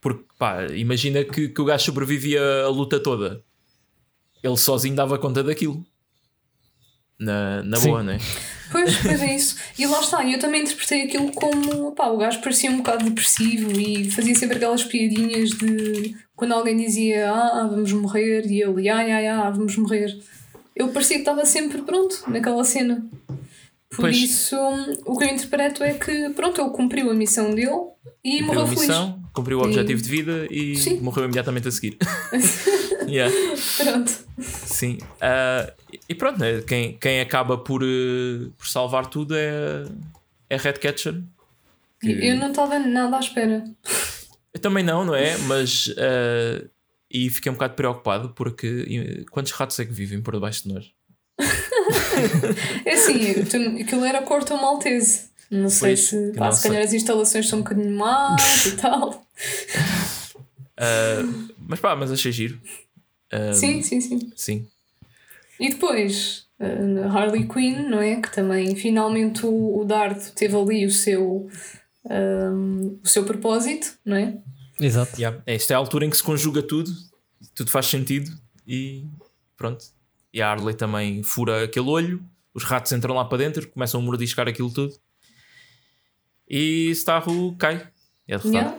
[0.00, 3.42] Porque pá, imagina que, que o gajo sobrevivia a luta toda.
[4.42, 5.84] Ele sozinho dava conta daquilo.
[7.18, 7.88] Na, na Sim.
[7.88, 8.18] boa, né?
[8.72, 9.56] Pois, pois é isso.
[9.78, 13.70] E lá está, eu também interpretei aquilo como pá, o gajo parecia um bocado depressivo
[13.80, 18.98] e fazia sempre aquelas piadinhas de quando alguém dizia ah, vamos morrer e ele ah,
[18.98, 20.18] ah, ah, vamos morrer.
[20.74, 23.04] Eu parecia que estava sempre pronto naquela cena.
[23.88, 24.16] Por Pois.
[24.16, 24.56] isso,
[25.06, 27.70] o que eu interpreto é que pronto, ele cumpriu a missão dele
[28.24, 28.80] e Cumpriu morreu feliz.
[28.88, 31.00] missão, cumpriu o objetivo de vida e Sim.
[31.00, 31.98] morreu imediatamente a seguir.
[33.08, 33.30] yeah,
[33.76, 34.12] Pronto.
[34.40, 34.98] sim.
[35.20, 35.70] Ah,
[36.08, 36.62] e pronto, né?
[36.66, 39.84] quem, quem acaba por, eh, por salvar tudo é,
[40.48, 41.20] é Redcatcher.
[42.00, 43.64] Que- Eu não estava nada à espera.
[44.54, 45.36] Eu também não, não é?
[45.38, 45.92] Mas.
[45.98, 46.64] ah,
[47.10, 50.74] e fiquei um bocado preocupado porque eh, quantos ratos é que vivem por debaixo de
[50.74, 50.86] nós?
[52.84, 55.28] É assim, tu- aquilo era corto maltese.
[55.50, 56.70] Não sei Pois, se, pá, não se sei.
[56.70, 59.24] calhar as instalações são um bocadinho más e tal.
[60.76, 61.22] Ah,
[61.58, 62.60] mas pá, mas achei giro.
[63.32, 64.32] Ah, Sim, sim, sim.
[64.36, 64.68] Sim.
[65.60, 68.20] E depois, a Harley Quinn, não é?
[68.20, 71.48] Que também finalmente o, o Dardo teve ali o seu,
[72.10, 74.38] ahm, o seu propósito, não é?
[74.80, 75.20] Exato.
[75.20, 75.40] Yeah.
[75.46, 76.90] É, Esta é a altura em que se conjuga tudo,
[77.54, 78.30] tudo faz sentido
[78.66, 79.06] e
[79.56, 79.84] pronto.
[80.32, 84.02] E a Harley também fura aquele olho, os ratos entram lá para dentro, começam a
[84.04, 84.92] mordiscar aquilo tudo
[86.48, 87.86] e Starro cai.
[88.28, 88.36] É.
[88.44, 88.78] Yeah.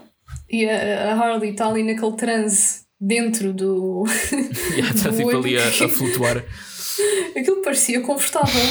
[0.49, 4.03] E a, Harley está ali naquele transe dentro do.
[4.75, 5.39] Yeah, está do tipo olho.
[5.39, 6.43] ali a, a flutuar.
[7.37, 8.61] Aquilo parecia confortável.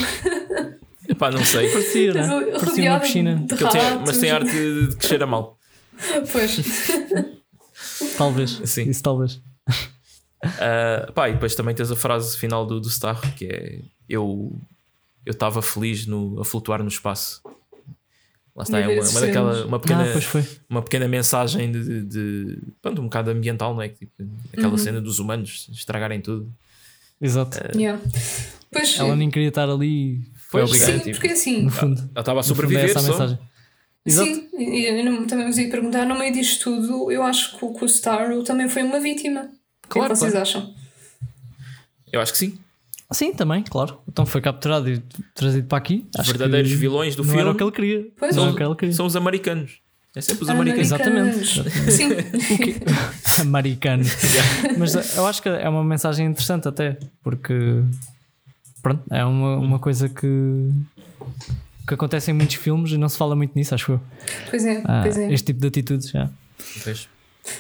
[1.09, 1.71] Epá, não sei.
[1.71, 2.29] Parecia, né?
[2.59, 3.47] Parecia uma piscina.
[3.49, 3.59] tem-
[4.07, 5.59] mas tem arte de, que cheira mal.
[6.33, 6.61] Pois.
[8.17, 8.61] Talvez.
[8.65, 8.89] Sim.
[8.89, 9.41] Isso talvez.
[10.43, 13.79] Ah, pá, e depois também tens a frase final do, do Starro que é
[14.09, 14.53] eu
[15.25, 17.41] eu estava feliz no, a flutuar no espaço.
[18.57, 22.59] Lá está, é uma, uma daquela uma pequena, Ah, uma pequena mensagem de, de, de-
[22.81, 23.89] pronto, um bocado ambiental, não é?
[23.89, 24.13] Tipo,
[24.53, 24.79] aquela Uhum.
[24.79, 26.53] cena dos humanos estragarem tudo.
[27.21, 27.59] Exato.
[27.77, 28.01] Yeah.
[28.71, 30.21] Pois, Ela nem queria estar ali.
[30.37, 30.93] Foi Pois, obrigado.
[30.93, 31.17] sim, tipo.
[31.19, 32.01] porque assim, No fundo.
[32.15, 33.09] Ela estava a No fundo é sobreviver essa só.
[33.11, 33.39] mensagem.
[34.07, 34.31] Exato.
[34.31, 37.65] Sim, e eu não- também vos ia perguntar, no meio disto tudo, eu acho que
[37.65, 39.41] o, que o Starro também foi uma vítima.
[39.41, 40.43] o que é Claro, que vocês claro.
[40.49, 40.75] acham?
[42.13, 42.59] Eu acho que sim.
[43.15, 43.99] Sim, também, claro.
[44.09, 45.03] Então foi capturado e
[45.35, 46.07] trazido para aqui.
[46.15, 48.07] Os Acho verdadeiros que vilões do não filme era o que ele queria.
[48.19, 48.35] Pois.
[48.37, 48.95] não era o que ele queria.
[48.95, 49.79] são os americanos.
[50.17, 50.93] É sempre os Americanos.
[50.93, 51.57] americanos.
[51.57, 51.91] Exatamente.
[51.93, 52.77] Sim, O quê?
[53.43, 54.05] Americano.
[54.79, 57.83] Mas eu acho que é uma mensagem interessante até, porque
[58.81, 60.71] pronto, é uma, uma coisa que,
[61.89, 64.01] que acontece em muitos filmes e não se fala muito nisso, acho eu.
[64.51, 65.33] pois é, Ah, pois é.
[65.33, 66.31] Este tipo de atitudes, já.
[66.85, 67.09] Pois.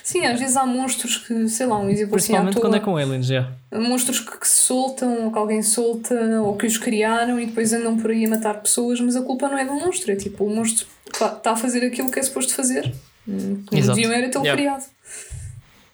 [0.02, 2.76] Sim, às vezes há monstros que, sei lá, um exemplo assim à Principalmente toa, quando
[2.76, 3.52] é com aliens, já.
[3.72, 7.72] monstros que, que se soltam, ou que alguém solta, ou que os criaram e depois
[7.72, 10.44] andam por aí a matar pessoas, mas a culpa não é do monstro, é tipo,
[10.44, 12.94] o monstro está a fazer aquilo que é suposto fazer.
[13.28, 13.96] Hum, Não Exato.
[13.96, 14.62] deviam era tê-lo Yeah.
[14.62, 14.82] criado.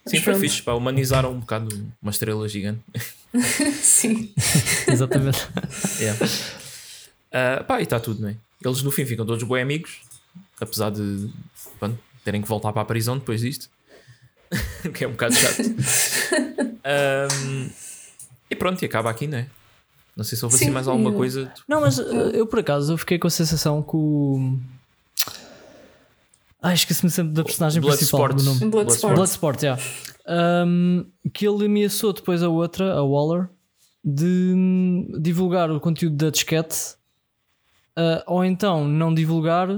[0.07, 0.41] Sim, Mas foi pronto.
[0.41, 0.63] fixe.
[0.63, 1.69] Pá, humanizaram um bocado
[2.03, 2.81] uma estrela gigante.
[3.83, 4.33] Sim.
[4.89, 5.47] Exatamente.
[6.01, 6.19] Yeah.
[7.33, 8.37] Ah, pá, e está tudo, não é?
[8.65, 10.01] Eles no fim ficam todos bem amigos,
[10.61, 11.29] apesar de
[11.79, 13.80] pronto, terem que voltar para a prisão depois disto, o
[14.95, 15.63] que é um bocado chato.
[16.85, 17.71] Ahm,
[18.51, 19.47] e pronto, e acaba aqui, não é?
[20.17, 21.53] Não sei se houve assim Sim, mais alguma coisa.
[21.69, 24.59] Não, mas uh, eu por acaso eu fiquei com a sensação que o.
[26.63, 28.69] Ai, esqueci-me sempre da personagem principal do nome.
[28.69, 29.15] Bloodsport.
[29.15, 29.79] Bloodsport, já.
[30.29, 33.49] Um, que ele ameaçou depois a outra, a Waller,
[34.05, 34.55] de
[35.21, 36.95] divulgar o conteúdo da disquete
[37.97, 39.69] uh, ou então não divulgar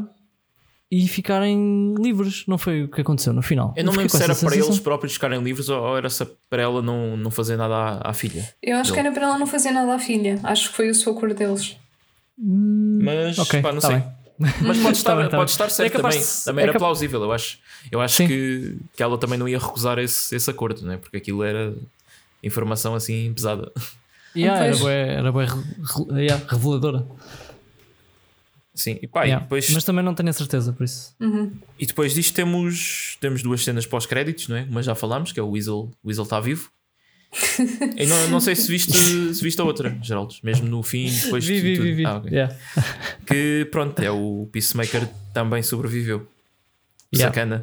[0.95, 2.45] e ficarem livres.
[2.47, 3.73] Não foi o que aconteceu no final.
[3.75, 4.67] Eu não lembro se era para sensação.
[4.69, 8.11] eles próprios ficarem livres ou ou era se para ela não, não fazer nada à,
[8.11, 8.47] à filha.
[8.63, 10.39] Eu acho que era para ela não fazer nada à filha.
[10.43, 11.77] Acho que foi o seu acordo deles.
[12.39, 13.97] Mas Ok, pá, não tá sei.
[13.97, 14.13] bem.
[14.63, 16.19] Mas pode estar, Tá bem, tá pode estar certo É também.
[16.21, 17.23] de- Também é era plausível.
[17.23, 17.59] Eu acho,
[17.91, 18.27] eu acho Sim.
[18.27, 20.97] que, que ela também não ia recusar esse, esse acordo, né?
[20.97, 21.73] porque aquilo era
[22.43, 23.71] informação assim pesada.
[24.35, 27.07] Yeah, era bué, era re- yeah, reveladora.
[28.75, 29.43] Sim, e pá, e Yeah.
[29.45, 31.15] depois, Mas também não tenho a certeza por isso.
[31.79, 34.63] e depois disto temos, temos duas cenas pós-créditos, não é?
[34.63, 36.71] Uma já falámos, que é o Weasel, o Weasel está vivo.
[37.97, 41.45] e não, não sei se viste, se viste a outra, Geraldo, mesmo no fim, depois
[41.45, 41.85] Vi, de vi, tudo.
[41.85, 42.07] vi, vi.
[42.07, 42.31] Ah, ok.
[42.31, 42.57] Yeah.
[43.27, 46.27] Que pronto, é o Peacemaker também sobreviveu.
[47.15, 47.33] Yeah.
[47.35, 47.63] Sacana.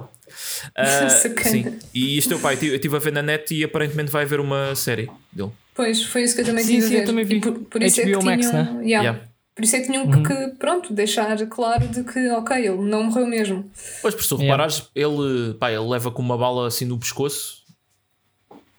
[0.75, 1.49] Ah, Sacana.
[1.49, 1.79] Sim.
[1.93, 4.75] E isto eu, pá, eu estive a ver na net e aparentemente vai haver uma
[4.75, 5.49] série dele.
[5.73, 7.35] Pois, foi isso que eu também Sim, tive sim, a eu também vi.
[7.37, 8.85] E por, por isso é HBO que Max, tinham, né?
[8.85, 9.21] yeah.
[9.59, 10.23] Por isso é que tinham Uhum.
[10.23, 13.69] que, pronto, deixar claro de que, ok, ele não morreu mesmo.
[14.01, 14.45] Pois, por se tu Yeah.
[14.53, 17.63] reparares, ele, pá, ele leva com uma bala assim no pescoço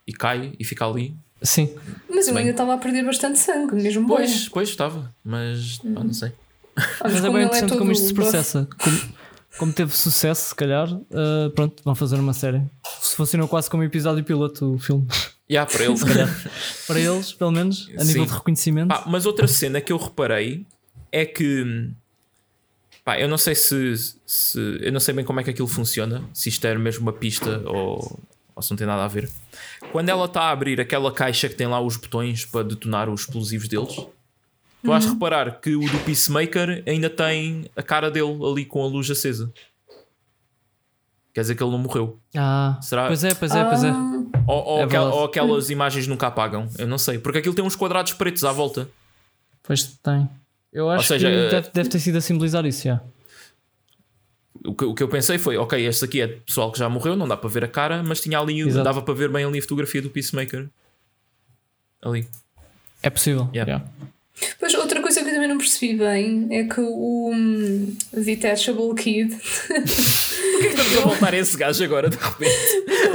[0.07, 1.15] e cai e fica ali.
[1.43, 1.69] Sim.
[2.09, 2.39] Mas ele Bem.
[2.39, 4.17] ainda estava a perder bastante sangue, mesmo bem.
[4.17, 6.33] Pois, pois estava, mas pá, não sei.
[6.79, 8.67] Olha, Mas é bem ele interessante todo como isto se processa.
[8.83, 9.01] Como,
[9.59, 12.63] como teve sucesso, se calhar, uh, pronto, vão fazer uma série.
[13.03, 15.07] Se funcionou quase como episódio piloto o filme.
[15.51, 15.95] Yeah, para ele.
[16.87, 18.29] Para eles, pelo menos, a nível Sim.
[18.31, 18.89] de reconhecimento.
[18.89, 20.65] Pá, mas outra cena que eu reparei
[21.11, 21.91] é que
[23.05, 23.95] pá, eu não sei se,
[24.25, 27.13] se eu não sei bem como é que aquilo funciona, se isto era mesmo uma
[27.13, 28.21] pista ou,
[28.55, 29.29] ou se não tem nada a ver.
[29.91, 33.23] Quando ela está a abrir aquela caixa que tem lá os botões para detonar os
[33.23, 33.97] explosivos deles,
[34.85, 38.85] tu has de reparar que o do Peacemaker ainda tem a cara dele ali com
[38.85, 39.53] a luz acesa.
[41.35, 42.19] Quer dizer que ele não morreu.
[42.37, 43.93] Ah, Será- pois é, pois é, pois é.
[44.51, 46.69] Ou, ou É aquel- ou aquelas imagens nunca apagam.
[46.79, 47.19] Eu não sei.
[47.19, 48.89] Porque aquilo tem uns quadrados pretos à volta.
[49.63, 50.29] Pois tem.
[50.73, 53.01] Eu acho seja, que eh, deve, deve ter sido a simbolizar isso, já.
[54.65, 57.17] O que, o que eu pensei foi, ok, este aqui é pessoal que já morreu,
[57.17, 58.85] não dá para ver a cara, mas tinha ali, Exato.
[58.85, 60.69] dava para ver bem ali a fotografia do Peacemaker.
[62.03, 62.29] Ali.
[63.03, 63.49] É possível.
[63.55, 63.73] Yeah.
[63.73, 63.91] yeah.
[64.59, 65.00] Pois, outra
[65.31, 69.83] que eu também não percebi bem é que o hum, Detachable Kid Porquê
[70.61, 72.55] que estamos a voltar a esse gajo agora de repente?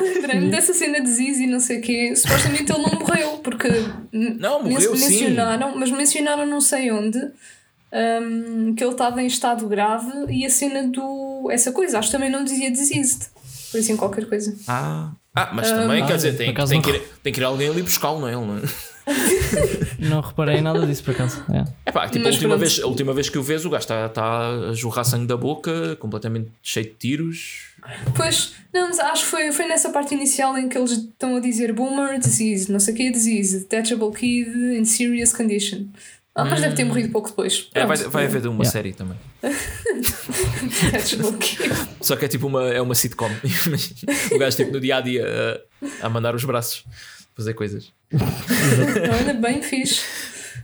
[0.02, 2.16] lembrei-me dessa cena de Ziz e não sei o quê.
[2.16, 3.68] Supostamente ele não morreu, porque
[4.12, 5.14] Não, morreu, men- sim.
[5.14, 10.50] mencionaram, mas mencionaram não sei onde hum, que ele estava em estado grave e a
[10.50, 11.50] cena do.
[11.52, 13.28] essa coisa, acho que também não dizia diseased.
[13.72, 14.56] Foi assim qualquer coisa.
[14.68, 17.44] Ah, ah mas também, Ah, quer dizer, por tem, tem, que ir, tem que ir
[17.44, 18.34] alguém ali buscá-lo, não é?
[18.34, 18.62] Ele não é?
[20.00, 21.44] Não reparei nada disso por acaso.
[21.54, 21.64] É.
[21.86, 22.60] É pá, tipo, a última, pronto.
[22.60, 25.38] vez, a última vez que o vês, o gajo está está a jorrar sangue da
[25.38, 27.76] boca, completamente cheio de tiros.
[28.16, 31.40] Pois, não, mas acho que foi, foi nessa parte inicial em que eles estão a
[31.40, 35.86] dizer Boomer Disease, não sei o que Disease, Detachable Kid in Serious Condition.
[36.38, 37.70] Ah, mas deve ter morrido pouco depois.
[37.74, 38.72] É, vai, vai haver de uma Yeah.
[38.72, 39.18] série também.
[40.82, 41.72] Detachable Kid.
[42.02, 43.30] Só que é tipo uma, é uma sitcom.
[44.32, 45.26] o gajo tipo no dia a dia
[46.02, 46.84] a, a mandar os braços
[47.36, 47.92] fazer coisas.
[48.14, 50.02] Olha, bem fixe.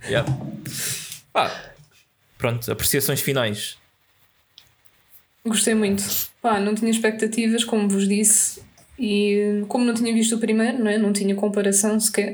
[0.05, 0.27] Yeah.
[1.33, 1.73] Pá,
[2.37, 3.77] pronto, apreciações finais.
[5.45, 6.03] Gostei muito.
[6.41, 8.61] Pá, não tinha expectativas, como vos disse,
[8.97, 10.97] e como não tinha visto o primeiro, não, é?
[10.97, 12.33] não tinha comparação sequer.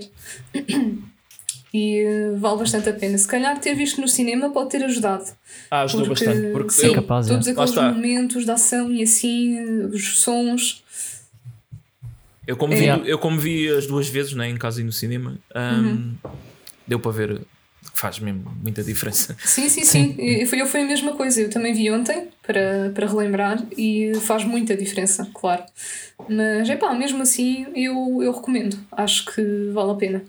[1.74, 2.04] E
[2.38, 3.18] vale bastante a pena.
[3.18, 5.26] Se calhar ter visto no cinema pode ter ajudado.
[5.70, 6.52] Ah, ajudou Porque, bastante.
[6.52, 7.30] Porque sim, eu- capaz, é.
[7.30, 10.84] todos Lá aqueles momentos de ação e assim, os sons.
[12.48, 12.98] Eu como, É.
[12.98, 16.16] vi, eu como vi as duas vezes né, em casa e no cinema, hum,
[16.88, 17.42] deu para ver
[17.92, 19.36] que faz mesmo muita diferença.
[19.44, 20.16] Sim, sim, sim.
[20.18, 21.42] Eu, foi, eu foi a mesma coisa.
[21.42, 25.64] Eu também vi ontem para, para relembrar e faz muita diferença, claro.
[26.30, 28.78] Mas é pá, mesmo assim eu, eu recomendo.
[28.92, 30.24] Acho que vale a pena.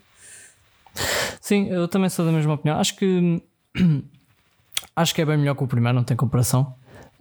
[1.41, 2.79] Sim, eu também sou da mesma opinião.
[2.81, 3.41] Acho que
[4.97, 6.75] acho que é bem melhor que o primeiro, não tem comparação.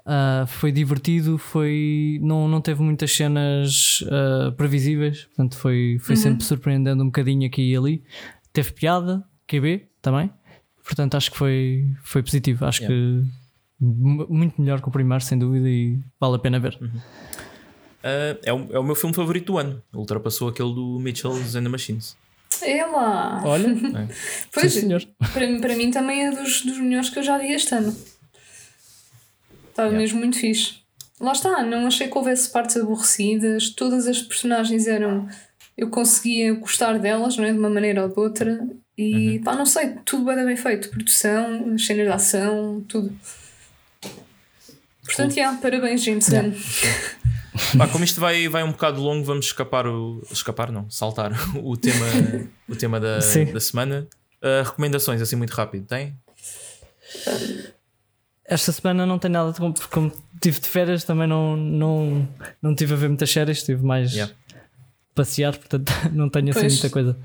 [0.10, 6.46] Ah, foi divertido, foi não, não teve muitas cenas ah, previsíveis, portanto foi, foi sempre
[6.46, 8.04] surpreendendo um bocadinho aqui e ali.
[8.54, 10.32] Teve piada, QB também,
[10.84, 12.66] portanto acho que foi, foi positivo.
[12.66, 12.96] Acho Yeah.
[12.96, 16.80] que mu- muito melhor que o primeiro, sem dúvida, e vale a pena ver.
[18.04, 19.84] Ah, é, o, é o meu filme favorito do ano.
[19.94, 22.16] Ultrapassou aquele do Mitchell's and the Machines.
[22.62, 23.42] É lá!
[23.46, 23.76] Olha,
[24.54, 25.04] Pois, sim, senhor.
[25.34, 27.94] Para, mim- para mim também é dos, dos melhores que eu já vi este ano.
[29.78, 30.02] Estava Yeah.
[30.02, 30.78] mesmo muito fixe.
[31.22, 35.28] Lá está, não achei que houvesse partes aborrecidas, todas as personagens eram.
[35.78, 37.54] Eu conseguia gostar delas, não é?
[37.54, 38.60] De uma maneira ou de outra.
[38.98, 40.90] E pá, não sei, tudo bem, bem feito.
[40.90, 43.16] Produção, as cenas de ação, tudo.
[45.06, 46.52] Portanto, yeah, parabéns, James Gunn.
[47.78, 50.24] Pá, como isto vai, vai um bocado longo, vamos escapar o.
[50.32, 51.32] Escapar, não, saltar
[51.64, 52.06] o tema,
[52.68, 53.46] o tema da, Sim.
[53.46, 54.08] da semana.
[54.42, 56.16] Ah, recomendações, assim muito rápido, tem?
[58.48, 60.12] Esta semana não tem nada de como, como
[60.42, 62.28] tive de férias, também não, não,
[62.62, 64.34] não tive a ver muitas séries, tive mais Yeah.
[65.14, 66.74] passear, portanto não tenho assim Pois.
[66.74, 67.18] muita coisa.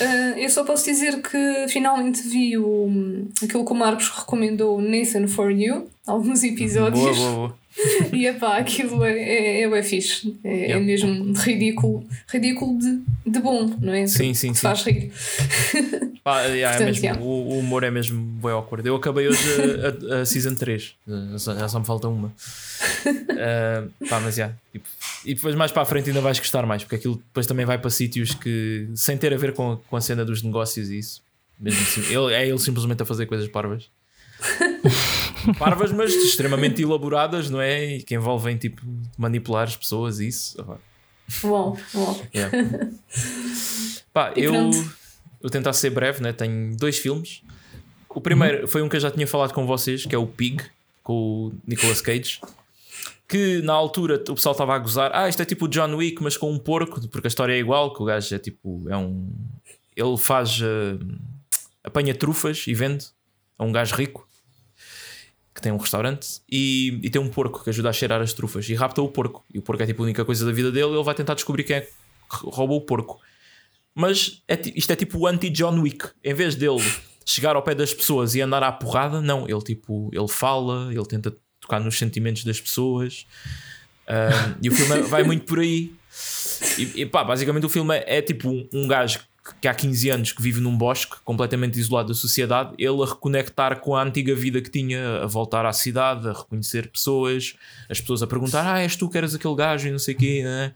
[0.00, 5.26] Ah, eu só posso dizer que finalmente vi o, aquilo que o Marcos recomendou, Nathan
[5.28, 7.02] for You, alguns episódios.
[7.02, 7.60] Boa, boa, boa.
[8.12, 10.36] E epá, aquilo é, é, é, bué fixe.
[10.42, 10.84] É, é Yeah.
[10.84, 12.04] mesmo ridículo.
[12.26, 14.06] Ridículo de, de bom, não é?
[14.08, 14.54] Sim, sim, sim.
[14.54, 15.12] faz rir.
[16.30, 17.22] Pá, yeah, é Portanto, mesmo, yeah.
[17.22, 18.86] o, o humor é mesmo bem awkward.
[18.86, 19.40] Eu acabei hoje
[20.10, 20.94] a, a, a season 3,
[21.32, 22.32] já só, já só me falta uma.
[23.42, 24.52] Ah, pá, mas já.
[24.70, 24.86] tipo,
[25.24, 27.78] e depois mais para a frente ainda vais gostar mais, porque aquilo depois também vai
[27.78, 30.98] para sítios que, sem ter a ver com a, com a cena dos negócios e
[30.98, 31.22] isso,
[31.58, 33.88] mesmo assim, ele, é ele simplesmente a fazer coisas parvas.
[35.58, 37.96] parvas, mas extremamente elaboradas, não é?
[37.96, 38.82] E que envolvem tipo
[39.16, 40.60] manipular as pessoas e isso.
[40.60, 40.76] Ah, pá.
[41.44, 42.22] Uau, uau.
[42.34, 42.58] Yeah.
[44.12, 44.92] Pá, E eu pronto.
[45.40, 46.32] Vou tentar ser breve, né?
[46.32, 47.42] tenho dois filmes.
[48.08, 50.62] O primeiro foi um que eu já tinha falado com vocês, que é o Pig,
[51.02, 52.40] com o Nicolas Cage.
[53.28, 56.20] Que na altura o pessoal estava a gozar, ah, isto é tipo o John Wick,
[56.20, 58.96] mas com um porco, porque a história é igual, que o gajo é tipo, é
[58.96, 59.30] um.
[59.96, 60.60] Ele faz.
[60.60, 60.98] eh,
[61.82, 63.06] apanha trufas e vende
[63.58, 64.28] a um gajo rico
[65.54, 68.68] que tem um restaurante e, e tem um porco que ajuda a cheirar as trufas
[68.68, 69.44] e rapta o porco.
[69.52, 70.94] E o porco é tipo a única coisa da vida dele.
[70.94, 71.90] Ele vai tentar descobrir quem é que
[72.44, 73.20] roubou o porco.
[74.00, 76.08] Mas é isto é tipo o anti-John Wick.
[76.24, 76.82] Em vez dele
[77.24, 79.48] chegar ao pé das pessoas e andar à porrada, não.
[79.48, 83.26] Ele tipo, ele fala, ele tenta tocar nos sentimentos das pessoas.
[84.62, 85.92] E o filme vai muito por aí.
[86.78, 89.24] E, e pá, basicamente o filme é, é tipo um, gajo que-
[89.62, 93.78] que há 15 anos que vive num bosque completamente isolado da sociedade, ele a reconectar
[93.80, 97.54] com a antiga vida que tinha, a voltar à cidade, a reconhecer pessoas,
[97.88, 100.18] as pessoas a perguntar: Ah, és tu que eras aquele gajo e não sei o
[100.18, 100.74] quê, né?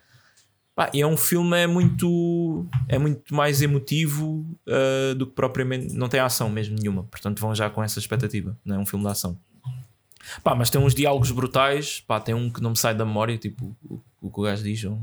[0.74, 5.94] Pá, e é um filme é muito é muito mais emotivo ah, do que propriamente
[5.94, 9.04] não tem ação mesmo nenhuma portanto vão já com essa expectativa não é um filme
[9.04, 9.38] de ação.
[10.42, 13.38] Pá, mas tem uns diálogos brutais pá, tem um que não me sai da memória
[13.38, 15.00] tipo o, o que o gajo diz um,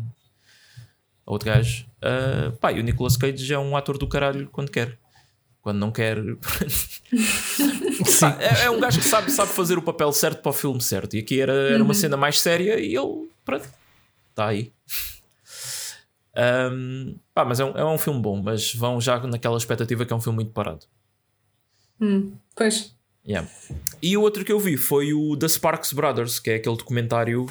[1.26, 4.98] outro gajo Ah, pá, e o Nicolas Cage é um ator do caralho quando quer
[5.61, 6.18] quando não quer.
[8.19, 10.81] Pá, é, é um gajo que sabe, sabe fazer o papel certo para o filme
[10.81, 13.69] certo e aqui era, era uma cena mais séria e ele pronto
[14.31, 14.72] está aí
[16.35, 20.13] Um, pá, mas é um, é um filme bom, mas vão já naquela expectativa que
[20.13, 20.85] é um filme muito parado.
[21.99, 22.95] Hum, pois.
[23.27, 23.47] Yeah.
[24.01, 27.45] E o outro que eu vi foi o The Sparks Brothers, que é aquele documentário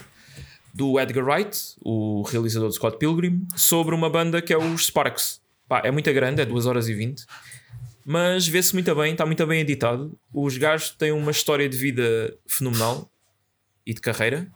[0.74, 5.40] do Edgar Wright, o realizador de Scott Pilgrim, sobre uma banda que é os Sparks.
[5.68, 7.24] Pá, é muito grande, é 2 horas e 20,
[8.04, 10.18] mas vê-se muito bem, está muito bem editado.
[10.32, 13.08] Os gajos têm uma história de vida fenomenal
[13.86, 14.50] e de carreira.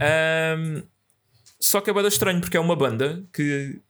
[0.00, 0.82] Um,
[1.60, 3.80] só que é bada estranho porque é uma banda que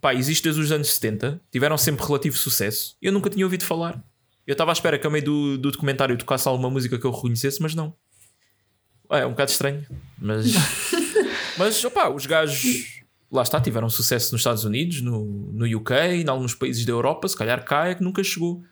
[0.00, 2.96] pá, existe desde os anos 70, tiveram sempre relativo sucesso.
[3.02, 4.02] Eu nunca tinha ouvido falar.
[4.46, 7.10] Eu estava à espera que a meio do, do documentário tocasse alguma música que eu
[7.10, 7.94] reconhecesse, mas não.
[9.10, 9.84] É, é um bocado estranho.
[10.18, 10.46] Mas,
[11.58, 13.00] mas opá, os gajos
[13.30, 17.28] lá está, tiveram sucesso nos Estados Unidos, no, no UK, em alguns países da Europa,
[17.28, 18.62] se calhar cá é que nunca chegou.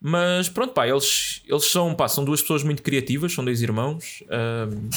[0.00, 4.22] Mas pronto, pá, eles, eles são, pá, são duas pessoas muito criativas, são dois irmãos.
[4.30, 4.88] ahm,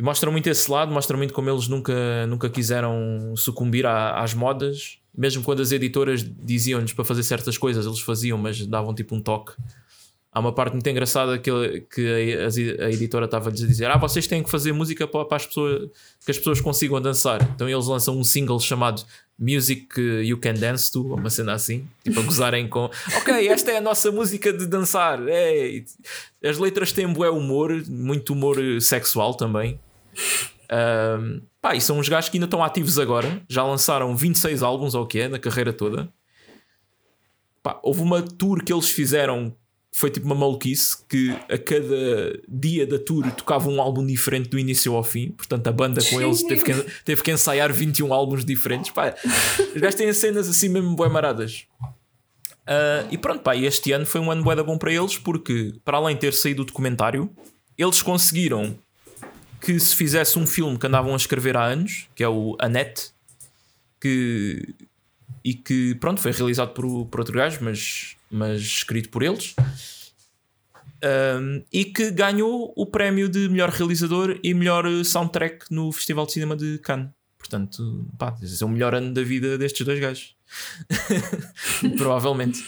[0.00, 4.32] e mostram muito esse lado, mostram muito como eles nunca, nunca quiseram sucumbir à- às
[4.32, 9.14] modas Mesmo quando as editoras diziam-lhes para fazer certas coisas, eles faziam, mas davam tipo
[9.14, 9.52] um toque.
[10.32, 11.50] Há uma parte muito engraçada que,
[11.92, 12.36] que
[12.80, 15.46] a, a editora estava-lhes a dizer: Ah, vocês têm que fazer música para, para as
[15.46, 15.90] pessoas
[16.24, 17.42] que as pessoas consigam dançar.
[17.54, 19.02] Então eles lançam um single chamado
[19.36, 19.88] Music
[20.24, 23.80] You Can Dance To, uma cena assim, tipo a gozarem com Ok, esta é a
[23.80, 25.18] nossa música de dançar.
[25.28, 25.82] É.
[26.44, 29.80] As letras têm bué humor, muito humor sexual também.
[30.72, 34.94] Um, pá, e são uns gajos que ainda estão ativos agora, já lançaram 26 álbuns
[34.94, 36.08] ou o que é, na carreira toda.
[37.62, 39.54] Pá, houve uma tour que eles fizeram
[39.92, 44.58] foi tipo uma maluquice que a cada dia da tour tocava um álbum diferente do
[44.58, 45.32] início ao fim.
[45.32, 46.72] Portanto, a banda com eles teve que,
[47.04, 48.90] teve que ensaiar 21 álbuns diferentes.
[48.92, 49.14] Pá,
[49.74, 51.66] os gajos têm cenas assim mesmo bué maradas.
[52.62, 55.96] Uh, e pronto, pá, este ano foi um ano bué bom para eles porque, para
[55.96, 57.28] além de ter saído o documentário,
[57.76, 58.76] eles conseguiram
[59.60, 63.10] que se fizesse um filme que andavam a escrever há anos, que é o Annette,
[64.00, 64.74] que,
[65.44, 69.56] e que pronto, foi realizado por, por outro gajo, mas mas escrito por eles.
[71.02, 76.32] Um, e que ganhou o prémio de melhor realizador e melhor soundtrack no Festival de
[76.32, 77.08] Cinema de Cannes.
[77.38, 80.36] Portanto, pá, é o melhor ano da vida destes dois gajos.
[81.96, 82.62] Provavelmente.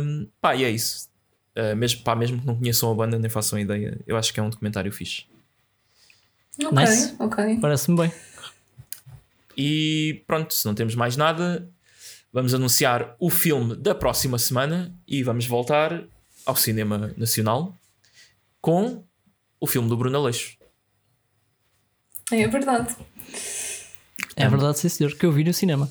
[0.00, 1.08] Um, pá, e é isso.
[1.54, 4.40] Uh, mesmo, pá, mesmo que não conheçam a banda, nem façam ideia, eu acho que
[4.40, 5.26] é um documentário fixe.
[6.60, 7.14] Ok, nice.
[7.18, 7.58] ok.
[7.60, 8.12] Parece-me bem.
[9.56, 11.68] E pronto, se não temos mais nada,
[12.32, 16.04] vamos anunciar o filme da próxima semana e vamos voltar
[16.44, 17.76] ao cinema nacional
[18.60, 19.04] com
[19.60, 20.56] o filme do Bruno Aleixo.
[22.30, 22.96] É verdade.
[24.34, 25.88] É verdade, sim, senhor, que eu vi no cinema.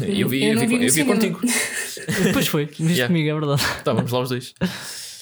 [0.00, 1.40] Eu vi, eu, eu vi, vi, eu vi contigo.
[2.22, 3.06] Depois foi, viste yeah.
[3.06, 3.62] comigo, é verdade.
[3.78, 4.54] Estávamos lá os dois.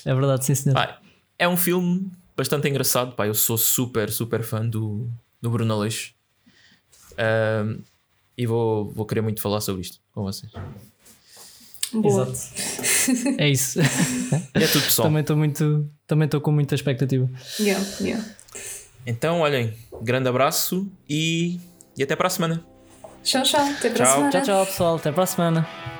[0.04, 0.74] É verdade, sim, senhor.
[0.74, 1.00] Pá,
[1.38, 3.16] é um filme bastante engraçado.
[3.16, 5.10] Pá, eu sou super, super fã do,
[5.42, 6.14] do Bruno Aleixo.
[7.18, 7.80] Um,
[8.36, 10.50] e vou, vou querer muito falar sobre isto com vocês.
[11.92, 12.28] Boa.
[12.28, 12.78] Exato.
[13.38, 13.80] É isso.
[13.80, 15.08] É tudo pessoal.
[15.08, 17.28] Também estou muito, também estou com muita expectativa.
[17.58, 18.24] Yeah, yeah.
[19.06, 21.58] Então, olhem, grande abraço e,
[21.96, 22.62] e até para a semana.
[23.24, 23.64] Tchau, tchau.
[23.64, 24.06] Até para tchau.
[24.06, 24.30] a semana.
[24.30, 24.96] Tchau, tchau, pessoal.
[24.96, 25.97] Até para a semana.